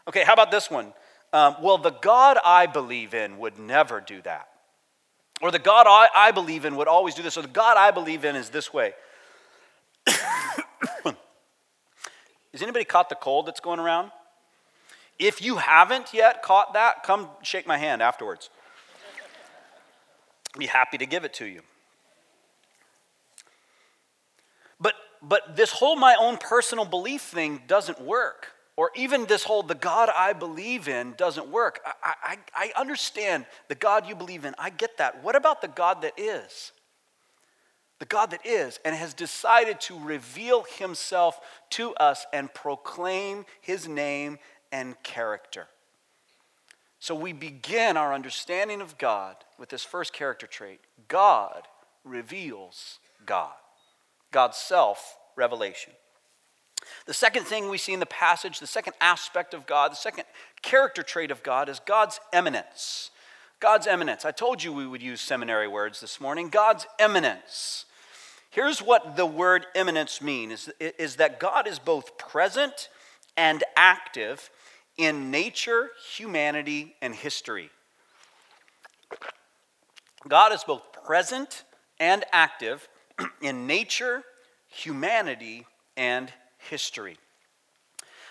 Okay, 0.08 0.23
how 0.23 0.34
about 0.34 0.49
this 0.49 0.71
one? 0.71 0.93
Um, 1.34 1.58
well, 1.62 1.77
the 1.77 1.91
God 1.91 2.38
I 2.45 2.67
believe 2.67 3.13
in 3.13 3.38
would 3.38 3.60
never 3.60 3.99
do 3.99 4.21
that. 4.21 4.47
Or 5.43 5.51
the 5.51 5.60
God 5.60 5.88
I, 5.89 6.08
I 6.15 6.32
believe 6.32 6.63
in 6.63 6.77
would 6.77 6.88
always 6.88 7.15
do 7.15 7.21
this. 7.21 7.38
Or 7.38 7.41
the 7.41 7.49
God 7.49 7.75
I 7.75 7.91
believe 7.91 8.23
in 8.23 8.38
is 8.38 8.49
this 8.49 8.73
way. 8.73 8.93
Has 10.08 10.15
anybody 12.62 12.86
caught 12.86 13.10
the 13.10 13.15
cold 13.15 13.45
that's 13.45 13.60
going 13.60 13.82
around? 13.82 14.12
If 15.19 15.41
you 15.41 15.58
haven't 15.58 16.13
yet 16.13 16.43
caught 16.43 16.75
that, 16.75 17.03
come 17.03 17.27
shake 17.41 17.67
my 17.67 17.77
hand 17.77 18.01
afterwards. 18.01 18.49
I'd 20.56 20.60
Be 20.60 20.67
happy 20.67 20.97
to 20.97 21.06
give 21.06 21.25
it 21.25 21.34
to 21.34 21.45
you. 21.45 21.60
But 24.79 24.93
but 25.21 25.58
this 25.58 25.71
whole 25.71 25.97
my 25.97 26.15
own 26.17 26.38
personal 26.38 26.86
belief 26.86 27.21
thing 27.21 27.63
doesn't 27.67 27.99
work 27.99 28.52
or 28.75 28.91
even 28.95 29.25
this 29.25 29.43
whole 29.43 29.63
the 29.63 29.75
God 29.75 30.09
I 30.15 30.33
believe 30.33 30.88
in 30.88 31.13
doesn't 31.17 31.49
work. 31.49 31.79
I, 32.03 32.13
I, 32.23 32.38
I 32.55 32.79
understand 32.79 33.45
the 33.67 33.75
God 33.75 34.07
you 34.07 34.15
believe 34.15 34.45
in. 34.45 34.55
I 34.57 34.69
get 34.69 34.97
that. 34.97 35.23
What 35.23 35.36
about 35.36 35.62
the 35.62 35.67
God 35.67 36.01
that 36.01 36.13
is? 36.17 36.71
The 37.99 38.05
God 38.05 38.31
that 38.31 38.45
is 38.45 38.79
and 38.83 38.95
has 38.95 39.13
decided 39.13 39.79
to 39.81 39.99
reveal 39.99 40.65
himself 40.77 41.39
to 41.71 41.93
us 41.95 42.25
and 42.33 42.53
proclaim 42.53 43.45
his 43.62 43.88
name 43.88 44.39
and 44.71 45.01
character. 45.03 45.67
So 46.99 47.13
we 47.13 47.33
begin 47.33 47.95
our 47.95 48.13
understanding 48.13 48.81
of 48.81 48.97
God 48.97 49.36
with 49.59 49.69
this 49.69 49.83
first 49.83 50.13
character 50.13 50.47
trait 50.47 50.79
God 51.07 51.67
reveals 52.03 52.99
God, 53.25 53.53
God's 54.31 54.57
self 54.57 55.17
revelation. 55.36 55.93
The 57.06 57.13
second 57.13 57.43
thing 57.43 57.69
we 57.69 57.78
see 57.78 57.93
in 57.93 58.00
the 58.00 58.06
passage, 58.06 58.60
the 58.60 58.67
second 58.67 58.93
aspect 59.02 59.54
of 59.54 59.65
God, 59.65 59.91
the 59.91 59.98
second 59.98 60.26
character 60.62 61.04
trait 61.04 61.32
of 61.32 61.43
God 61.43 61.69
is 61.69 61.80
God's 61.80 62.19
immanence. 62.34 63.12
God's 63.60 63.88
immanence. 63.88 64.26
I 64.26 64.32
told 64.32 64.63
you 64.63 64.74
we 64.74 64.86
would 64.86 65.02
use 65.02 65.22
seminary 65.22 65.67
words 65.67 66.02
this 66.02 66.19
morning. 66.19 66.50
God's 66.50 66.86
immanence. 67.00 67.86
Here's 68.50 68.82
what 68.82 69.15
the 69.15 69.26
word 69.26 69.65
immanence 69.74 70.22
means 70.22 70.69
is, 70.80 70.93
is 71.00 71.15
that 71.15 71.39
God 71.39 71.67
is 71.67 71.80
both 71.80 72.17
present 72.17 72.89
and 73.36 73.63
active 73.76 74.50
in 74.98 75.32
nature, 75.32 75.89
humanity, 76.15 76.96
and 77.02 77.15
history. 77.15 77.69
God 80.28 80.54
is 80.54 80.63
both 80.63 80.84
present 81.06 81.63
and 82.00 82.24
active 82.32 82.88
in 83.41 83.67
nature, 83.67 84.24
humanity, 84.67 85.65
and 85.98 86.32
history. 86.69 87.17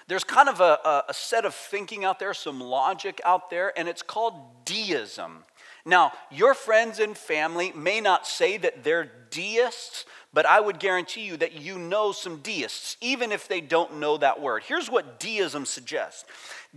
There's 0.08 0.24
kind 0.24 0.48
of 0.48 0.60
a, 0.60 1.04
a, 1.08 1.14
set 1.14 1.44
of 1.44 1.54
thinking 1.54 2.04
out 2.04 2.18
there, 2.18 2.34
some 2.34 2.60
logic 2.60 3.20
out 3.24 3.50
there, 3.50 3.72
and 3.78 3.88
it's 3.88 4.02
called 4.02 4.34
deism. 4.64 5.44
Now, 5.84 6.12
your 6.30 6.54
friends 6.54 6.98
and 6.98 7.16
family 7.16 7.72
may 7.72 8.00
not 8.00 8.26
say 8.26 8.56
that 8.58 8.84
they're 8.84 9.10
deists, 9.30 10.04
but 10.32 10.46
I 10.46 10.60
would 10.60 10.78
guarantee 10.78 11.22
you 11.22 11.36
that 11.38 11.54
you 11.60 11.78
know 11.78 12.12
some 12.12 12.38
deists, 12.38 12.96
even 13.00 13.32
if 13.32 13.48
they 13.48 13.60
don't 13.60 13.98
know 13.98 14.16
that 14.18 14.40
word. 14.40 14.62
Here's 14.64 14.90
what 14.90 15.18
deism 15.18 15.64
suggests 15.66 16.24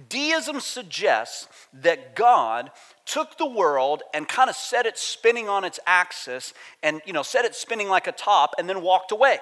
Deism 0.10 0.60
suggests 0.60 1.48
that 1.74 2.16
God 2.16 2.72
took 3.06 3.38
the 3.38 3.50
world 3.50 4.04
and 4.14 4.28
kind 4.28 4.50
of 4.50 4.56
set 4.56 4.86
it 4.86 4.98
spinning 4.98 5.48
on 5.48 5.64
its 5.64 5.80
axis 5.86 6.54
and, 6.84 7.02
you 7.06 7.14
know, 7.14 7.24
set 7.24 7.46
it 7.46 7.56
spinning 7.56 7.88
like 7.88 8.08
a 8.08 8.12
top 8.12 8.56
and 8.58 8.68
then 8.68 8.82
walked 8.82 9.12
away 9.12 9.40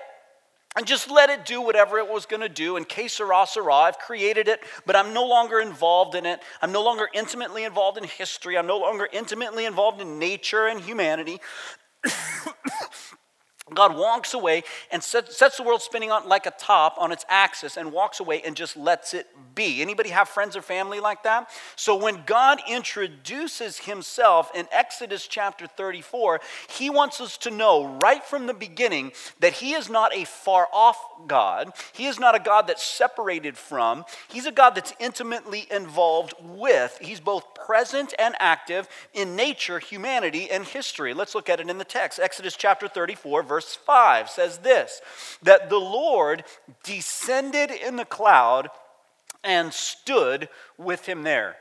and 0.76 0.88
just 0.88 1.10
let 1.10 1.30
it 1.30 1.46
do 1.46 1.62
whatever 1.62 2.00
it 2.00 2.08
was 2.08 2.26
going 2.26 2.42
to 2.42 2.50
do. 2.50 2.78
And 2.78 2.88
que 2.88 3.08
sera, 3.08 3.46
sera. 3.48 3.74
I've 3.74 4.00
created 4.00 4.48
it, 4.48 4.62
but 4.86 4.96
I'm 4.96 5.14
no 5.14 5.26
longer 5.26 5.60
involved 5.60 6.16
in 6.16 6.26
it. 6.26 6.42
I'm 6.62 6.72
no 6.72 6.84
longer 6.84 7.10
intimately 7.14 7.64
involved 7.64 7.98
in 7.98 8.04
history. 8.04 8.58
I'm 8.58 8.68
no 8.68 8.80
longer 8.80 9.08
intimately 9.12 9.66
involved 9.66 10.02
in 10.02 10.20
nature 10.20 10.68
and 10.68 10.80
humanity. 10.80 11.40
God 13.76 13.96
walks 13.96 14.34
away 14.34 14.64
and 14.92 15.04
sets, 15.04 15.38
the 15.58 15.64
world 15.64 15.82
spinning 15.82 16.12
on 16.12 16.28
like 16.28 16.46
a 16.46 16.52
top 16.52 16.96
on 16.98 17.12
its 17.12 17.26
axis 17.30 17.78
and 17.78 17.92
walks 17.92 18.20
away 18.20 18.42
and 18.46 18.56
just 18.56 18.76
lets 18.78 19.14
it 19.14 19.28
be. 19.56 19.82
Anybody 19.82 20.10
have 20.10 20.30
friends 20.30 20.56
or 20.56 20.62
family 20.62 21.00
like 21.00 21.24
that? 21.24 21.50
So 21.76 21.96
when 21.96 22.24
God 22.26 22.60
introduces 22.68 23.80
himself 23.80 24.52
in 24.56 24.68
Exodus 24.72 25.28
chapter 25.28 25.68
34, 25.68 26.42
he 26.70 26.90
wants 26.90 27.22
us 27.22 27.38
to 27.38 27.52
know 27.52 27.98
right 28.02 28.24
from 28.24 28.48
the 28.48 28.54
beginning 28.54 29.12
that 29.40 29.54
he 29.54 29.74
is 29.74 29.90
not 29.90 30.16
a 30.16 30.26
far 30.26 30.68
off 30.74 30.98
God. 31.28 31.72
He 31.94 32.06
is 32.06 32.20
not 32.20 32.36
a 32.36 32.40
God 32.40 32.68
that's 32.68 32.84
separated 32.84 33.58
from. 33.58 34.06
He's 34.28 34.46
a 34.46 34.52
God 34.52 34.76
that's 34.76 34.94
intimately 35.00 35.68
involved 35.72 36.34
with. 36.42 36.98
He's 37.02 37.20
both 37.20 37.54
present 37.54 38.14
and 38.20 38.36
active 38.40 38.88
in 39.14 39.36
nature, 39.36 39.80
humanity, 39.80 40.50
and 40.50 40.66
history. 40.66 41.14
Let's 41.14 41.36
look 41.36 41.50
at 41.50 41.60
it 41.60 41.70
in 41.70 41.78
the 41.78 41.84
text. 41.84 42.20
Exodus 42.20 42.56
chapter 42.56 42.88
34, 42.88 43.44
verse 43.44 43.63
5 43.64 44.30
says 44.30 44.60
this 44.60 45.02
that 45.42 45.70
the 45.70 45.80
Lord 45.80 46.44
descended 46.84 47.72
in 47.72 47.96
the 47.96 48.06
cloud 48.06 48.70
and 49.44 49.74
stood 49.74 50.50
with 50.78 51.06
him 51.06 51.24
there. 51.24 51.58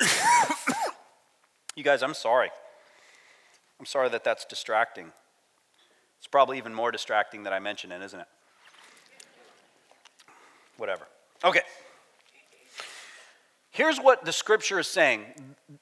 you 1.76 1.82
guys, 1.82 2.02
I'm 2.02 2.14
sorry. 2.14 2.50
I'm 3.78 3.86
sorry 3.86 4.08
that 4.10 4.24
that's 4.24 4.44
distracting. 4.44 5.12
It's 6.18 6.26
probably 6.26 6.58
even 6.58 6.74
more 6.74 6.90
distracting 6.90 7.44
that 7.44 7.52
I 7.52 7.58
mention 7.58 7.92
it, 7.92 8.02
isn't 8.02 8.20
it? 8.20 8.26
Whatever. 10.76 11.06
Okay. 11.44 11.62
Here's 13.70 13.98
what 13.98 14.24
the 14.24 14.32
scripture 14.32 14.78
is 14.78 14.88
saying 14.88 15.24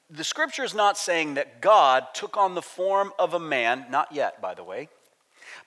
the 0.09 0.23
scripture 0.23 0.63
is 0.63 0.73
not 0.73 0.97
saying 0.97 1.35
that 1.35 1.61
God 1.61 2.07
took 2.13 2.37
on 2.37 2.53
the 2.53 2.61
form 2.61 3.13
of 3.17 3.33
a 3.33 3.39
man, 3.39 3.85
not 3.89 4.11
yet, 4.11 4.41
by 4.41 4.53
the 4.53 4.63
way, 4.63 4.89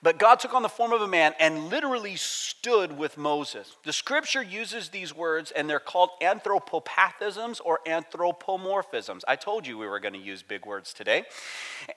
but 0.01 0.17
God 0.17 0.39
took 0.39 0.53
on 0.53 0.61
the 0.61 0.69
form 0.69 0.93
of 0.93 1.01
a 1.01 1.07
man 1.07 1.33
and 1.39 1.69
literally 1.69 2.15
stood 2.15 2.97
with 2.97 3.17
Moses. 3.17 3.75
The 3.83 3.93
scripture 3.93 4.41
uses 4.41 4.89
these 4.89 5.15
words, 5.15 5.51
and 5.51 5.69
they're 5.69 5.79
called 5.79 6.11
anthropopathisms 6.21 7.59
or 7.63 7.79
anthropomorphisms. 7.87 9.21
I 9.27 9.35
told 9.35 9.67
you 9.67 9.77
we 9.77 9.87
were 9.87 9.99
going 9.99 10.13
to 10.13 10.19
use 10.19 10.43
big 10.43 10.65
words 10.65 10.93
today. 10.93 11.23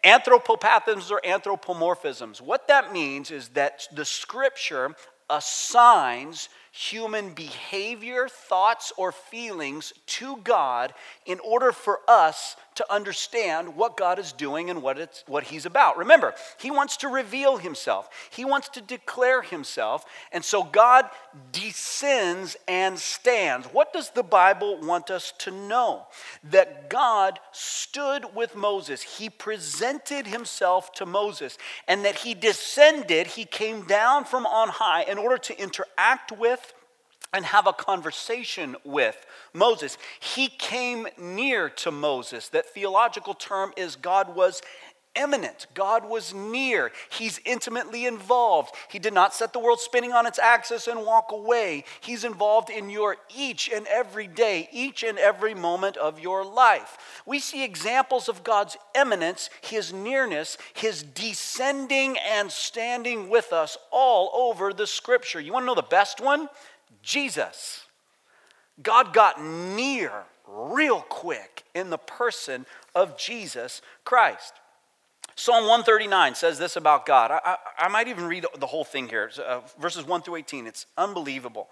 Anthropopathisms 0.04 1.10
or 1.10 1.20
anthropomorphisms. 1.24 2.40
What 2.40 2.68
that 2.68 2.92
means 2.92 3.30
is 3.30 3.48
that 3.50 3.86
the 3.92 4.04
scripture 4.04 4.94
assigns 5.30 6.48
human 6.72 7.32
behavior, 7.34 8.28
thoughts, 8.28 8.92
or 8.96 9.12
feelings 9.12 9.92
to 10.06 10.36
God 10.38 10.94
in 11.26 11.38
order 11.40 11.72
for 11.72 12.00
us 12.08 12.56
to 12.76 12.92
understand 12.92 13.76
what 13.76 13.96
God 13.96 14.18
is 14.18 14.32
doing 14.32 14.70
and 14.70 14.82
what, 14.82 14.98
it's, 14.98 15.24
what 15.26 15.44
He's 15.44 15.66
about. 15.66 15.98
Remember, 15.98 16.34
He 16.58 16.70
wants 16.70 16.96
to 16.98 17.08
reveal 17.08 17.56
Himself, 17.56 18.08
He 18.30 18.44
wants 18.44 18.68
to 18.70 18.80
declare 18.80 19.42
Himself, 19.42 20.04
and 20.32 20.44
so 20.44 20.62
God 20.62 21.06
descends 21.52 22.56
and 22.66 22.98
stands. 22.98 23.66
What 23.68 23.92
does 23.92 24.10
the 24.10 24.22
Bible 24.22 24.78
want 24.80 25.10
us 25.10 25.32
to 25.38 25.50
know? 25.50 26.06
That 26.44 26.88
God 26.88 27.38
stood 27.52 28.34
with 28.34 28.56
Moses, 28.56 29.02
He 29.02 29.28
presented 29.28 30.26
Himself 30.26 30.92
to 30.94 31.06
Moses, 31.06 31.58
and 31.86 32.04
that 32.04 32.16
He 32.16 32.34
descended, 32.34 33.26
He 33.28 33.44
came 33.44 33.86
down 33.86 34.24
from 34.24 34.46
on 34.46 34.68
high 34.68 35.02
in 35.02 35.18
order 35.18 35.38
to 35.38 35.60
interact 35.60 36.32
with 36.32 36.74
and 37.32 37.44
have 37.44 37.66
a 37.66 37.72
conversation 37.72 38.76
with 38.84 39.24
Moses. 39.52 39.96
He 40.20 40.48
came 40.48 41.06
near 41.18 41.68
to 41.70 41.90
Moses. 41.90 42.48
That 42.48 42.66
theological 42.66 43.34
term 43.34 43.72
is 43.76 43.96
God 43.96 44.34
was 44.34 44.62
immanent. 45.14 45.66
God 45.74 46.08
was 46.08 46.32
near. 46.32 46.90
He's 47.10 47.40
intimately 47.44 48.06
involved. 48.06 48.74
He 48.88 48.98
did 48.98 49.12
not 49.12 49.34
set 49.34 49.52
the 49.52 49.58
world 49.58 49.80
spinning 49.80 50.12
on 50.12 50.26
its 50.26 50.38
axis 50.38 50.86
and 50.86 51.04
walk 51.04 51.32
away. 51.32 51.84
He's 52.00 52.24
involved 52.24 52.70
in 52.70 52.88
your 52.88 53.16
each 53.34 53.70
and 53.70 53.86
every 53.88 54.26
day, 54.26 54.68
each 54.72 55.02
and 55.02 55.18
every 55.18 55.54
moment 55.54 55.96
of 55.96 56.18
your 56.18 56.44
life. 56.44 57.22
We 57.26 57.40
see 57.40 57.62
examples 57.64 58.28
of 58.28 58.44
God's 58.44 58.76
immanence, 58.94 59.50
his 59.60 59.92
nearness, 59.92 60.56
his 60.72 61.02
descending 61.02 62.16
and 62.18 62.50
standing 62.50 63.28
with 63.28 63.52
us 63.52 63.76
all 63.90 64.30
over 64.34 64.72
the 64.72 64.86
scripture. 64.86 65.40
You 65.40 65.52
want 65.52 65.64
to 65.64 65.66
know 65.66 65.74
the 65.74 65.82
best 65.82 66.20
one? 66.20 66.48
Jesus. 67.02 67.86
God 68.82 69.12
got 69.12 69.42
near 69.42 70.24
real 70.46 71.00
quick 71.00 71.64
in 71.74 71.90
the 71.90 71.98
person 71.98 72.66
of 72.94 73.16
Jesus 73.16 73.82
Christ. 74.04 74.54
Psalm 75.34 75.64
139 75.64 76.34
says 76.34 76.58
this 76.58 76.76
about 76.76 77.06
God. 77.06 77.30
I, 77.30 77.40
I, 77.44 77.56
I 77.78 77.88
might 77.88 78.08
even 78.08 78.24
read 78.26 78.44
the 78.58 78.66
whole 78.66 78.84
thing 78.84 79.08
here, 79.08 79.30
uh, 79.44 79.60
verses 79.80 80.06
1 80.06 80.22
through 80.22 80.36
18. 80.36 80.66
It's 80.66 80.86
unbelievable. 80.98 81.68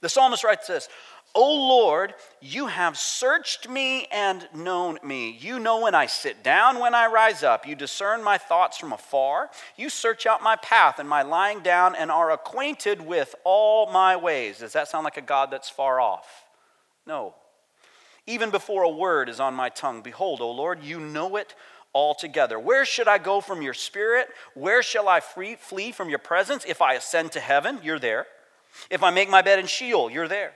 The 0.00 0.08
psalmist 0.08 0.44
writes 0.44 0.66
this 0.66 0.88
O 1.34 1.68
Lord, 1.68 2.14
you 2.40 2.66
have 2.66 2.98
searched 2.98 3.68
me 3.68 4.06
and 4.10 4.48
known 4.52 4.98
me. 5.04 5.30
You 5.40 5.60
know 5.60 5.80
when 5.80 5.94
I 5.94 6.06
sit 6.06 6.42
down, 6.42 6.80
when 6.80 6.92
I 6.92 7.06
rise 7.06 7.44
up. 7.44 7.68
You 7.68 7.76
discern 7.76 8.24
my 8.24 8.36
thoughts 8.36 8.78
from 8.78 8.92
afar. 8.92 9.48
You 9.76 9.90
search 9.90 10.26
out 10.26 10.42
my 10.42 10.56
path 10.56 10.98
and 10.98 11.08
my 11.08 11.22
lying 11.22 11.60
down 11.60 11.94
and 11.94 12.10
are 12.10 12.32
acquainted 12.32 13.00
with 13.00 13.36
all 13.44 13.92
my 13.92 14.16
ways. 14.16 14.58
Does 14.58 14.72
that 14.72 14.88
sound 14.88 15.04
like 15.04 15.18
a 15.18 15.22
God 15.22 15.52
that's 15.52 15.70
far 15.70 16.00
off? 16.00 16.44
No. 17.06 17.34
Even 18.26 18.50
before 18.50 18.82
a 18.82 18.88
word 18.88 19.28
is 19.28 19.38
on 19.38 19.54
my 19.54 19.68
tongue, 19.68 20.02
behold, 20.02 20.40
O 20.40 20.50
Lord, 20.50 20.82
you 20.82 20.98
know 20.98 21.36
it 21.36 21.54
altogether. 21.94 22.58
Where 22.58 22.84
should 22.84 23.08
I 23.08 23.18
go 23.18 23.40
from 23.40 23.62
your 23.62 23.74
spirit? 23.74 24.28
Where 24.54 24.82
shall 24.82 25.08
I 25.08 25.20
free, 25.20 25.54
flee 25.54 25.92
from 25.92 26.08
your 26.08 26.18
presence? 26.18 26.64
If 26.66 26.82
I 26.82 26.94
ascend 26.94 27.32
to 27.32 27.40
heaven, 27.40 27.78
you're 27.84 27.98
there. 28.00 28.26
If 28.90 29.02
I 29.02 29.10
make 29.10 29.30
my 29.30 29.42
bed 29.42 29.58
in 29.60 29.66
Sheol, 29.66 30.10
you're 30.10 30.28
there. 30.28 30.52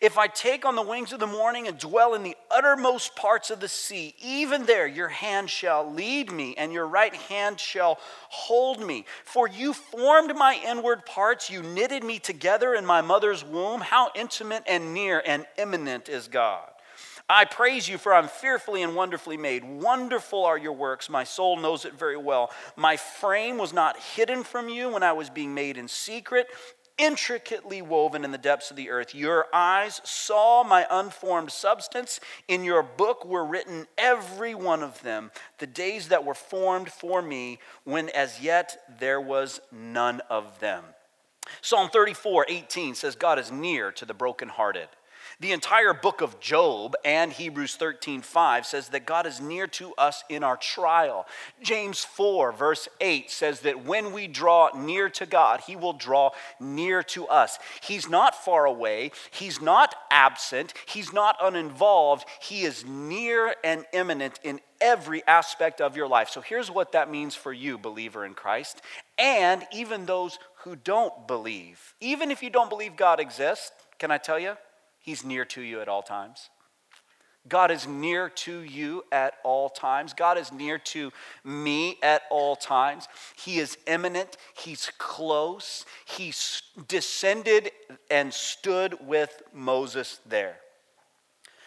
If 0.00 0.18
I 0.18 0.26
take 0.26 0.64
on 0.64 0.76
the 0.76 0.82
wings 0.82 1.12
of 1.12 1.20
the 1.20 1.26
morning 1.26 1.68
and 1.68 1.78
dwell 1.78 2.14
in 2.14 2.22
the 2.22 2.36
uttermost 2.50 3.16
parts 3.16 3.50
of 3.50 3.60
the 3.60 3.68
sea, 3.68 4.14
even 4.22 4.66
there 4.66 4.86
your 4.86 5.08
hand 5.08 5.50
shall 5.50 5.90
lead 5.90 6.30
me, 6.32 6.54
and 6.56 6.72
your 6.72 6.86
right 6.86 7.14
hand 7.14 7.60
shall 7.60 7.98
hold 8.28 8.84
me. 8.84 9.06
For 9.24 9.48
you 9.48 9.72
formed 9.72 10.36
my 10.36 10.60
inward 10.66 11.06
parts, 11.06 11.50
you 11.50 11.62
knitted 11.62 12.04
me 12.04 12.18
together 12.18 12.74
in 12.74 12.84
my 12.84 13.00
mother's 13.00 13.44
womb. 13.44 13.80
How 13.80 14.10
intimate 14.14 14.64
and 14.66 14.94
near 14.94 15.22
and 15.24 15.46
immanent 15.56 16.08
is 16.08 16.28
God. 16.28 16.68
I 17.28 17.46
praise 17.46 17.88
you, 17.88 17.96
for 17.96 18.12
I'm 18.12 18.28
fearfully 18.28 18.82
and 18.82 18.94
wonderfully 18.94 19.38
made. 19.38 19.64
Wonderful 19.64 20.44
are 20.44 20.58
your 20.58 20.74
works. 20.74 21.08
My 21.08 21.24
soul 21.24 21.56
knows 21.56 21.86
it 21.86 21.94
very 21.94 22.18
well. 22.18 22.50
My 22.76 22.98
frame 22.98 23.56
was 23.56 23.72
not 23.72 23.98
hidden 23.98 24.44
from 24.44 24.68
you 24.68 24.90
when 24.90 25.02
I 25.02 25.12
was 25.12 25.30
being 25.30 25.54
made 25.54 25.78
in 25.78 25.88
secret 25.88 26.48
intricately 26.98 27.82
woven 27.82 28.24
in 28.24 28.30
the 28.30 28.38
depths 28.38 28.70
of 28.70 28.76
the 28.76 28.90
earth. 28.90 29.14
Your 29.14 29.46
eyes 29.52 30.00
saw 30.04 30.62
my 30.62 30.86
unformed 30.90 31.50
substance. 31.50 32.20
In 32.48 32.64
your 32.64 32.82
book 32.82 33.24
were 33.24 33.44
written 33.44 33.86
every 33.98 34.54
one 34.54 34.82
of 34.82 35.02
them, 35.02 35.30
the 35.58 35.66
days 35.66 36.08
that 36.08 36.24
were 36.24 36.34
formed 36.34 36.90
for 36.90 37.20
me, 37.22 37.58
when 37.84 38.08
as 38.10 38.40
yet 38.40 38.84
there 39.00 39.20
was 39.20 39.60
none 39.72 40.20
of 40.30 40.60
them. 40.60 40.84
Psalm 41.60 41.90
34, 41.90 42.46
18 42.48 42.94
says, 42.94 43.16
God 43.16 43.38
is 43.38 43.50
near 43.50 43.90
to 43.92 44.04
the 44.04 44.14
brokenhearted 44.14 44.88
the 45.40 45.52
entire 45.52 45.92
book 45.92 46.20
of 46.20 46.40
Job 46.40 46.94
and 47.04 47.32
Hebrews 47.32 47.76
13 47.76 48.22
5 48.22 48.66
says 48.66 48.88
that 48.88 49.06
God 49.06 49.26
is 49.26 49.40
near 49.40 49.66
to 49.68 49.92
us 49.94 50.22
in 50.28 50.44
our 50.44 50.56
trial. 50.56 51.26
James 51.62 52.04
4, 52.04 52.52
verse 52.52 52.88
8 53.00 53.30
says 53.30 53.60
that 53.60 53.84
when 53.84 54.12
we 54.12 54.26
draw 54.26 54.70
near 54.76 55.08
to 55.10 55.26
God, 55.26 55.62
He 55.66 55.76
will 55.76 55.92
draw 55.92 56.30
near 56.60 57.02
to 57.04 57.26
us. 57.26 57.58
He's 57.82 58.08
not 58.08 58.44
far 58.44 58.66
away, 58.66 59.10
He's 59.30 59.60
not 59.60 59.94
absent, 60.10 60.74
He's 60.86 61.12
not 61.12 61.36
uninvolved. 61.42 62.26
He 62.40 62.62
is 62.62 62.84
near 62.84 63.54
and 63.64 63.84
immanent 63.92 64.38
in 64.44 64.60
every 64.80 65.26
aspect 65.26 65.80
of 65.80 65.96
your 65.96 66.06
life. 66.06 66.28
So 66.28 66.40
here's 66.40 66.70
what 66.70 66.92
that 66.92 67.10
means 67.10 67.34
for 67.34 67.52
you, 67.52 67.78
believer 67.78 68.24
in 68.24 68.34
Christ, 68.34 68.82
and 69.18 69.66
even 69.72 70.06
those 70.06 70.38
who 70.58 70.76
don't 70.76 71.26
believe. 71.26 71.94
Even 72.00 72.30
if 72.30 72.42
you 72.42 72.50
don't 72.50 72.70
believe 72.70 72.96
God 72.96 73.20
exists, 73.20 73.72
can 73.98 74.10
I 74.10 74.18
tell 74.18 74.38
you? 74.38 74.56
He's 75.04 75.22
near 75.22 75.44
to 75.44 75.60
you 75.60 75.82
at 75.82 75.88
all 75.88 76.02
times. 76.02 76.48
God 77.46 77.70
is 77.70 77.86
near 77.86 78.30
to 78.30 78.60
you 78.60 79.04
at 79.12 79.34
all 79.44 79.68
times. 79.68 80.14
God 80.14 80.38
is 80.38 80.50
near 80.50 80.78
to 80.78 81.12
me 81.44 81.98
at 82.02 82.22
all 82.30 82.56
times. 82.56 83.06
He 83.36 83.58
is 83.58 83.76
immanent. 83.86 84.38
He's 84.56 84.90
close. 84.96 85.84
He 86.06 86.32
descended 86.88 87.70
and 88.10 88.32
stood 88.32 89.06
with 89.06 89.42
Moses 89.52 90.20
there. 90.24 90.56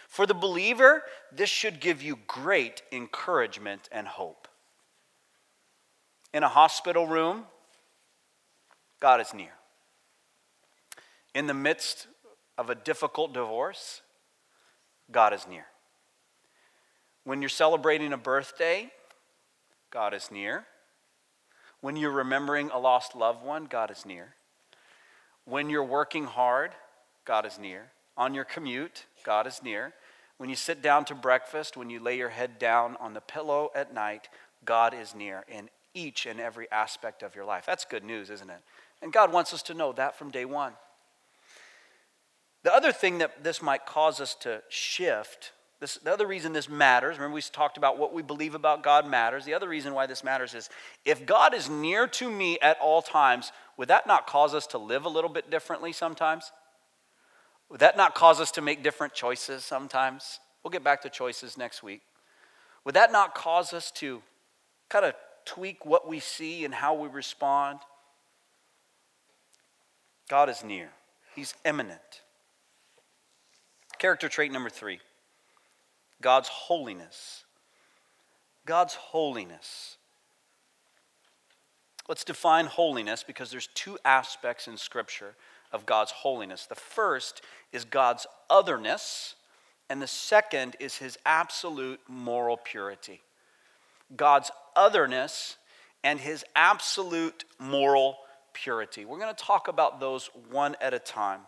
For 0.07 0.25
the 0.25 0.33
believer, 0.33 1.03
this 1.31 1.51
should 1.51 1.79
give 1.79 2.01
you 2.01 2.17
great 2.25 2.81
encouragement 2.91 3.87
and 3.91 4.07
hope. 4.07 4.47
In 6.33 6.41
a 6.41 6.49
hospital 6.49 7.05
room, 7.05 7.45
God 8.99 9.21
is 9.21 9.31
near. 9.31 9.53
In 11.35 11.45
the 11.45 11.53
midst 11.53 12.07
of 12.57 12.69
a 12.69 12.75
difficult 12.75 13.33
divorce, 13.33 14.01
God 15.11 15.33
is 15.33 15.47
near. 15.47 15.65
When 17.23 17.41
you're 17.41 17.49
celebrating 17.49 18.13
a 18.13 18.17
birthday, 18.17 18.91
God 19.91 20.13
is 20.13 20.31
near. 20.31 20.65
When 21.81 21.95
you're 21.95 22.11
remembering 22.11 22.69
a 22.71 22.79
lost 22.79 23.15
loved 23.15 23.43
one, 23.43 23.65
God 23.65 23.91
is 23.91 24.05
near. 24.05 24.33
When 25.45 25.69
you're 25.69 25.83
working 25.83 26.25
hard, 26.25 26.71
God 27.25 27.45
is 27.45 27.59
near. 27.59 27.91
On 28.17 28.33
your 28.33 28.45
commute, 28.45 29.05
God 29.23 29.45
is 29.45 29.61
near. 29.61 29.93
When 30.37 30.49
you 30.49 30.55
sit 30.55 30.81
down 30.81 31.05
to 31.05 31.15
breakfast, 31.15 31.77
when 31.77 31.89
you 31.89 31.99
lay 31.99 32.17
your 32.17 32.29
head 32.29 32.59
down 32.59 32.95
on 32.99 33.13
the 33.13 33.21
pillow 33.21 33.71
at 33.75 33.93
night, 33.93 34.29
God 34.65 34.93
is 34.93 35.15
near 35.15 35.45
in 35.47 35.69
each 35.93 36.25
and 36.25 36.39
every 36.39 36.69
aspect 36.71 37.23
of 37.23 37.35
your 37.35 37.45
life. 37.45 37.65
That's 37.65 37.85
good 37.85 38.03
news, 38.03 38.29
isn't 38.29 38.49
it? 38.49 38.61
And 39.01 39.13
God 39.13 39.31
wants 39.31 39.53
us 39.53 39.61
to 39.63 39.73
know 39.73 39.93
that 39.93 40.17
from 40.17 40.31
day 40.31 40.45
one. 40.45 40.73
The 42.63 42.73
other 42.73 42.91
thing 42.91 43.19
that 43.19 43.43
this 43.43 43.61
might 43.61 43.85
cause 43.85 44.19
us 44.19 44.35
to 44.41 44.61
shift 44.69 45.51
this, 45.79 45.95
the 45.95 46.11
other 46.11 46.25
reason 46.25 46.53
this 46.53 46.69
matters, 46.69 47.17
remember 47.17 47.35
we 47.35 47.41
talked 47.41 47.77
about 47.77 47.99
what 47.99 48.11
we 48.11 48.23
believe 48.23 48.55
about 48.55 48.81
God 48.81 49.07
matters. 49.07 49.45
The 49.45 49.53
other 49.53 49.69
reason 49.69 49.93
why 49.93 50.07
this 50.07 50.23
matters 50.23 50.55
is 50.55 50.69
if 51.05 51.25
God 51.25 51.53
is 51.53 51.69
near 51.69 52.07
to 52.07 52.31
me 52.31 52.57
at 52.61 52.79
all 52.79 53.03
times, 53.03 53.51
would 53.77 53.89
that 53.89 54.07
not 54.07 54.25
cause 54.25 54.55
us 54.55 54.65
to 54.67 54.79
live 54.79 55.05
a 55.05 55.09
little 55.09 55.29
bit 55.29 55.51
differently 55.51 55.91
sometimes? 55.93 56.51
Would 57.69 57.81
that 57.81 57.95
not 57.95 58.15
cause 58.15 58.41
us 58.41 58.49
to 58.51 58.61
make 58.61 58.81
different 58.81 59.13
choices 59.13 59.63
sometimes? 59.63 60.39
We'll 60.63 60.71
get 60.71 60.83
back 60.83 61.03
to 61.03 61.09
choices 61.09 61.57
next 61.57 61.83
week. 61.83 62.01
Would 62.83 62.95
that 62.95 63.11
not 63.11 63.35
cause 63.35 63.71
us 63.71 63.91
to 63.91 64.23
kind 64.89 65.05
of 65.05 65.13
tweak 65.45 65.85
what 65.85 66.07
we 66.07 66.19
see 66.19 66.65
and 66.65 66.73
how 66.73 66.95
we 66.95 67.07
respond? 67.07 67.79
God 70.27 70.49
is 70.49 70.63
near, 70.63 70.89
He's 71.35 71.53
immanent. 71.63 72.21
Character 73.99 74.29
trait 74.29 74.51
number 74.51 74.69
three 74.69 74.99
God's 76.21 76.49
holiness. 76.49 77.43
God's 78.65 78.95
holiness. 78.95 79.97
Let's 82.09 82.23
define 82.23 82.65
holiness 82.65 83.23
because 83.23 83.51
there's 83.51 83.67
two 83.73 83.97
aspects 84.05 84.67
in 84.67 84.77
Scripture 84.77 85.35
of 85.71 85.85
God's 85.85 86.11
holiness. 86.11 86.65
The 86.65 86.75
first 86.75 87.41
is 87.73 87.85
God's 87.85 88.25
otherness, 88.49 89.35
and 89.89 90.01
the 90.01 90.07
second 90.07 90.75
is 90.79 90.97
his 90.97 91.17
absolute 91.25 91.99
moral 92.07 92.57
purity. 92.57 93.21
God's 94.15 94.51
otherness 94.75 95.57
and 96.03 96.19
his 96.19 96.45
absolute 96.55 97.43
moral 97.59 98.17
purity. 98.53 99.03
We're 99.03 99.19
going 99.19 99.35
to 99.35 99.43
talk 99.43 99.67
about 99.67 99.99
those 99.99 100.29
one 100.49 100.75
at 100.79 100.93
a 100.93 100.99
time. 100.99 101.41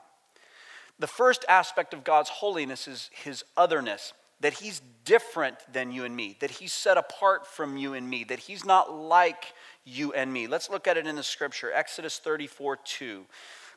The 0.99 1.07
first 1.07 1.45
aspect 1.47 1.93
of 1.93 2.03
God's 2.03 2.29
holiness 2.29 2.87
is 2.87 3.09
his 3.13 3.43
otherness 3.55 4.13
that 4.41 4.53
he's 4.53 4.81
different 5.03 5.57
than 5.71 5.91
you 5.91 6.05
and 6.05 6.15
me, 6.15 6.37
that 6.39 6.51
he's 6.51 6.71
set 6.71 6.97
apart 6.97 7.45
from 7.45 7.75
you 7.77 7.93
and 7.93 8.09
me, 8.09 8.23
that 8.25 8.39
he's 8.39 8.63
not 8.63 8.93
like 8.93 9.53
you 9.83 10.13
and 10.13 10.31
me. 10.31 10.47
Let's 10.47 10.69
look 10.69 10.87
at 10.87 10.97
it 10.97 11.07
in 11.07 11.15
the 11.15 11.23
scripture 11.23 11.71
Exodus 11.73 12.19
34 12.19 12.77
2. 12.77 13.25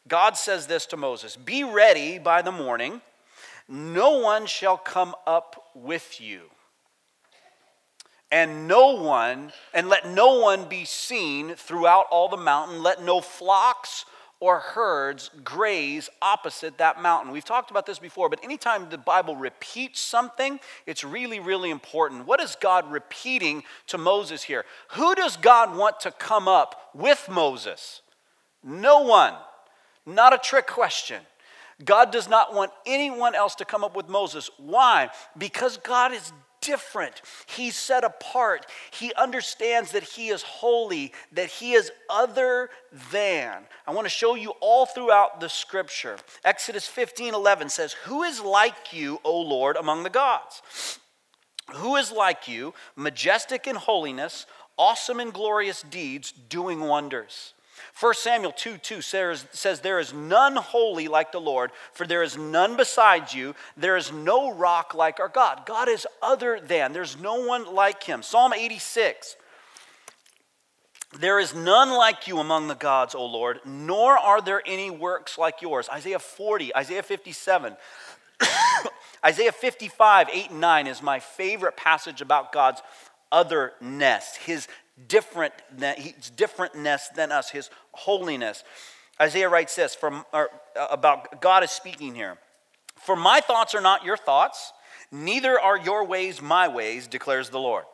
God 0.09 0.37
says 0.37 0.67
this 0.67 0.87
to 0.87 0.97
Moses 0.97 1.37
Be 1.37 1.65
ready 1.65 2.19
by 2.19 2.43
the 2.43 2.53
morning, 2.53 3.01
no 3.69 4.19
one 4.19 4.47
shall 4.47 4.77
come 4.77 5.15
up 5.27 5.71
with 5.75 6.21
you. 6.21 6.43
And 8.31 8.67
no 8.67 8.95
one, 8.95 9.53
and 9.75 9.91
let 9.91 10.09
no 10.09 10.41
one 10.41 10.67
be 10.67 10.87
seen 10.87 11.55
throughout 11.55 12.07
all 12.11 12.29
the 12.29 12.37
mountain. 12.39 12.83
Let 12.83 13.03
no 13.03 13.21
flocks 13.21 14.07
or 14.43 14.59
herds 14.59 15.31
graze 15.45 16.11
opposite 16.21 16.77
that 16.79 17.01
mountain. 17.01 17.31
We've 17.31 17.45
talked 17.45 17.71
about 17.71 17.87
this 17.87 18.01
before, 18.01 18.29
but 18.29 18.43
anytime 18.43 18.91
the 18.91 18.99
Bible 18.99 19.37
repeats 19.37 20.01
something, 20.01 20.59
it's 20.85 21.05
really, 21.05 21.39
really 21.39 21.71
important. 21.71 22.27
What 22.27 22.41
is 22.41 22.57
God 22.61 22.91
repeating 22.91 23.63
to 23.87 23.99
Moses 23.99 24.43
here? 24.43 24.65
Who 24.95 25.15
does 25.15 25.37
God 25.37 25.77
want 25.77 26.01
to 26.01 26.11
come 26.11 26.49
up 26.49 26.91
with 26.93 27.29
Moses? 27.31 28.03
No 28.65 29.03
one. 29.03 29.35
Not 30.07 30.35
a 30.35 30.39
trick 30.39 30.67
question. 30.67 31.23
God 31.85 32.11
does 32.11 32.29
not 32.29 32.53
want 32.53 32.73
anyone 32.85 33.37
else 33.37 33.55
to 33.55 33.65
come 33.65 33.85
up 33.85 33.95
with 33.95 34.09
Moses. 34.09 34.51
Why? 34.57 35.11
Because 35.39 35.77
God 35.77 36.13
is 36.13 36.33
different. 36.63 37.21
He's 37.47 37.77
set 37.77 38.05
apart. 38.05 38.67
He 38.93 39.13
understands 39.15 39.93
that 39.93 40.03
He 40.03 40.29
is 40.29 40.43
holy, 40.43 41.13
that 41.33 41.51
He 41.51 41.73
is 41.73 41.93
other 42.09 42.71
than. 43.11 43.65
I 43.87 43.93
want 43.93 44.07
to 44.07 44.11
show 44.11 44.35
you 44.35 44.55
all 44.61 44.87
throughout 44.87 45.41
the 45.41 45.49
scripture. 45.49 46.17
Exodus 46.45 46.87
15 46.87 47.35
11 47.35 47.69
says, 47.69 47.93
Who 48.05 48.23
is 48.23 48.41
like 48.41 48.93
you, 48.93 49.21
O 49.25 49.39
Lord, 49.41 49.77
among 49.77 50.05
the 50.05 50.11
gods? 50.11 50.63
Who 51.75 51.97
is 51.97 52.11
like 52.11 52.49
you, 52.49 52.75
majestic 52.97 53.67
in 53.67 53.77
holiness, 53.77 54.47
awesome 54.79 55.21
in 55.21 55.31
glorious 55.31 55.83
deeds, 55.83 56.33
doing 56.33 56.81
wonders? 56.81 57.55
1 57.99 58.15
Samuel 58.15 58.53
2 58.53 58.79
2 58.79 59.01
says, 59.01 59.81
There 59.81 59.99
is 59.99 60.13
none 60.13 60.57
holy 60.57 61.09
like 61.09 61.33
the 61.33 61.41
Lord, 61.41 61.71
for 61.93 62.07
there 62.07 62.23
is 62.23 62.37
none 62.37 62.77
besides 62.77 63.35
you. 63.35 63.55
There 63.77 63.97
is 63.97 64.13
no 64.13 64.53
rock 64.53 64.95
like 64.95 65.21
our 65.21 65.29
God. 65.29 65.67
God 65.67 65.89
is 65.89 66.07
other 66.23 66.61
than, 66.61 66.93
there's 66.93 67.19
no 67.19 67.47
one 67.47 67.75
like 67.75 68.03
him. 68.03 68.23
Psalm 68.23 68.53
86 68.53 69.37
There 71.19 71.39
is 71.39 71.55
none 71.55 71.91
like 71.91 72.27
you 72.27 72.39
among 72.39 72.69
the 72.69 72.75
gods, 72.75 73.15
O 73.15 73.25
Lord, 73.27 73.61
nor 73.65 74.19
are 74.19 74.41
there 74.41 74.63
any 74.67 74.91
works 74.91 75.39
like 75.39 75.63
yours. 75.63 75.89
Isaiah 75.89 76.19
40, 76.19 76.75
Isaiah 76.75 77.03
57. 77.03 77.77
Isaiah 79.25 79.53
55, 79.53 80.29
8 80.33 80.51
and 80.51 80.61
9 80.61 80.87
is 80.87 81.03
my 81.03 81.21
favorite 81.21 81.77
passage 81.77 82.21
about 82.21 82.53
God's 82.53 82.83
otherness, 83.31 84.37
his 84.37 84.69
different 85.09 85.55
he's 85.97 86.31
differentness 86.37 87.13
than 87.15 87.33
us, 87.33 87.51
his 87.51 87.71
holiness. 87.93 88.65
Isaiah 89.21 89.49
writes 89.49 89.77
this 89.77 89.95
from, 89.95 90.25
or, 90.33 90.51
uh, 90.77 90.89
about 90.91 91.41
God 91.41 91.63
is 91.63 91.71
speaking 91.71 92.15
here. 92.15 92.39
For 92.97 93.17
my 93.17 93.41
thoughts 93.41 93.75
are 93.75 93.81
not 93.81 94.05
your 94.05 94.17
thoughts, 94.17 94.73
neither 95.11 95.59
are 95.61 95.79
your 95.79 96.05
ways 96.05 96.41
my 96.41 96.69
ways, 96.69 97.07
declares 97.07 97.51
the 97.51 97.59
Lord. 97.59 97.85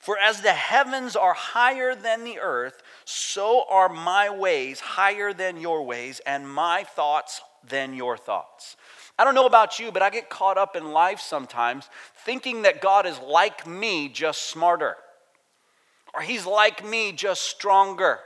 For 0.00 0.18
as 0.18 0.40
the 0.40 0.52
heavens 0.52 1.16
are 1.16 1.34
higher 1.34 1.94
than 1.94 2.24
the 2.24 2.38
earth, 2.40 2.82
so 3.04 3.64
are 3.70 3.88
my 3.88 4.30
ways 4.30 4.80
higher 4.80 5.32
than 5.32 5.60
your 5.60 5.84
ways, 5.84 6.20
and 6.26 6.50
my 6.50 6.84
thoughts 6.84 7.40
than 7.68 7.94
your 7.94 8.16
thoughts. 8.16 8.76
I 9.18 9.24
don't 9.24 9.34
know 9.34 9.46
about 9.46 9.78
you, 9.78 9.90
but 9.90 10.02
I 10.02 10.10
get 10.10 10.30
caught 10.30 10.58
up 10.58 10.76
in 10.76 10.92
life 10.92 11.20
sometimes 11.20 11.88
thinking 12.24 12.62
that 12.62 12.80
God 12.80 13.06
is 13.06 13.18
like 13.18 13.66
me, 13.66 14.08
just 14.08 14.44
smarter. 14.44 14.96
Or 16.14 16.22
he's 16.22 16.46
like 16.46 16.84
me, 16.84 17.12
just 17.12 17.42
stronger. 17.42 18.20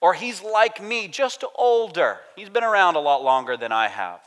Or 0.00 0.14
he's 0.14 0.42
like 0.42 0.82
me, 0.82 1.08
just 1.08 1.44
older. 1.56 2.18
He's 2.36 2.48
been 2.48 2.64
around 2.64 2.96
a 2.96 3.00
lot 3.00 3.22
longer 3.22 3.56
than 3.56 3.72
I 3.72 3.88
have. 3.88 4.20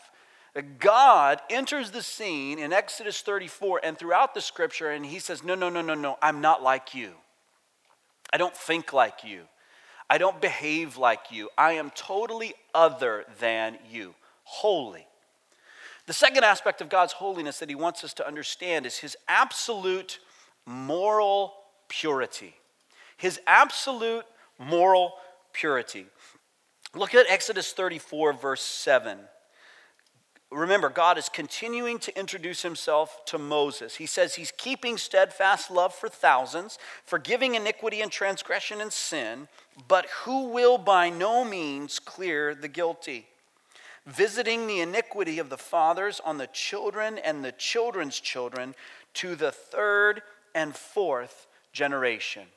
God 0.79 1.39
enters 1.49 1.91
the 1.91 2.01
scene 2.01 2.59
in 2.59 2.73
Exodus 2.73 3.21
34 3.21 3.81
and 3.83 3.97
throughout 3.97 4.33
the 4.33 4.41
scripture, 4.41 4.89
and 4.89 5.05
he 5.05 5.19
says, 5.19 5.43
No, 5.43 5.55
no, 5.55 5.69
no, 5.69 5.81
no, 5.81 5.93
no, 5.93 6.17
I'm 6.21 6.41
not 6.41 6.63
like 6.63 6.95
you. 6.95 7.13
I 8.33 8.37
don't 8.37 8.55
think 8.55 8.91
like 8.91 9.23
you. 9.23 9.43
I 10.09 10.17
don't 10.17 10.41
behave 10.41 10.97
like 10.97 11.31
you. 11.31 11.49
I 11.57 11.73
am 11.73 11.91
totally 11.91 12.55
other 12.73 13.25
than 13.39 13.77
you, 13.89 14.15
holy. 14.43 15.05
The 16.07 16.13
second 16.13 16.43
aspect 16.43 16.81
of 16.81 16.89
God's 16.89 17.13
holiness 17.13 17.59
that 17.59 17.69
he 17.69 17.75
wants 17.75 18.03
us 18.03 18.13
to 18.15 18.27
understand 18.27 18.87
is 18.87 18.97
his 18.97 19.15
absolute 19.27 20.19
moral 20.65 21.53
purity 21.87 22.55
his 23.19 23.39
absolute 23.45 24.23
moral 24.57 25.13
purity. 25.51 26.05
Look 26.95 27.13
at 27.13 27.25
Exodus 27.29 27.73
34, 27.73 28.31
verse 28.33 28.61
7. 28.61 29.19
Remember, 30.51 30.89
God 30.89 31.17
is 31.17 31.27
continuing 31.27 31.99
to 31.99 32.17
introduce 32.17 32.61
himself 32.61 33.23
to 33.25 33.37
Moses. 33.37 33.97
He 33.97 34.05
says 34.05 34.35
he's 34.35 34.53
keeping 34.57 34.97
steadfast 34.97 35.69
love 35.69 35.93
for 35.93 36.07
thousands, 36.07 36.79
forgiving 37.05 37.55
iniquity 37.55 38.01
and 38.01 38.09
transgression 38.09 38.79
and 38.79 38.91
sin, 38.91 39.49
but 39.89 40.07
who 40.23 40.47
will 40.47 40.77
by 40.77 41.09
no 41.09 41.43
means 41.43 41.99
clear 41.99 42.55
the 42.55 42.69
guilty, 42.69 43.27
visiting 44.07 44.65
the 44.65 44.79
iniquity 44.79 45.39
of 45.39 45.49
the 45.49 45.57
fathers 45.57 46.21
on 46.23 46.37
the 46.37 46.47
children 46.47 47.17
and 47.17 47.43
the 47.43 47.51
children's 47.51 48.19
children 48.19 48.73
to 49.15 49.35
the 49.35 49.51
third 49.51 50.21
and 50.55 50.73
fourth 50.73 51.47
generation. 51.73 52.47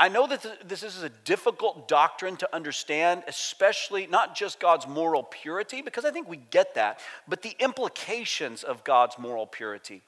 I 0.00 0.08
know 0.08 0.28
that 0.28 0.68
this 0.68 0.84
is 0.84 1.02
a 1.02 1.08
difficult 1.08 1.88
doctrine 1.88 2.36
to 2.36 2.54
understand, 2.54 3.24
especially 3.26 4.06
not 4.06 4.36
just 4.36 4.60
God's 4.60 4.86
moral 4.86 5.24
purity, 5.24 5.82
because 5.82 6.04
I 6.04 6.12
think 6.12 6.28
we 6.28 6.36
get 6.36 6.76
that, 6.76 7.00
but 7.26 7.42
the 7.42 7.56
implications 7.58 8.62
of 8.62 8.84
God's 8.84 9.18
moral 9.18 9.44
purity. 9.44 10.02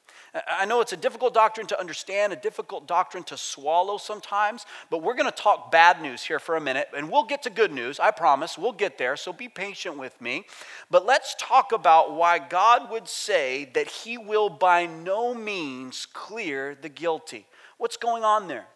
I 0.46 0.64
know 0.64 0.80
it's 0.80 0.92
a 0.92 0.96
difficult 0.96 1.34
doctrine 1.34 1.66
to 1.68 1.80
understand, 1.80 2.32
a 2.32 2.36
difficult 2.36 2.86
doctrine 2.86 3.24
to 3.24 3.36
swallow 3.36 3.96
sometimes, 3.96 4.64
but 4.90 5.02
we're 5.02 5.14
going 5.14 5.30
to 5.30 5.36
talk 5.36 5.72
bad 5.72 6.00
news 6.00 6.22
here 6.22 6.38
for 6.38 6.54
a 6.54 6.60
minute, 6.60 6.88
and 6.96 7.10
we'll 7.10 7.24
get 7.24 7.42
to 7.42 7.50
good 7.50 7.72
news. 7.72 7.98
I 7.98 8.12
promise. 8.12 8.56
We'll 8.56 8.70
get 8.70 8.96
there, 8.96 9.16
so 9.16 9.32
be 9.32 9.48
patient 9.48 9.98
with 9.98 10.20
me. 10.20 10.44
But 10.88 11.04
let's 11.04 11.34
talk 11.36 11.72
about 11.72 12.14
why 12.14 12.38
God 12.38 12.92
would 12.92 13.08
say 13.08 13.68
that 13.74 13.88
He 13.88 14.18
will 14.18 14.50
by 14.50 14.86
no 14.86 15.34
means 15.34 16.06
clear 16.06 16.76
the 16.80 16.88
guilty. 16.88 17.46
What's 17.76 17.96
going 17.96 18.22
on 18.22 18.46
there? 18.46 18.66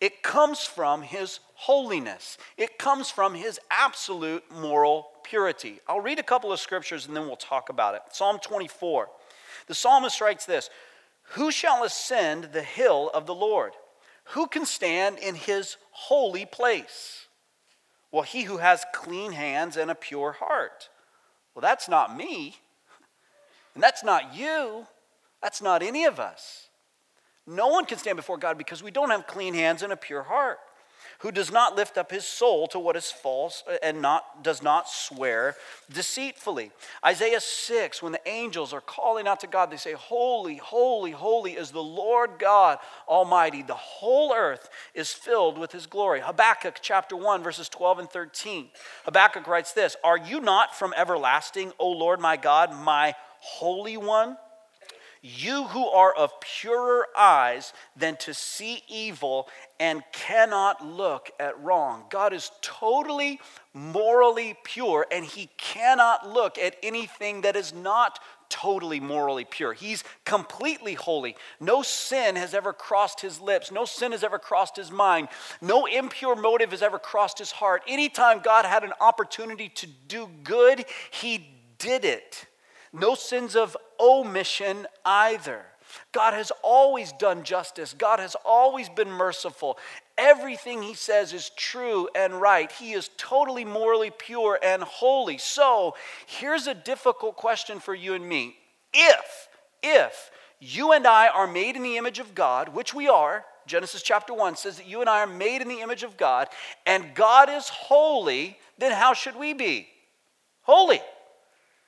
It 0.00 0.22
comes 0.22 0.60
from 0.60 1.02
his 1.02 1.40
holiness, 1.54 2.38
it 2.56 2.78
comes 2.78 3.10
from 3.10 3.34
his 3.34 3.60
absolute 3.70 4.44
moral 4.50 5.08
purity. 5.24 5.80
I'll 5.86 6.00
read 6.00 6.18
a 6.18 6.24
couple 6.24 6.52
of 6.52 6.58
scriptures 6.58 7.06
and 7.06 7.16
then 7.16 7.26
we'll 7.26 7.36
talk 7.36 7.68
about 7.68 7.94
it. 7.94 8.02
Psalm 8.12 8.38
24. 8.42 9.08
The 9.66 9.74
psalmist 9.74 10.20
writes 10.20 10.46
this 10.46 10.70
Who 11.34 11.50
shall 11.50 11.84
ascend 11.84 12.44
the 12.52 12.62
hill 12.62 13.10
of 13.12 13.26
the 13.26 13.34
Lord? 13.34 13.72
Who 14.30 14.46
can 14.46 14.64
stand 14.64 15.18
in 15.18 15.34
his 15.34 15.76
holy 15.90 16.46
place? 16.46 17.26
Well, 18.10 18.22
he 18.22 18.42
who 18.42 18.58
has 18.58 18.84
clean 18.92 19.32
hands 19.32 19.76
and 19.76 19.90
a 19.90 19.94
pure 19.94 20.32
heart. 20.32 20.88
Well, 21.54 21.62
that's 21.62 21.88
not 21.88 22.16
me, 22.16 22.56
and 23.74 23.82
that's 23.82 24.02
not 24.02 24.34
you. 24.34 24.86
That's 25.42 25.62
not 25.62 25.82
any 25.82 26.04
of 26.04 26.18
us. 26.18 26.69
No 27.46 27.68
one 27.68 27.84
can 27.84 27.98
stand 27.98 28.16
before 28.16 28.38
God 28.38 28.58
because 28.58 28.82
we 28.82 28.90
don't 28.90 29.10
have 29.10 29.26
clean 29.26 29.54
hands 29.54 29.82
and 29.82 29.92
a 29.92 29.96
pure 29.96 30.22
heart 30.22 30.58
who 31.20 31.30
does 31.30 31.52
not 31.52 31.76
lift 31.76 31.98
up 31.98 32.10
his 32.10 32.24
soul 32.24 32.66
to 32.66 32.78
what 32.78 32.96
is 32.96 33.10
false 33.10 33.62
uh, 33.68 33.76
and 33.82 34.00
not, 34.00 34.42
does 34.42 34.62
not 34.62 34.88
swear 34.88 35.54
deceitfully. 35.92 36.70
Isaiah 37.04 37.40
6, 37.40 38.02
when 38.02 38.12
the 38.12 38.28
angels 38.28 38.72
are 38.72 38.80
calling 38.80 39.28
out 39.28 39.40
to 39.40 39.46
God, 39.46 39.70
they 39.70 39.76
say, 39.76 39.92
Holy, 39.92 40.56
holy, 40.56 41.10
holy 41.10 41.52
is 41.52 41.70
the 41.70 41.82
Lord 41.82 42.30
God 42.38 42.78
Almighty. 43.06 43.62
The 43.62 43.74
whole 43.74 44.32
earth 44.34 44.70
is 44.94 45.12
filled 45.12 45.58
with 45.58 45.72
his 45.72 45.86
glory. 45.86 46.20
Habakkuk 46.20 46.78
chapter 46.80 47.16
1, 47.16 47.42
verses 47.42 47.68
12 47.68 47.98
and 47.98 48.10
13. 48.10 48.70
Habakkuk 49.04 49.46
writes 49.46 49.72
this 49.72 49.96
Are 50.02 50.18
you 50.18 50.40
not 50.40 50.74
from 50.74 50.94
everlasting, 50.96 51.72
O 51.78 51.90
Lord 51.90 52.20
my 52.20 52.38
God, 52.38 52.74
my 52.74 53.14
Holy 53.40 53.98
One? 53.98 54.38
You 55.22 55.64
who 55.64 55.86
are 55.86 56.14
of 56.14 56.40
purer 56.40 57.08
eyes 57.16 57.74
than 57.94 58.16
to 58.18 58.32
see 58.32 58.82
evil 58.88 59.48
and 59.78 60.02
cannot 60.12 60.84
look 60.84 61.30
at 61.38 61.62
wrong. 61.62 62.04
God 62.08 62.32
is 62.32 62.50
totally 62.62 63.38
morally 63.74 64.56
pure 64.64 65.06
and 65.12 65.24
he 65.24 65.50
cannot 65.58 66.28
look 66.28 66.56
at 66.56 66.76
anything 66.82 67.42
that 67.42 67.54
is 67.54 67.74
not 67.74 68.18
totally 68.48 68.98
morally 68.98 69.44
pure. 69.44 69.74
He's 69.74 70.04
completely 70.24 70.94
holy. 70.94 71.36
No 71.60 71.82
sin 71.82 72.36
has 72.36 72.52
ever 72.52 72.72
crossed 72.72 73.20
his 73.20 73.40
lips. 73.40 73.70
No 73.70 73.84
sin 73.84 74.12
has 74.12 74.24
ever 74.24 74.38
crossed 74.38 74.76
his 74.76 74.90
mind. 74.90 75.28
No 75.60 75.86
impure 75.86 76.34
motive 76.34 76.72
has 76.72 76.82
ever 76.82 76.98
crossed 76.98 77.38
his 77.38 77.52
heart. 77.52 77.82
Anytime 77.86 78.40
God 78.40 78.64
had 78.64 78.84
an 78.84 78.92
opportunity 79.00 79.68
to 79.68 79.86
do 79.86 80.28
good, 80.42 80.84
he 81.10 81.46
did 81.78 82.04
it. 82.04 82.46
No 82.92 83.14
sins 83.14 83.54
of 83.56 83.76
omission 83.98 84.86
either. 85.04 85.64
God 86.12 86.34
has 86.34 86.52
always 86.62 87.12
done 87.12 87.42
justice. 87.42 87.94
God 87.96 88.18
has 88.18 88.36
always 88.44 88.88
been 88.88 89.10
merciful. 89.10 89.78
Everything 90.16 90.82
he 90.82 90.94
says 90.94 91.32
is 91.32 91.50
true 91.56 92.08
and 92.14 92.40
right. 92.40 92.70
He 92.70 92.92
is 92.92 93.10
totally 93.16 93.64
morally 93.64 94.10
pure 94.16 94.58
and 94.62 94.82
holy. 94.82 95.38
So, 95.38 95.96
here's 96.26 96.66
a 96.66 96.74
difficult 96.74 97.36
question 97.36 97.80
for 97.80 97.94
you 97.94 98.14
and 98.14 98.28
me. 98.28 98.56
If, 98.92 99.48
if 99.82 100.30
you 100.58 100.92
and 100.92 101.06
I 101.06 101.28
are 101.28 101.46
made 101.46 101.76
in 101.76 101.82
the 101.82 101.96
image 101.96 102.18
of 102.18 102.34
God, 102.34 102.70
which 102.70 102.92
we 102.92 103.08
are, 103.08 103.44
Genesis 103.66 104.02
chapter 104.02 104.34
1 104.34 104.56
says 104.56 104.76
that 104.76 104.88
you 104.88 105.00
and 105.00 105.08
I 105.08 105.20
are 105.20 105.26
made 105.26 105.62
in 105.62 105.68
the 105.68 105.80
image 105.80 106.02
of 106.02 106.16
God, 106.16 106.48
and 106.86 107.14
God 107.14 107.48
is 107.48 107.68
holy, 107.68 108.58
then 108.78 108.92
how 108.92 109.14
should 109.14 109.36
we 109.36 109.54
be? 109.54 109.88
Holy. 110.62 111.00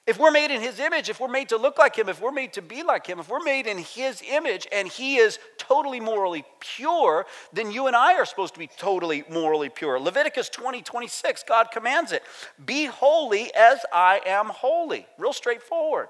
If 0.05 0.19
we're 0.19 0.33
made 0.33 0.51
in 0.51 0.61
his 0.61 0.81
image, 0.81 1.09
if 1.09 1.21
we're 1.21 1.29
made 1.29 1.51
to 1.51 1.57
look 1.57 1.79
like 1.79 1.95
him, 1.97 2.09
if 2.09 2.21
we're 2.21 2.33
made 2.33 2.55
to 2.55 2.63
be 2.63 2.83
like 2.83 3.07
him, 3.07 3.21
if 3.21 3.29
we're 3.29 3.39
made 3.39 3.69
in 3.69 3.79
his 3.79 4.21
image 4.29 4.67
and 4.73 4.89
he 4.89 5.17
is 5.17 5.39
totally 5.59 6.01
morally 6.01 6.45
pure, 6.59 7.25
then 7.53 7.71
you 7.71 7.87
and 7.87 7.95
I 7.95 8.15
are 8.15 8.25
supposed 8.25 8.55
to 8.55 8.59
be 8.59 8.67
totally 8.67 9.23
morally 9.31 9.69
pure. 9.69 10.01
Leviticus 10.01 10.49
20, 10.49 10.83
26, 10.83 11.45
God 11.49 11.69
commands 11.71 12.11
it 12.11 12.25
Be 12.65 12.87
holy 12.87 13.55
as 13.55 13.79
I 13.93 14.21
am 14.27 14.47
holy. 14.47 15.07
Real 15.19 15.33
straightforward. 15.33 16.09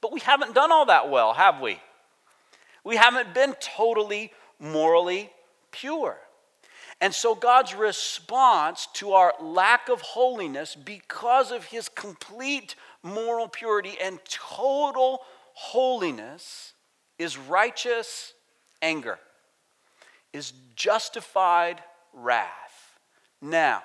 But 0.00 0.12
we 0.12 0.18
haven't 0.20 0.54
done 0.54 0.72
all 0.72 0.86
that 0.86 1.08
well, 1.08 1.34
have 1.34 1.60
we? 1.60 1.80
We 2.82 2.96
haven't 2.96 3.32
been 3.32 3.54
totally 3.60 4.32
morally 4.58 5.30
pure. 5.70 6.18
And 7.00 7.14
so 7.14 7.34
God's 7.34 7.74
response 7.74 8.88
to 8.94 9.12
our 9.12 9.34
lack 9.40 9.88
of 9.88 10.00
holiness 10.00 10.74
because 10.74 11.52
of 11.52 11.64
his 11.66 11.88
complete 11.88 12.74
moral 13.02 13.48
purity 13.48 13.96
and 14.02 14.18
total 14.24 15.20
holiness 15.54 16.74
is 17.18 17.36
righteous 17.36 18.32
anger, 18.82 19.18
is 20.32 20.52
justified 20.76 21.82
wrath. 22.12 22.98
Now, 23.40 23.82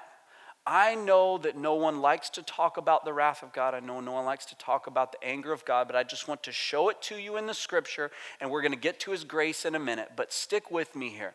I 0.66 0.96
know 0.96 1.38
that 1.40 1.58
no 1.58 1.74
one 1.76 2.00
likes 2.00 2.30
to 2.32 2.44
talk 2.44 2.78
about 2.78 3.04
the 3.04 3.12
wrath 3.12 3.44
of 3.44 3.52
God. 3.52 3.74
I 3.74 3.82
know 3.82 4.00
no 4.00 4.14
one 4.14 4.26
likes 4.26 4.46
to 4.46 4.58
talk 4.58 4.88
about 4.88 5.12
the 5.12 5.24
anger 5.24 5.52
of 5.52 5.66
God, 5.66 5.88
but 5.88 5.96
I 5.96 6.04
just 6.04 6.28
want 6.28 6.42
to 6.44 6.54
show 6.54 6.88
it 6.88 7.02
to 7.04 7.18
you 7.18 7.36
in 7.36 7.48
the 7.48 7.54
scripture, 7.54 8.12
and 8.40 8.50
we're 8.50 8.62
going 8.62 8.72
to 8.72 8.78
get 8.78 9.00
to 9.02 9.12
his 9.12 9.26
grace 9.26 9.66
in 9.66 9.76
a 9.76 9.80
minute. 9.80 10.12
But 10.16 10.32
stick 10.32 10.72
with 10.72 10.96
me 10.96 11.10
here. 11.10 11.34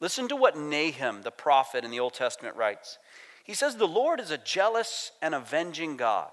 Listen 0.00 0.28
to 0.28 0.36
what 0.36 0.56
Nahum, 0.56 1.22
the 1.22 1.32
prophet 1.32 1.84
in 1.84 1.90
the 1.90 1.98
Old 1.98 2.14
Testament, 2.14 2.54
writes. 2.54 2.98
He 3.42 3.54
says, 3.54 3.76
The 3.76 3.88
Lord 3.88 4.20
is 4.20 4.30
a 4.30 4.38
jealous 4.38 5.10
and 5.20 5.34
avenging 5.34 5.96
God. 5.96 6.30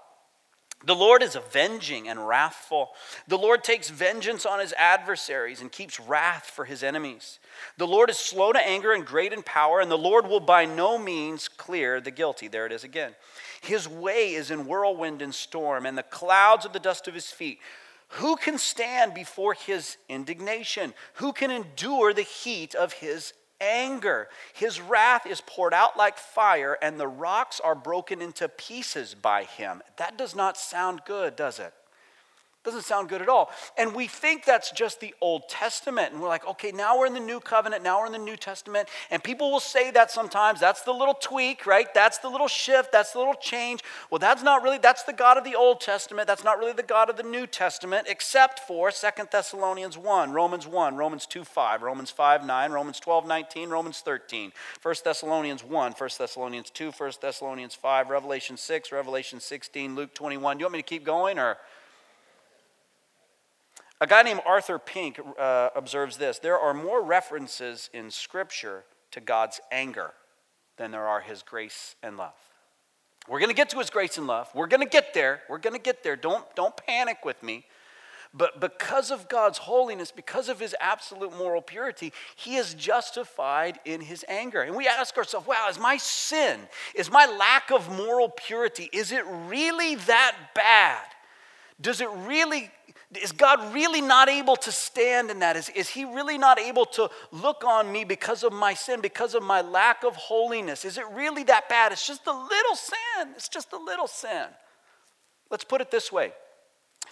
The 0.84 0.94
Lord 0.94 1.22
is 1.22 1.34
avenging 1.34 2.06
and 2.06 2.28
wrathful. 2.28 2.90
The 3.26 3.38
Lord 3.38 3.64
takes 3.64 3.88
vengeance 3.88 4.44
on 4.44 4.60
his 4.60 4.74
adversaries 4.74 5.60
and 5.60 5.72
keeps 5.72 5.98
wrath 5.98 6.50
for 6.54 6.64
his 6.64 6.82
enemies. 6.82 7.38
The 7.78 7.86
Lord 7.86 8.10
is 8.10 8.18
slow 8.18 8.52
to 8.52 8.64
anger 8.64 8.92
and 8.92 9.04
great 9.04 9.32
in 9.32 9.42
power, 9.42 9.80
and 9.80 9.90
the 9.90 9.98
Lord 9.98 10.26
will 10.28 10.40
by 10.40 10.64
no 10.64 10.98
means 10.98 11.48
clear 11.48 12.00
the 12.00 12.10
guilty. 12.10 12.46
There 12.46 12.66
it 12.66 12.72
is 12.72 12.84
again. 12.84 13.14
His 13.62 13.88
way 13.88 14.34
is 14.34 14.50
in 14.50 14.66
whirlwind 14.66 15.22
and 15.22 15.34
storm, 15.34 15.86
and 15.86 15.96
the 15.96 16.02
clouds 16.02 16.66
are 16.66 16.72
the 16.72 16.78
dust 16.78 17.08
of 17.08 17.14
his 17.14 17.30
feet. 17.30 17.58
Who 18.08 18.36
can 18.36 18.58
stand 18.58 19.14
before 19.14 19.54
his 19.54 19.96
indignation? 20.08 20.94
Who 21.14 21.32
can 21.32 21.50
endure 21.50 22.12
the 22.12 22.22
heat 22.22 22.74
of 22.74 22.92
his 22.92 23.32
anger. 23.60 24.28
His 24.54 24.80
wrath 24.80 25.26
is 25.26 25.40
poured 25.40 25.74
out 25.74 25.96
like 25.96 26.18
fire, 26.18 26.78
and 26.82 26.98
the 26.98 27.08
rocks 27.08 27.60
are 27.60 27.74
broken 27.74 28.20
into 28.20 28.48
pieces 28.48 29.14
by 29.14 29.44
him. 29.44 29.82
That 29.96 30.18
does 30.18 30.34
not 30.34 30.56
sound 30.56 31.02
good, 31.04 31.36
does 31.36 31.58
it? 31.58 31.72
Doesn't 32.66 32.82
sound 32.82 33.08
good 33.08 33.22
at 33.22 33.28
all. 33.28 33.52
And 33.78 33.94
we 33.94 34.08
think 34.08 34.44
that's 34.44 34.72
just 34.72 34.98
the 34.98 35.14
Old 35.20 35.48
Testament. 35.48 36.12
And 36.12 36.20
we're 36.20 36.26
like, 36.26 36.44
okay, 36.48 36.72
now 36.72 36.98
we're 36.98 37.06
in 37.06 37.14
the 37.14 37.20
New 37.20 37.38
Covenant, 37.38 37.84
now 37.84 38.00
we're 38.00 38.06
in 38.06 38.12
the 38.12 38.18
New 38.18 38.36
Testament. 38.36 38.88
And 39.08 39.22
people 39.22 39.52
will 39.52 39.60
say 39.60 39.92
that 39.92 40.10
sometimes. 40.10 40.58
That's 40.58 40.82
the 40.82 40.90
little 40.90 41.14
tweak, 41.14 41.64
right? 41.64 41.86
That's 41.94 42.18
the 42.18 42.28
little 42.28 42.48
shift, 42.48 42.90
that's 42.90 43.12
the 43.12 43.20
little 43.20 43.34
change. 43.34 43.84
Well, 44.10 44.18
that's 44.18 44.42
not 44.42 44.64
really, 44.64 44.78
that's 44.78 45.04
the 45.04 45.12
God 45.12 45.38
of 45.38 45.44
the 45.44 45.54
Old 45.54 45.80
Testament. 45.80 46.26
That's 46.26 46.42
not 46.42 46.58
really 46.58 46.72
the 46.72 46.82
God 46.82 47.08
of 47.08 47.16
the 47.16 47.22
New 47.22 47.46
Testament, 47.46 48.08
except 48.10 48.58
for 48.66 48.90
Second 48.90 49.28
Thessalonians 49.30 49.96
1, 49.96 50.32
Romans 50.32 50.66
1, 50.66 50.96
Romans 50.96 51.24
2 51.26 51.44
5, 51.44 51.82
Romans 51.82 52.10
5 52.10 52.44
9, 52.44 52.72
Romans 52.72 52.98
12 52.98 53.28
19, 53.28 53.68
Romans 53.68 54.00
13, 54.00 54.52
1 54.82 54.94
Thessalonians 55.04 55.62
1, 55.62 55.92
1 55.92 56.10
Thessalonians 56.18 56.70
2, 56.70 56.90
1 56.90 57.12
Thessalonians 57.22 57.76
5, 57.76 58.10
Revelation 58.10 58.56
6, 58.56 58.90
Revelation 58.90 59.38
16, 59.38 59.94
Luke 59.94 60.12
21. 60.14 60.56
Do 60.56 60.62
you 60.62 60.66
want 60.66 60.72
me 60.72 60.78
to 60.80 60.82
keep 60.82 61.04
going 61.04 61.38
or? 61.38 61.58
A 64.00 64.06
guy 64.06 64.22
named 64.22 64.40
Arthur 64.44 64.78
Pink 64.78 65.18
uh, 65.38 65.70
observes 65.74 66.18
this 66.18 66.38
there 66.38 66.58
are 66.58 66.74
more 66.74 67.02
references 67.02 67.88
in 67.92 68.10
Scripture 68.10 68.84
to 69.12 69.20
God's 69.20 69.60
anger 69.72 70.12
than 70.76 70.90
there 70.90 71.06
are 71.06 71.20
his 71.20 71.42
grace 71.42 71.96
and 72.02 72.16
love. 72.16 72.34
We're 73.28 73.40
going 73.40 73.50
to 73.50 73.56
get 73.56 73.70
to 73.70 73.78
his 73.78 73.90
grace 73.90 74.18
and 74.18 74.26
love. 74.26 74.48
We're 74.54 74.66
going 74.66 74.82
to 74.82 74.88
get 74.88 75.14
there. 75.14 75.40
We're 75.48 75.58
going 75.58 75.74
to 75.74 75.82
get 75.82 76.04
there. 76.04 76.14
Don't, 76.14 76.44
don't 76.54 76.76
panic 76.76 77.24
with 77.24 77.42
me. 77.42 77.64
But 78.34 78.60
because 78.60 79.10
of 79.10 79.28
God's 79.28 79.58
holiness, 79.58 80.12
because 80.12 80.48
of 80.48 80.60
his 80.60 80.76
absolute 80.78 81.36
moral 81.36 81.62
purity, 81.62 82.12
he 82.34 82.56
is 82.56 82.74
justified 82.74 83.80
in 83.84 84.02
his 84.02 84.24
anger. 84.28 84.60
And 84.60 84.76
we 84.76 84.86
ask 84.86 85.16
ourselves, 85.16 85.46
wow, 85.46 85.66
is 85.70 85.78
my 85.78 85.96
sin, 85.96 86.60
is 86.94 87.10
my 87.10 87.24
lack 87.24 87.70
of 87.70 87.90
moral 87.90 88.28
purity, 88.28 88.90
is 88.92 89.10
it 89.10 89.24
really 89.46 89.94
that 89.94 90.36
bad? 90.54 91.06
Does 91.80 92.00
it 92.00 92.10
really 92.10 92.70
is 93.14 93.32
God 93.32 93.72
really 93.72 94.00
not 94.00 94.28
able 94.28 94.56
to 94.56 94.72
stand 94.72 95.30
in 95.30 95.38
that? 95.38 95.56
Is, 95.56 95.68
is 95.70 95.88
He 95.88 96.04
really 96.04 96.38
not 96.38 96.58
able 96.58 96.84
to 96.86 97.08
look 97.30 97.64
on 97.64 97.90
me 97.90 98.04
because 98.04 98.42
of 98.42 98.52
my 98.52 98.74
sin, 98.74 99.00
because 99.00 99.34
of 99.34 99.42
my 99.42 99.60
lack 99.60 100.02
of 100.02 100.16
holiness? 100.16 100.84
Is 100.84 100.98
it 100.98 101.04
really 101.12 101.44
that 101.44 101.68
bad? 101.68 101.92
It's 101.92 102.06
just 102.06 102.26
a 102.26 102.32
little 102.32 102.74
sin. 102.74 103.28
It's 103.36 103.48
just 103.48 103.72
a 103.72 103.78
little 103.78 104.08
sin. 104.08 104.46
Let's 105.50 105.64
put 105.64 105.80
it 105.80 105.90
this 105.90 106.10
way. 106.10 106.32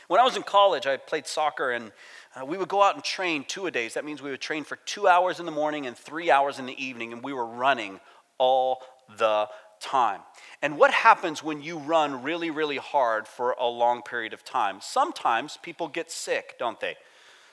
When 0.08 0.20
I 0.20 0.24
was 0.24 0.36
in 0.36 0.42
college, 0.42 0.86
I 0.86 0.96
played 0.96 1.26
soccer 1.26 1.70
and 1.70 1.92
uh, 2.34 2.44
we 2.44 2.58
would 2.58 2.68
go 2.68 2.82
out 2.82 2.94
and 2.94 3.04
train 3.04 3.44
two 3.46 3.66
a 3.66 3.70
days. 3.70 3.94
That 3.94 4.04
means 4.04 4.20
we 4.20 4.30
would 4.30 4.40
train 4.40 4.64
for 4.64 4.76
two 4.76 5.06
hours 5.06 5.38
in 5.38 5.46
the 5.46 5.52
morning 5.52 5.86
and 5.86 5.96
three 5.96 6.30
hours 6.30 6.58
in 6.58 6.66
the 6.66 6.84
evening, 6.84 7.12
and 7.12 7.22
we 7.22 7.32
were 7.32 7.46
running 7.46 8.00
all 8.38 8.82
the 9.16 9.48
time. 9.84 10.20
And 10.62 10.78
what 10.78 10.90
happens 10.90 11.42
when 11.42 11.62
you 11.62 11.78
run 11.78 12.22
really, 12.22 12.50
really 12.50 12.78
hard 12.78 13.28
for 13.28 13.54
a 13.60 13.66
long 13.66 14.02
period 14.02 14.32
of 14.32 14.42
time? 14.42 14.78
Sometimes 14.80 15.58
people 15.62 15.88
get 15.88 16.10
sick, 16.10 16.56
don't 16.58 16.80
they? 16.80 16.96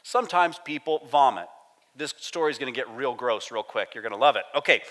Sometimes 0.02 0.60
people 0.64 1.08
vomit. 1.12 1.48
This 1.96 2.14
story 2.18 2.52
is 2.52 2.58
going 2.58 2.74
to 2.74 2.78
get 2.78 2.90
real 2.96 3.14
gross 3.14 3.52
real 3.52 3.64
quick. 3.64 3.90
You're 3.94 4.02
going 4.02 4.14
to 4.14 4.18
love 4.18 4.38
it. 4.38 4.44
Okay, 4.56 4.82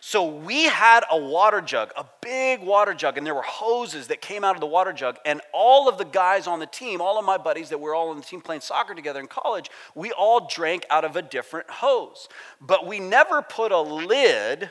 so 0.00 0.24
we 0.28 0.64
had 0.64 1.02
a 1.10 1.18
water 1.18 1.60
jug, 1.60 1.90
a 1.96 2.04
big 2.20 2.60
water 2.60 2.94
jug, 2.94 3.18
and 3.18 3.26
there 3.26 3.34
were 3.34 3.42
hoses 3.42 4.06
that 4.06 4.20
came 4.20 4.44
out 4.44 4.54
of 4.54 4.60
the 4.60 4.66
water 4.66 4.92
jug. 4.92 5.16
And 5.24 5.40
all 5.52 5.88
of 5.88 5.98
the 5.98 6.04
guys 6.04 6.46
on 6.46 6.60
the 6.60 6.66
team, 6.66 7.00
all 7.00 7.18
of 7.18 7.24
my 7.24 7.38
buddies 7.38 7.70
that 7.70 7.80
were 7.80 7.94
all 7.94 8.10
on 8.10 8.18
the 8.18 8.22
team 8.22 8.40
playing 8.40 8.60
soccer 8.60 8.94
together 8.94 9.18
in 9.18 9.26
college, 9.26 9.68
we 9.96 10.12
all 10.12 10.46
drank 10.46 10.86
out 10.90 11.04
of 11.04 11.16
a 11.16 11.22
different 11.22 11.68
hose. 11.70 12.28
But 12.60 12.86
we 12.86 13.00
never 13.00 13.42
put 13.42 13.72
a 13.72 13.80
lid 13.80 14.70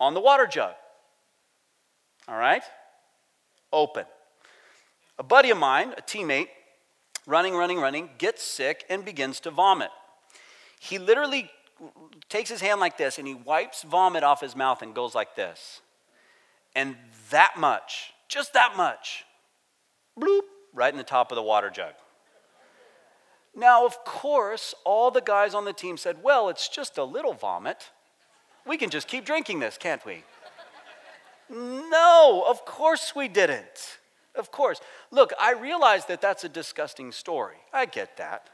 on 0.00 0.14
the 0.14 0.20
water 0.20 0.46
jug. 0.46 0.74
All 2.28 2.36
right? 2.36 2.62
Open. 3.72 4.04
A 5.18 5.22
buddy 5.22 5.50
of 5.50 5.58
mine, 5.58 5.92
a 5.96 6.02
teammate, 6.02 6.48
running, 7.26 7.54
running, 7.54 7.78
running, 7.78 8.10
gets 8.18 8.42
sick, 8.42 8.84
and 8.88 9.04
begins 9.04 9.40
to 9.40 9.50
vomit. 9.50 9.90
He 10.78 10.98
literally 10.98 11.50
takes 12.28 12.50
his 12.50 12.60
hand 12.60 12.80
like 12.80 12.96
this 12.96 13.18
and 13.18 13.26
he 13.26 13.34
wipes 13.34 13.82
vomit 13.82 14.22
off 14.22 14.40
his 14.40 14.54
mouth 14.54 14.82
and 14.82 14.94
goes 14.94 15.14
like 15.14 15.36
this. 15.36 15.80
And 16.74 16.96
that 17.30 17.58
much, 17.58 18.12
just 18.28 18.52
that 18.52 18.76
much, 18.76 19.24
bloop, 20.18 20.42
right 20.72 20.92
in 20.92 20.98
the 20.98 21.04
top 21.04 21.32
of 21.32 21.36
the 21.36 21.42
water 21.42 21.70
jug. 21.70 21.94
Now, 23.54 23.84
of 23.84 24.04
course, 24.04 24.74
all 24.84 25.10
the 25.10 25.20
guys 25.20 25.54
on 25.54 25.64
the 25.64 25.72
team 25.72 25.96
said, 25.96 26.22
Well, 26.22 26.48
it's 26.48 26.68
just 26.68 26.98
a 26.98 27.04
little 27.04 27.32
vomit. 27.32 27.90
We 28.66 28.76
can 28.76 28.90
just 28.90 29.08
keep 29.08 29.24
drinking 29.24 29.58
this, 29.58 29.76
can't 29.76 30.04
we? 30.06 30.22
No, 31.50 32.44
of 32.46 32.64
course 32.64 33.14
we 33.14 33.28
didn't. 33.28 33.98
Of 34.34 34.52
course. 34.52 34.80
Look, 35.10 35.32
I 35.40 35.52
realize 35.52 36.06
that 36.06 36.20
that's 36.20 36.44
a 36.44 36.48
disgusting 36.48 37.12
story. 37.12 37.56
I 37.72 37.86
get 37.86 38.16
that. 38.18 38.48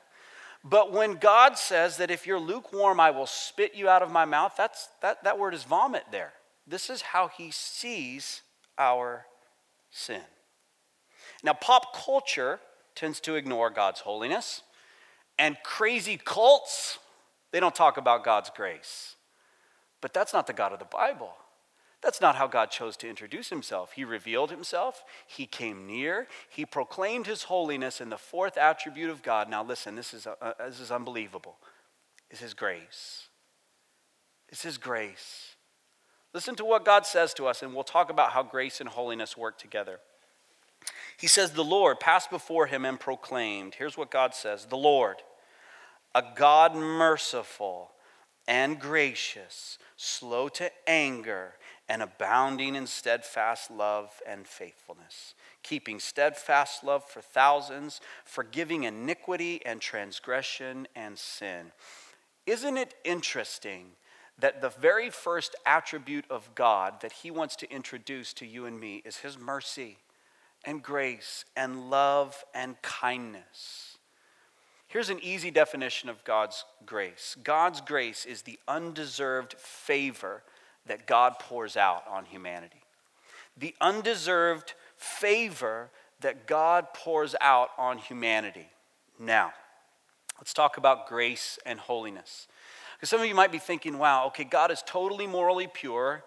But 0.64 0.92
when 0.92 1.14
God 1.14 1.58
says 1.58 1.98
that 1.98 2.10
if 2.10 2.26
you're 2.26 2.40
lukewarm, 2.40 2.98
I 2.98 3.10
will 3.10 3.26
spit 3.26 3.74
you 3.74 3.88
out 3.88 4.02
of 4.02 4.10
my 4.10 4.24
mouth, 4.24 4.54
that's, 4.56 4.88
that, 5.02 5.22
that 5.22 5.38
word 5.38 5.54
is 5.54 5.62
vomit 5.62 6.04
there. 6.10 6.32
This 6.66 6.90
is 6.90 7.02
how 7.02 7.28
he 7.28 7.50
sees 7.52 8.42
our 8.76 9.26
sin. 9.90 10.22
Now, 11.44 11.52
pop 11.52 11.94
culture 11.94 12.58
tends 12.96 13.20
to 13.20 13.36
ignore 13.36 13.70
God's 13.70 14.00
holiness, 14.00 14.62
and 15.38 15.56
crazy 15.62 16.18
cults, 16.22 16.98
they 17.52 17.60
don't 17.60 17.74
talk 17.74 17.98
about 17.98 18.24
God's 18.24 18.50
grace. 18.50 19.14
But 20.00 20.12
that's 20.14 20.32
not 20.32 20.46
the 20.46 20.52
God 20.52 20.72
of 20.72 20.78
the 20.78 20.86
Bible. 20.86 21.34
That's 22.06 22.20
not 22.20 22.36
how 22.36 22.46
God 22.46 22.70
chose 22.70 22.96
to 22.98 23.08
introduce 23.08 23.48
himself. 23.48 23.90
He 23.90 24.04
revealed 24.04 24.52
himself, 24.52 25.02
he 25.26 25.44
came 25.44 25.88
near, 25.88 26.28
he 26.48 26.64
proclaimed 26.64 27.26
his 27.26 27.42
holiness 27.42 28.00
in 28.00 28.10
the 28.10 28.16
fourth 28.16 28.56
attribute 28.56 29.10
of 29.10 29.24
God. 29.24 29.50
Now, 29.50 29.64
listen, 29.64 29.96
this 29.96 30.14
is, 30.14 30.24
uh, 30.24 30.52
this 30.60 30.78
is 30.78 30.92
unbelievable. 30.92 31.56
Is 32.30 32.38
his 32.38 32.54
grace. 32.54 33.26
It's 34.48 34.62
his 34.62 34.78
grace. 34.78 35.56
Listen 36.32 36.54
to 36.54 36.64
what 36.64 36.84
God 36.84 37.06
says 37.06 37.34
to 37.34 37.46
us, 37.48 37.60
and 37.60 37.74
we'll 37.74 37.82
talk 37.82 38.08
about 38.08 38.30
how 38.30 38.44
grace 38.44 38.80
and 38.80 38.88
holiness 38.88 39.36
work 39.36 39.58
together. 39.58 39.98
He 41.18 41.26
says, 41.26 41.50
The 41.50 41.64
Lord 41.64 41.98
passed 41.98 42.30
before 42.30 42.68
him 42.68 42.84
and 42.84 43.00
proclaimed. 43.00 43.74
Here's 43.74 43.98
what 43.98 44.12
God 44.12 44.32
says 44.32 44.66
The 44.66 44.76
Lord, 44.76 45.16
a 46.14 46.22
God 46.36 46.76
merciful 46.76 47.90
and 48.46 48.78
gracious, 48.78 49.78
slow 49.96 50.48
to 50.50 50.70
anger, 50.86 51.54
and 51.88 52.02
abounding 52.02 52.74
in 52.74 52.86
steadfast 52.86 53.70
love 53.70 54.20
and 54.26 54.46
faithfulness, 54.46 55.34
keeping 55.62 56.00
steadfast 56.00 56.82
love 56.82 57.04
for 57.04 57.20
thousands, 57.20 58.00
forgiving 58.24 58.84
iniquity 58.84 59.64
and 59.64 59.80
transgression 59.80 60.88
and 60.96 61.16
sin. 61.18 61.70
Isn't 62.46 62.76
it 62.76 62.94
interesting 63.04 63.92
that 64.38 64.60
the 64.60 64.68
very 64.68 65.10
first 65.10 65.54
attribute 65.64 66.24
of 66.28 66.54
God 66.54 67.00
that 67.00 67.12
He 67.12 67.30
wants 67.30 67.56
to 67.56 67.70
introduce 67.70 68.32
to 68.34 68.46
you 68.46 68.66
and 68.66 68.78
me 68.78 69.02
is 69.04 69.18
His 69.18 69.38
mercy 69.38 69.98
and 70.64 70.82
grace 70.82 71.44
and 71.56 71.88
love 71.88 72.44
and 72.52 72.80
kindness? 72.82 73.98
Here's 74.88 75.10
an 75.10 75.20
easy 75.22 75.50
definition 75.50 76.08
of 76.08 76.24
God's 76.24 76.64
grace 76.84 77.36
God's 77.42 77.80
grace 77.80 78.24
is 78.24 78.42
the 78.42 78.58
undeserved 78.66 79.54
favor 79.54 80.42
that 80.86 81.06
God 81.06 81.38
pours 81.38 81.76
out 81.76 82.04
on 82.08 82.24
humanity. 82.24 82.82
The 83.56 83.74
undeserved 83.80 84.74
favor 84.96 85.90
that 86.20 86.46
God 86.46 86.92
pours 86.94 87.34
out 87.40 87.70
on 87.78 87.98
humanity. 87.98 88.68
Now, 89.18 89.52
let's 90.38 90.54
talk 90.54 90.76
about 90.76 91.08
grace 91.08 91.58
and 91.66 91.78
holiness. 91.78 92.48
Because 92.94 93.10
some 93.10 93.20
of 93.20 93.26
you 93.26 93.34
might 93.34 93.52
be 93.52 93.58
thinking, 93.58 93.98
wow, 93.98 94.26
okay, 94.28 94.44
God 94.44 94.70
is 94.70 94.82
totally 94.86 95.26
morally 95.26 95.68
pure. 95.72 96.24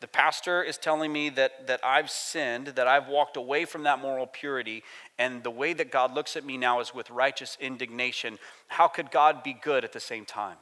The 0.00 0.08
pastor 0.08 0.62
is 0.62 0.78
telling 0.78 1.12
me 1.12 1.30
that, 1.30 1.66
that 1.68 1.80
I've 1.84 2.10
sinned, 2.10 2.68
that 2.68 2.88
I've 2.88 3.08
walked 3.08 3.36
away 3.36 3.64
from 3.64 3.84
that 3.84 4.00
moral 4.00 4.26
purity, 4.26 4.82
and 5.18 5.42
the 5.42 5.50
way 5.50 5.72
that 5.74 5.92
God 5.92 6.12
looks 6.14 6.36
at 6.36 6.44
me 6.44 6.56
now 6.56 6.80
is 6.80 6.94
with 6.94 7.10
righteous 7.10 7.56
indignation. 7.60 8.38
How 8.68 8.88
could 8.88 9.10
God 9.10 9.42
be 9.42 9.52
good 9.52 9.84
at 9.84 9.92
the 9.92 10.00
same 10.00 10.24
time? 10.24 10.56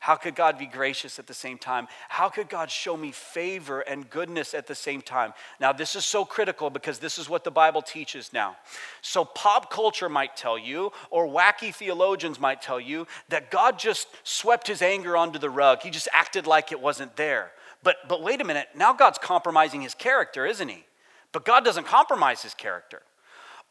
How 0.00 0.16
could 0.16 0.34
God 0.34 0.58
be 0.58 0.66
gracious 0.66 1.18
at 1.18 1.26
the 1.26 1.34
same 1.34 1.58
time? 1.58 1.88
How 2.08 2.28
could 2.28 2.48
God 2.48 2.70
show 2.70 2.96
me 2.96 3.12
favor 3.12 3.80
and 3.80 4.08
goodness 4.08 4.54
at 4.54 4.66
the 4.66 4.74
same 4.74 5.02
time? 5.02 5.32
Now, 5.60 5.72
this 5.72 5.96
is 5.96 6.04
so 6.04 6.24
critical 6.24 6.70
because 6.70 6.98
this 6.98 7.18
is 7.18 7.28
what 7.28 7.44
the 7.44 7.50
Bible 7.50 7.82
teaches 7.82 8.32
now. 8.32 8.56
So, 9.02 9.24
pop 9.24 9.70
culture 9.70 10.08
might 10.08 10.36
tell 10.36 10.58
you, 10.58 10.92
or 11.10 11.26
wacky 11.26 11.74
theologians 11.74 12.38
might 12.38 12.62
tell 12.62 12.80
you, 12.80 13.06
that 13.28 13.50
God 13.50 13.78
just 13.78 14.08
swept 14.22 14.68
his 14.68 14.82
anger 14.82 15.16
onto 15.16 15.38
the 15.38 15.50
rug. 15.50 15.82
He 15.82 15.90
just 15.90 16.08
acted 16.12 16.46
like 16.46 16.72
it 16.72 16.80
wasn't 16.80 17.16
there. 17.16 17.52
But, 17.82 17.96
but 18.08 18.22
wait 18.22 18.40
a 18.40 18.44
minute, 18.44 18.68
now 18.74 18.92
God's 18.92 19.18
compromising 19.18 19.82
his 19.82 19.94
character, 19.94 20.44
isn't 20.46 20.68
he? 20.68 20.84
But 21.32 21.44
God 21.44 21.64
doesn't 21.64 21.86
compromise 21.86 22.42
his 22.42 22.54
character. 22.54 23.02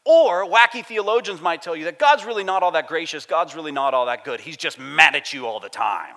Or 0.06 0.48
wacky 0.48 0.86
theologians 0.86 1.40
might 1.40 1.62
tell 1.62 1.74
you 1.74 1.86
that 1.86 1.98
God's 1.98 2.24
really 2.24 2.44
not 2.44 2.62
all 2.62 2.70
that 2.72 2.86
gracious, 2.86 3.26
God's 3.26 3.56
really 3.56 3.72
not 3.72 3.92
all 3.92 4.06
that 4.06 4.24
good. 4.24 4.40
He's 4.40 4.56
just 4.56 4.78
mad 4.78 5.16
at 5.16 5.32
you 5.32 5.46
all 5.46 5.58
the 5.58 5.68
time. 5.68 6.14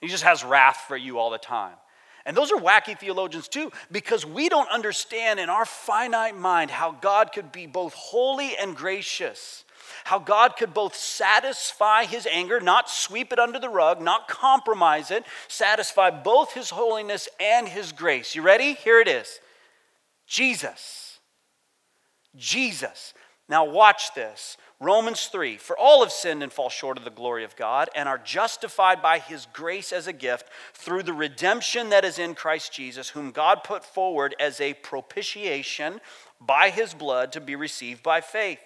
He 0.00 0.06
just 0.06 0.22
has 0.22 0.44
wrath 0.44 0.84
for 0.86 0.96
you 0.96 1.18
all 1.18 1.30
the 1.30 1.38
time. 1.38 1.74
And 2.24 2.36
those 2.36 2.52
are 2.52 2.60
wacky 2.60 2.96
theologians 2.96 3.48
too, 3.48 3.72
because 3.90 4.24
we 4.24 4.48
don't 4.48 4.70
understand 4.70 5.40
in 5.40 5.50
our 5.50 5.64
finite 5.64 6.36
mind 6.36 6.70
how 6.70 6.92
God 6.92 7.32
could 7.32 7.50
be 7.50 7.66
both 7.66 7.92
holy 7.92 8.56
and 8.56 8.76
gracious. 8.76 9.64
How 10.04 10.20
God 10.20 10.56
could 10.56 10.72
both 10.72 10.94
satisfy 10.94 12.04
his 12.04 12.28
anger, 12.30 12.60
not 12.60 12.88
sweep 12.88 13.32
it 13.32 13.40
under 13.40 13.58
the 13.58 13.68
rug, 13.68 14.00
not 14.00 14.28
compromise 14.28 15.10
it, 15.10 15.24
satisfy 15.48 16.10
both 16.10 16.52
his 16.52 16.70
holiness 16.70 17.28
and 17.40 17.68
his 17.68 17.90
grace. 17.90 18.36
You 18.36 18.42
ready? 18.42 18.74
Here 18.74 19.00
it 19.00 19.08
is 19.08 19.40
Jesus 20.28 21.09
Jesus. 22.36 23.14
Now, 23.48 23.64
watch 23.64 24.14
this. 24.14 24.56
Romans 24.80 25.26
3 25.26 25.56
For 25.56 25.76
all 25.76 26.02
have 26.02 26.12
sinned 26.12 26.42
and 26.42 26.52
fall 26.52 26.70
short 26.70 26.96
of 26.96 27.04
the 27.04 27.10
glory 27.10 27.44
of 27.44 27.56
God 27.56 27.90
and 27.94 28.08
are 28.08 28.16
justified 28.16 29.02
by 29.02 29.18
his 29.18 29.46
grace 29.52 29.92
as 29.92 30.06
a 30.06 30.12
gift 30.12 30.46
through 30.72 31.02
the 31.02 31.12
redemption 31.12 31.90
that 31.90 32.04
is 32.04 32.18
in 32.18 32.34
Christ 32.34 32.72
Jesus, 32.72 33.10
whom 33.10 33.32
God 33.32 33.64
put 33.64 33.84
forward 33.84 34.34
as 34.38 34.60
a 34.60 34.74
propitiation 34.74 36.00
by 36.40 36.70
his 36.70 36.94
blood 36.94 37.32
to 37.32 37.40
be 37.40 37.56
received 37.56 38.02
by 38.02 38.20
faith. 38.20 38.60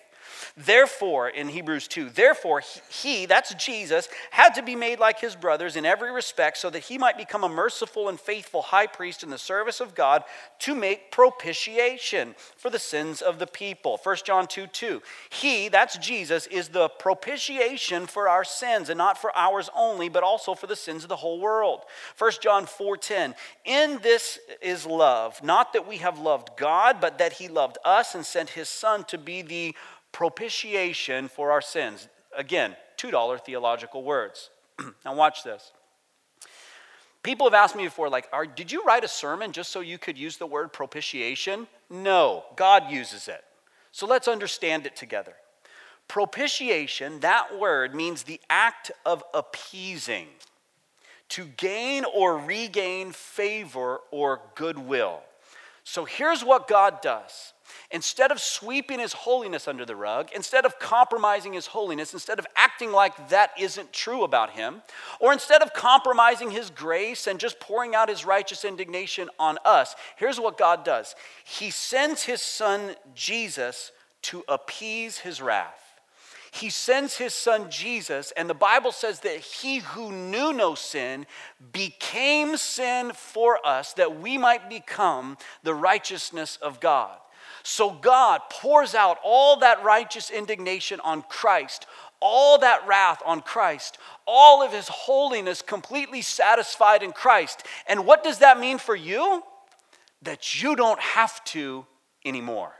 Therefore, 0.56 1.28
in 1.28 1.48
Hebrews 1.48 1.88
2, 1.88 2.10
therefore 2.10 2.62
he, 2.90 3.26
that's 3.26 3.54
Jesus, 3.54 4.08
had 4.30 4.54
to 4.54 4.62
be 4.62 4.76
made 4.76 4.98
like 4.98 5.20
his 5.20 5.36
brothers 5.36 5.76
in 5.76 5.84
every 5.84 6.12
respect 6.12 6.58
so 6.58 6.70
that 6.70 6.84
he 6.84 6.98
might 6.98 7.16
become 7.16 7.44
a 7.44 7.48
merciful 7.48 8.08
and 8.08 8.18
faithful 8.18 8.62
high 8.62 8.86
priest 8.86 9.22
in 9.22 9.30
the 9.30 9.38
service 9.38 9.80
of 9.80 9.94
God 9.94 10.24
to 10.60 10.74
make 10.74 11.10
propitiation 11.10 12.34
for 12.56 12.70
the 12.70 12.78
sins 12.78 13.22
of 13.22 13.38
the 13.38 13.46
people. 13.46 14.00
1 14.02 14.16
John 14.24 14.46
2 14.46 14.66
2. 14.66 15.02
He, 15.30 15.68
that's 15.68 15.98
Jesus, 15.98 16.46
is 16.46 16.68
the 16.68 16.88
propitiation 16.88 18.06
for 18.06 18.28
our 18.28 18.44
sins, 18.44 18.88
and 18.88 18.98
not 18.98 19.20
for 19.20 19.36
ours 19.36 19.70
only, 19.74 20.08
but 20.08 20.22
also 20.22 20.54
for 20.54 20.66
the 20.66 20.76
sins 20.76 21.02
of 21.02 21.08
the 21.08 21.16
whole 21.16 21.40
world. 21.40 21.80
1 22.18 22.32
John 22.42 22.66
4 22.66 22.96
10. 22.96 23.34
In 23.64 23.98
this 24.02 24.38
is 24.60 24.86
love, 24.86 25.42
not 25.42 25.72
that 25.72 25.86
we 25.86 25.98
have 25.98 26.18
loved 26.18 26.50
God, 26.56 27.00
but 27.00 27.18
that 27.18 27.34
he 27.34 27.48
loved 27.48 27.78
us 27.84 28.14
and 28.14 28.24
sent 28.24 28.50
his 28.50 28.68
Son 28.68 29.04
to 29.04 29.18
be 29.18 29.42
the 29.42 29.74
propitiation 30.14 31.26
for 31.26 31.50
our 31.50 31.60
sins. 31.60 32.08
Again, 32.34 32.76
$2 32.96 33.40
theological 33.44 34.04
words. 34.04 34.48
now, 35.04 35.14
watch 35.14 35.42
this. 35.42 35.72
People 37.24 37.46
have 37.46 37.54
asked 37.54 37.74
me 37.74 37.84
before, 37.84 38.08
like, 38.08 38.28
are, 38.32 38.46
did 38.46 38.70
you 38.70 38.84
write 38.84 39.02
a 39.02 39.08
sermon 39.08 39.50
just 39.50 39.70
so 39.70 39.80
you 39.80 39.98
could 39.98 40.16
use 40.16 40.36
the 40.36 40.46
word 40.46 40.72
propitiation? 40.72 41.66
No, 41.90 42.44
God 42.54 42.90
uses 42.90 43.28
it. 43.28 43.42
So 43.90 44.06
let's 44.06 44.28
understand 44.28 44.86
it 44.86 44.94
together. 44.94 45.34
Propitiation, 46.06 47.20
that 47.20 47.58
word 47.58 47.94
means 47.94 48.22
the 48.22 48.40
act 48.48 48.92
of 49.04 49.24
appeasing, 49.32 50.28
to 51.30 51.46
gain 51.56 52.04
or 52.14 52.38
regain 52.38 53.10
favor 53.10 54.00
or 54.12 54.42
goodwill. 54.54 55.22
So 55.82 56.04
here's 56.04 56.44
what 56.44 56.68
God 56.68 57.00
does 57.00 57.53
Instead 57.90 58.30
of 58.30 58.40
sweeping 58.40 58.98
his 58.98 59.12
holiness 59.12 59.68
under 59.68 59.84
the 59.84 59.96
rug, 59.96 60.30
instead 60.34 60.64
of 60.64 60.78
compromising 60.78 61.52
his 61.52 61.66
holiness, 61.66 62.12
instead 62.12 62.38
of 62.38 62.46
acting 62.56 62.92
like 62.92 63.28
that 63.28 63.50
isn't 63.58 63.92
true 63.92 64.24
about 64.24 64.50
him, 64.50 64.82
or 65.20 65.32
instead 65.32 65.62
of 65.62 65.72
compromising 65.74 66.50
his 66.50 66.70
grace 66.70 67.26
and 67.26 67.38
just 67.38 67.60
pouring 67.60 67.94
out 67.94 68.08
his 68.08 68.24
righteous 68.24 68.64
indignation 68.64 69.28
on 69.38 69.58
us, 69.64 69.94
here's 70.16 70.40
what 70.40 70.58
God 70.58 70.84
does 70.84 71.14
He 71.44 71.70
sends 71.70 72.22
his 72.24 72.42
son 72.42 72.94
Jesus 73.14 73.92
to 74.22 74.42
appease 74.48 75.18
his 75.18 75.40
wrath. 75.40 75.80
He 76.54 76.70
sends 76.70 77.16
his 77.16 77.34
son 77.34 77.68
Jesus, 77.68 78.32
and 78.36 78.48
the 78.48 78.54
Bible 78.54 78.92
says 78.92 79.20
that 79.20 79.40
he 79.40 79.78
who 79.78 80.12
knew 80.12 80.52
no 80.52 80.76
sin 80.76 81.26
became 81.72 82.56
sin 82.56 83.10
for 83.12 83.58
us 83.66 83.92
that 83.94 84.20
we 84.20 84.38
might 84.38 84.70
become 84.70 85.36
the 85.64 85.74
righteousness 85.74 86.56
of 86.62 86.78
God. 86.78 87.18
So 87.64 87.90
God 87.90 88.42
pours 88.50 88.94
out 88.94 89.18
all 89.24 89.56
that 89.60 89.82
righteous 89.82 90.30
indignation 90.30 91.00
on 91.00 91.22
Christ, 91.22 91.86
all 92.20 92.58
that 92.58 92.86
wrath 92.86 93.22
on 93.24 93.40
Christ, 93.40 93.98
all 94.26 94.62
of 94.62 94.70
his 94.72 94.86
holiness 94.86 95.62
completely 95.62 96.22
satisfied 96.22 97.02
in 97.02 97.12
Christ. 97.12 97.66
And 97.88 98.06
what 98.06 98.22
does 98.22 98.38
that 98.38 98.60
mean 98.60 98.78
for 98.78 98.94
you? 98.94 99.42
That 100.22 100.62
you 100.62 100.76
don't 100.76 101.00
have 101.00 101.42
to 101.46 101.86
anymore 102.24 102.74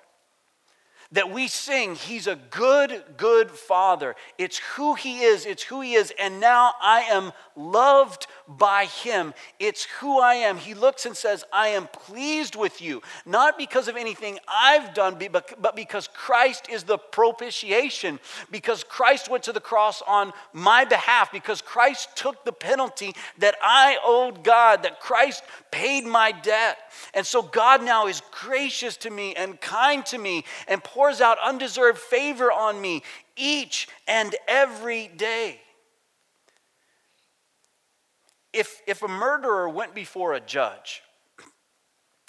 that 1.13 1.31
we 1.31 1.49
sing, 1.49 1.95
He's 1.95 2.27
a 2.27 2.37
good, 2.51 3.03
good 3.17 3.51
Father. 3.51 4.17
It's 4.39 4.59
who 4.77 4.95
He 4.95 5.23
is, 5.23 5.47
it's 5.47 5.63
who 5.63 5.81
He 5.81 5.95
is, 5.95 6.13
and 6.19 6.41
now 6.41 6.73
I 6.81 7.03
am 7.03 7.33
loved 7.57 8.27
by 8.49 8.87
Him. 8.87 9.35
It's 9.59 9.85
who 10.01 10.21
I 10.21 10.35
am. 10.35 10.57
He 10.57 10.75
looks 10.75 11.07
and 11.07 11.17
says, 11.17 11.45
I 11.53 11.69
am 11.69 11.89
pleased 11.89 12.57
with 12.57 12.83
you, 12.83 13.03
not 13.25 13.57
because 13.57 13.89
of 13.89 13.97
anything 13.97 14.39
I've 14.49 14.95
done, 14.95 15.19
but 15.31 15.77
because 15.77 16.09
Christ 16.09 16.69
is 16.69 16.85
the 16.85 16.99
propitiation, 16.99 18.21
because 18.51 18.85
Christ 18.85 19.29
went 19.29 19.45
to 19.45 19.53
the 19.53 19.61
cross 19.61 20.03
on 20.07 20.33
my 20.53 20.85
behalf, 20.85 21.33
because 21.33 21.63
Christ 21.63 22.11
took 22.17 22.45
the 22.45 22.53
penalty 22.53 23.15
that 23.39 23.57
I 23.63 23.99
owed 24.05 24.45
God, 24.45 24.83
that 24.83 25.01
Christ 25.01 25.43
paid 25.71 26.05
my 26.05 26.33
debt. 26.33 26.79
And 27.15 27.27
so 27.27 27.43
God 27.43 27.83
now 27.83 28.07
is 28.07 28.23
gracious 28.31 28.97
to 28.99 29.11
me 29.11 29.35
and 29.35 29.61
kind 29.61 30.05
to 30.07 30.19
me 30.19 30.45
and 30.69 30.83
pours 30.83 31.21
out 31.21 31.39
undeserved 31.45 31.99
favor 31.99 32.51
on 32.51 32.81
me 32.81 33.03
each 33.37 33.89
and 34.07 34.35
every 34.49 35.09
day. 35.09 35.61
If, 38.53 38.81
if 38.87 39.03
a 39.03 39.09
murderer 39.09 39.69
went 39.69 39.95
before 39.95 40.35
a 40.35 40.41
judge 40.41 41.03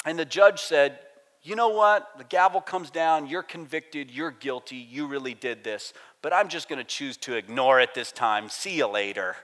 and 0.06 0.18
the 0.18 0.26
judge 0.26 0.60
said, 0.60 1.00
you 1.44 1.56
know 1.56 1.70
what? 1.70 2.10
The 2.18 2.24
gavel 2.24 2.60
comes 2.60 2.90
down, 2.90 3.28
you're 3.28 3.44
convicted, 3.44 4.10
you're 4.10 4.32
guilty, 4.32 4.78
you 4.78 5.06
really 5.06 5.36
did 5.36 5.64
this, 5.64 5.94
but 6.24 6.34
I'm 6.34 6.48
just 6.48 6.68
going 6.68 6.80
to 6.80 6.84
choose 6.84 7.18
to 7.18 7.36
ignore 7.36 7.80
it 7.80 7.94
this 7.94 8.12
time. 8.12 8.50
See 8.50 8.78
you 8.78 8.88
later. 8.88 9.36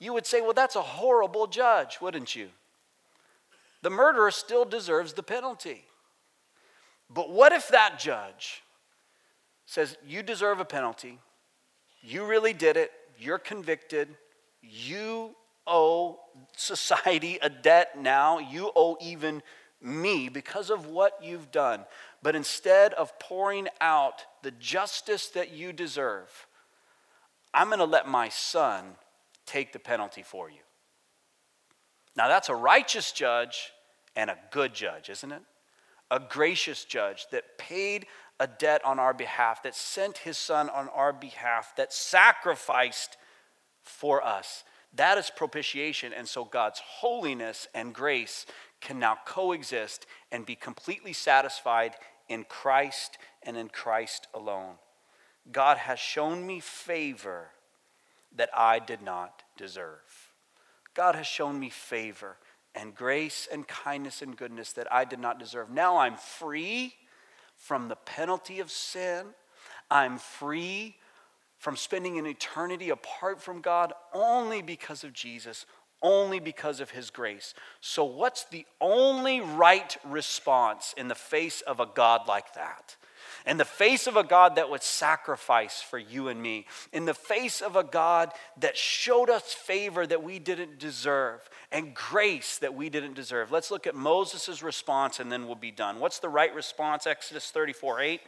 You 0.00 0.12
would 0.12 0.26
say, 0.26 0.40
well, 0.40 0.52
that's 0.52 0.74
a 0.74 0.82
horrible 0.82 1.46
judge, 1.46 1.98
wouldn't 2.00 2.34
you? 2.34 2.48
The 3.82 3.90
murderer 3.90 4.30
still 4.30 4.64
deserves 4.64 5.12
the 5.12 5.22
penalty. 5.22 5.84
But 7.08 7.30
what 7.30 7.52
if 7.52 7.68
that 7.68 7.98
judge 7.98 8.62
says, 9.66 9.96
You 10.06 10.22
deserve 10.22 10.60
a 10.60 10.64
penalty, 10.64 11.18
you 12.02 12.24
really 12.24 12.52
did 12.52 12.76
it, 12.76 12.90
you're 13.18 13.38
convicted, 13.38 14.08
you 14.62 15.34
owe 15.66 16.18
society 16.56 17.38
a 17.42 17.48
debt 17.48 17.98
now, 18.00 18.38
you 18.38 18.70
owe 18.74 18.96
even 19.00 19.42
me 19.82 20.28
because 20.28 20.70
of 20.70 20.86
what 20.86 21.18
you've 21.22 21.50
done. 21.50 21.84
But 22.22 22.36
instead 22.36 22.92
of 22.94 23.18
pouring 23.18 23.68
out 23.80 24.24
the 24.42 24.50
justice 24.50 25.28
that 25.28 25.52
you 25.52 25.72
deserve, 25.72 26.46
I'm 27.54 27.68
going 27.68 27.78
to 27.78 27.84
let 27.84 28.06
my 28.06 28.28
son 28.28 28.84
take 29.46 29.72
the 29.72 29.78
penalty 29.78 30.22
for 30.22 30.50
you. 30.50 30.60
Now, 32.16 32.28
that's 32.28 32.48
a 32.48 32.54
righteous 32.54 33.12
judge 33.12 33.72
and 34.16 34.30
a 34.30 34.38
good 34.50 34.74
judge, 34.74 35.08
isn't 35.08 35.32
it? 35.32 35.42
A 36.10 36.20
gracious 36.20 36.84
judge 36.84 37.26
that 37.30 37.58
paid 37.58 38.06
a 38.40 38.46
debt 38.46 38.84
on 38.84 38.98
our 38.98 39.14
behalf, 39.14 39.62
that 39.62 39.74
sent 39.74 40.18
his 40.18 40.38
son 40.38 40.68
on 40.70 40.88
our 40.88 41.12
behalf, 41.12 41.74
that 41.76 41.92
sacrificed 41.92 43.16
for 43.82 44.24
us. 44.24 44.64
That 44.94 45.18
is 45.18 45.30
propitiation. 45.30 46.12
And 46.12 46.26
so 46.26 46.44
God's 46.44 46.80
holiness 46.80 47.68
and 47.74 47.94
grace 47.94 48.46
can 48.80 48.98
now 48.98 49.18
coexist 49.24 50.06
and 50.32 50.44
be 50.44 50.56
completely 50.56 51.12
satisfied 51.12 51.94
in 52.28 52.44
Christ 52.44 53.18
and 53.42 53.56
in 53.56 53.68
Christ 53.68 54.26
alone. 54.34 54.74
God 55.52 55.78
has 55.78 55.98
shown 55.98 56.46
me 56.46 56.60
favor 56.60 57.50
that 58.34 58.50
I 58.54 58.78
did 58.78 59.02
not 59.02 59.42
deserve. 59.56 60.19
God 60.94 61.14
has 61.14 61.26
shown 61.26 61.58
me 61.58 61.70
favor 61.70 62.36
and 62.74 62.94
grace 62.94 63.48
and 63.50 63.66
kindness 63.66 64.22
and 64.22 64.36
goodness 64.36 64.72
that 64.72 64.92
I 64.92 65.04
did 65.04 65.18
not 65.18 65.38
deserve. 65.38 65.70
Now 65.70 65.98
I'm 65.98 66.16
free 66.16 66.94
from 67.56 67.88
the 67.88 67.96
penalty 67.96 68.60
of 68.60 68.70
sin. 68.70 69.26
I'm 69.90 70.18
free 70.18 70.96
from 71.58 71.76
spending 71.76 72.18
an 72.18 72.26
eternity 72.26 72.90
apart 72.90 73.42
from 73.42 73.60
God 73.60 73.92
only 74.14 74.62
because 74.62 75.04
of 75.04 75.12
Jesus, 75.12 75.66
only 76.02 76.40
because 76.40 76.80
of 76.80 76.90
his 76.90 77.10
grace. 77.10 77.54
So, 77.80 78.04
what's 78.04 78.44
the 78.44 78.64
only 78.80 79.40
right 79.40 79.94
response 80.04 80.94
in 80.96 81.08
the 81.08 81.14
face 81.14 81.60
of 81.60 81.78
a 81.78 81.86
God 81.86 82.26
like 82.26 82.54
that? 82.54 82.96
In 83.46 83.56
the 83.56 83.64
face 83.64 84.06
of 84.06 84.16
a 84.16 84.24
God 84.24 84.56
that 84.56 84.70
would 84.70 84.82
sacrifice 84.82 85.82
for 85.82 85.98
you 85.98 86.28
and 86.28 86.40
me, 86.40 86.66
in 86.92 87.04
the 87.04 87.14
face 87.14 87.60
of 87.60 87.76
a 87.76 87.84
God 87.84 88.32
that 88.58 88.76
showed 88.76 89.30
us 89.30 89.52
favor 89.52 90.06
that 90.06 90.22
we 90.22 90.38
didn't 90.38 90.78
deserve 90.78 91.48
and 91.72 91.94
grace 91.94 92.58
that 92.58 92.74
we 92.74 92.88
didn't 92.88 93.14
deserve. 93.14 93.50
Let's 93.50 93.70
look 93.70 93.86
at 93.86 93.94
Moses' 93.94 94.62
response 94.62 95.20
and 95.20 95.30
then 95.30 95.46
we'll 95.46 95.54
be 95.54 95.70
done. 95.70 96.00
What's 96.00 96.18
the 96.18 96.28
right 96.28 96.54
response? 96.54 97.06
Exodus 97.06 97.50
34 97.50 98.00
8. 98.00 98.20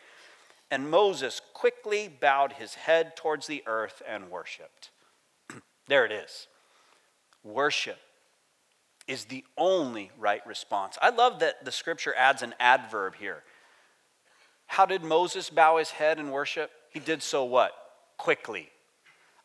And 0.70 0.90
Moses 0.90 1.40
quickly 1.52 2.08
bowed 2.08 2.54
his 2.54 2.74
head 2.74 3.14
towards 3.16 3.46
the 3.46 3.62
earth 3.66 4.02
and 4.08 4.30
worshiped. 4.30 4.90
there 5.86 6.06
it 6.06 6.12
is. 6.12 6.46
Worship 7.44 7.98
is 9.08 9.24
the 9.26 9.44
only 9.58 10.10
right 10.18 10.46
response. 10.46 10.96
I 11.02 11.10
love 11.10 11.40
that 11.40 11.64
the 11.64 11.72
scripture 11.72 12.14
adds 12.16 12.42
an 12.42 12.54
adverb 12.60 13.16
here. 13.16 13.42
How 14.72 14.86
did 14.86 15.04
Moses 15.04 15.50
bow 15.50 15.76
his 15.76 15.90
head 15.90 16.18
and 16.18 16.32
worship? 16.32 16.70
He 16.88 16.98
did 16.98 17.22
so 17.22 17.44
what? 17.44 17.72
Quickly. 18.16 18.70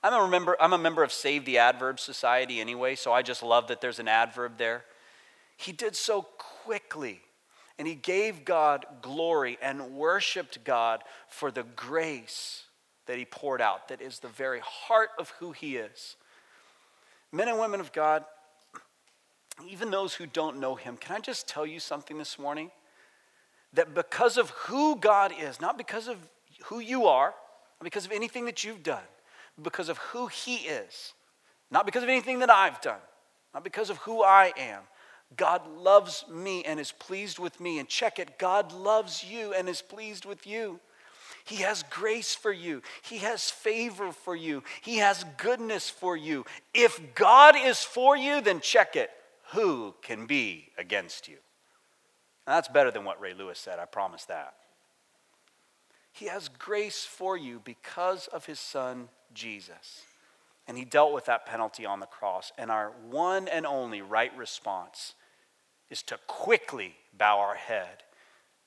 I'm 0.01 0.13
a, 0.13 0.21
remember, 0.21 0.55
I'm 0.57 0.71
a 0.71 0.77
member 0.77 1.03
of 1.03 1.11
Save 1.11 1.43
the 1.43 1.57
Adverb 1.57 1.99
Society 1.99 2.61
anyway, 2.61 2.95
so 2.95 3.11
I 3.11 3.23
just 3.23 3.43
love 3.43 3.67
that 3.67 3.81
there's 3.81 3.99
an 3.99 4.07
adverb 4.07 4.53
there. 4.57 4.85
He 5.57 5.73
did 5.73 5.97
so 5.97 6.21
quickly, 6.63 7.19
and 7.77 7.85
he 7.85 7.93
gave 7.93 8.45
God 8.45 8.85
glory 9.01 9.57
and 9.61 9.95
worshiped 9.95 10.63
God 10.63 11.03
for 11.27 11.51
the 11.51 11.63
grace 11.63 12.63
that 13.07 13.17
he 13.17 13.25
poured 13.25 13.59
out, 13.59 13.89
that 13.89 13.99
is 13.99 14.19
the 14.19 14.29
very 14.29 14.61
heart 14.63 15.09
of 15.19 15.31
who 15.39 15.51
he 15.51 15.75
is. 15.75 16.15
Men 17.33 17.49
and 17.49 17.59
women 17.59 17.81
of 17.81 17.91
God, 17.91 18.23
even 19.67 19.91
those 19.91 20.13
who 20.13 20.25
don't 20.25 20.61
know 20.61 20.75
him, 20.75 20.95
can 20.95 21.17
I 21.17 21.19
just 21.19 21.49
tell 21.49 21.65
you 21.65 21.81
something 21.81 22.17
this 22.17 22.39
morning? 22.39 22.71
That 23.73 23.93
because 23.93 24.37
of 24.37 24.49
who 24.51 24.95
God 24.95 25.33
is, 25.39 25.61
not 25.61 25.77
because 25.77 26.07
of 26.07 26.17
who 26.65 26.79
you 26.79 27.05
are, 27.05 27.33
not 27.79 27.83
because 27.83 28.05
of 28.05 28.11
anything 28.11 28.45
that 28.45 28.63
you've 28.63 28.83
done, 28.83 29.03
because 29.61 29.89
of 29.89 29.97
who 29.97 30.27
He 30.27 30.55
is, 30.55 31.13
not 31.71 31.85
because 31.85 32.03
of 32.03 32.09
anything 32.09 32.39
that 32.39 32.49
I've 32.49 32.81
done, 32.81 32.99
not 33.53 33.63
because 33.63 33.89
of 33.89 33.97
who 33.97 34.23
I 34.23 34.53
am. 34.57 34.81
God 35.35 35.67
loves 35.67 36.23
me 36.31 36.63
and 36.63 36.79
is 36.79 36.91
pleased 36.91 37.37
with 37.37 37.59
me. 37.59 37.79
And 37.79 37.89
check 37.89 38.17
it, 38.19 38.39
God 38.39 38.71
loves 38.71 39.25
you 39.25 39.53
and 39.53 39.67
is 39.67 39.81
pleased 39.81 40.25
with 40.25 40.47
you. 40.47 40.79
He 41.43 41.57
has 41.57 41.83
grace 41.83 42.35
for 42.35 42.51
you. 42.51 42.81
He 43.01 43.19
has 43.19 43.49
favor 43.49 44.11
for 44.11 44.35
you. 44.35 44.63
He 44.81 44.97
has 44.97 45.25
goodness 45.37 45.89
for 45.89 46.15
you. 46.15 46.45
If 46.73 47.15
God 47.15 47.55
is 47.57 47.81
for 47.81 48.17
you, 48.17 48.41
then 48.41 48.59
check 48.59 48.95
it. 48.95 49.09
Who 49.53 49.95
can 50.01 50.25
be 50.25 50.69
against 50.77 51.27
you? 51.27 51.37
Now, 52.47 52.53
that's 52.55 52.69
better 52.69 52.91
than 52.91 53.03
what 53.03 53.19
Ray 53.19 53.33
Lewis 53.33 53.59
said, 53.59 53.77
I 53.77 53.85
promise 53.85 54.23
that. 54.25 54.53
He 56.13 56.27
has 56.27 56.47
grace 56.47 57.03
for 57.03 57.37
you 57.37 57.61
because 57.63 58.27
of 58.27 58.45
his 58.45 58.59
son, 58.59 59.09
Jesus. 59.33 60.03
And 60.67 60.77
he 60.77 60.85
dealt 60.85 61.13
with 61.13 61.25
that 61.25 61.45
penalty 61.45 61.85
on 61.85 61.99
the 61.99 62.05
cross. 62.05 62.51
And 62.57 62.71
our 62.71 62.93
one 63.09 63.47
and 63.47 63.65
only 63.65 64.01
right 64.01 64.35
response 64.37 65.13
is 65.89 66.01
to 66.03 66.17
quickly 66.25 66.95
bow 67.17 67.39
our 67.39 67.55
head 67.55 68.03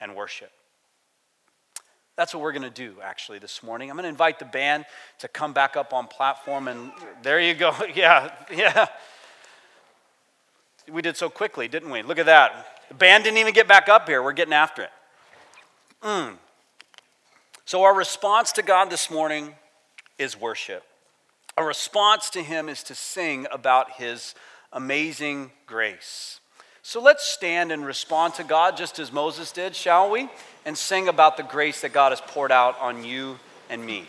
and 0.00 0.14
worship. 0.14 0.52
That's 2.16 2.34
what 2.34 2.42
we're 2.42 2.52
going 2.52 2.62
to 2.62 2.70
do 2.70 2.96
actually 3.02 3.38
this 3.38 3.62
morning. 3.62 3.90
I'm 3.90 3.96
going 3.96 4.04
to 4.04 4.10
invite 4.10 4.38
the 4.38 4.44
band 4.44 4.84
to 5.20 5.28
come 5.28 5.54
back 5.54 5.76
up 5.76 5.94
on 5.94 6.06
platform 6.06 6.68
and 6.68 6.92
there 7.22 7.40
you 7.40 7.54
go. 7.54 7.74
Yeah, 7.94 8.30
yeah. 8.54 8.86
We 10.90 11.02
did 11.02 11.16
so 11.16 11.30
quickly, 11.30 11.66
didn't 11.66 11.90
we? 11.90 12.02
Look 12.02 12.18
at 12.18 12.26
that. 12.26 12.79
The 12.90 12.94
band 12.96 13.22
didn't 13.22 13.38
even 13.38 13.54
get 13.54 13.68
back 13.68 13.88
up 13.88 14.08
here. 14.08 14.20
We're 14.20 14.32
getting 14.32 14.52
after 14.52 14.82
it. 14.82 14.90
Mm. 16.02 16.34
So, 17.64 17.84
our 17.84 17.94
response 17.94 18.50
to 18.52 18.62
God 18.62 18.90
this 18.90 19.12
morning 19.12 19.54
is 20.18 20.38
worship. 20.38 20.82
Our 21.56 21.64
response 21.64 22.30
to 22.30 22.42
Him 22.42 22.68
is 22.68 22.82
to 22.84 22.96
sing 22.96 23.46
about 23.52 23.92
His 23.92 24.34
amazing 24.72 25.52
grace. 25.66 26.40
So, 26.82 27.00
let's 27.00 27.24
stand 27.24 27.70
and 27.70 27.86
respond 27.86 28.34
to 28.34 28.44
God 28.44 28.76
just 28.76 28.98
as 28.98 29.12
Moses 29.12 29.52
did, 29.52 29.76
shall 29.76 30.10
we? 30.10 30.28
And 30.66 30.76
sing 30.76 31.06
about 31.06 31.36
the 31.36 31.44
grace 31.44 31.82
that 31.82 31.92
God 31.92 32.10
has 32.10 32.20
poured 32.20 32.50
out 32.50 32.76
on 32.80 33.04
you 33.04 33.38
and 33.68 33.86
me. 33.86 34.08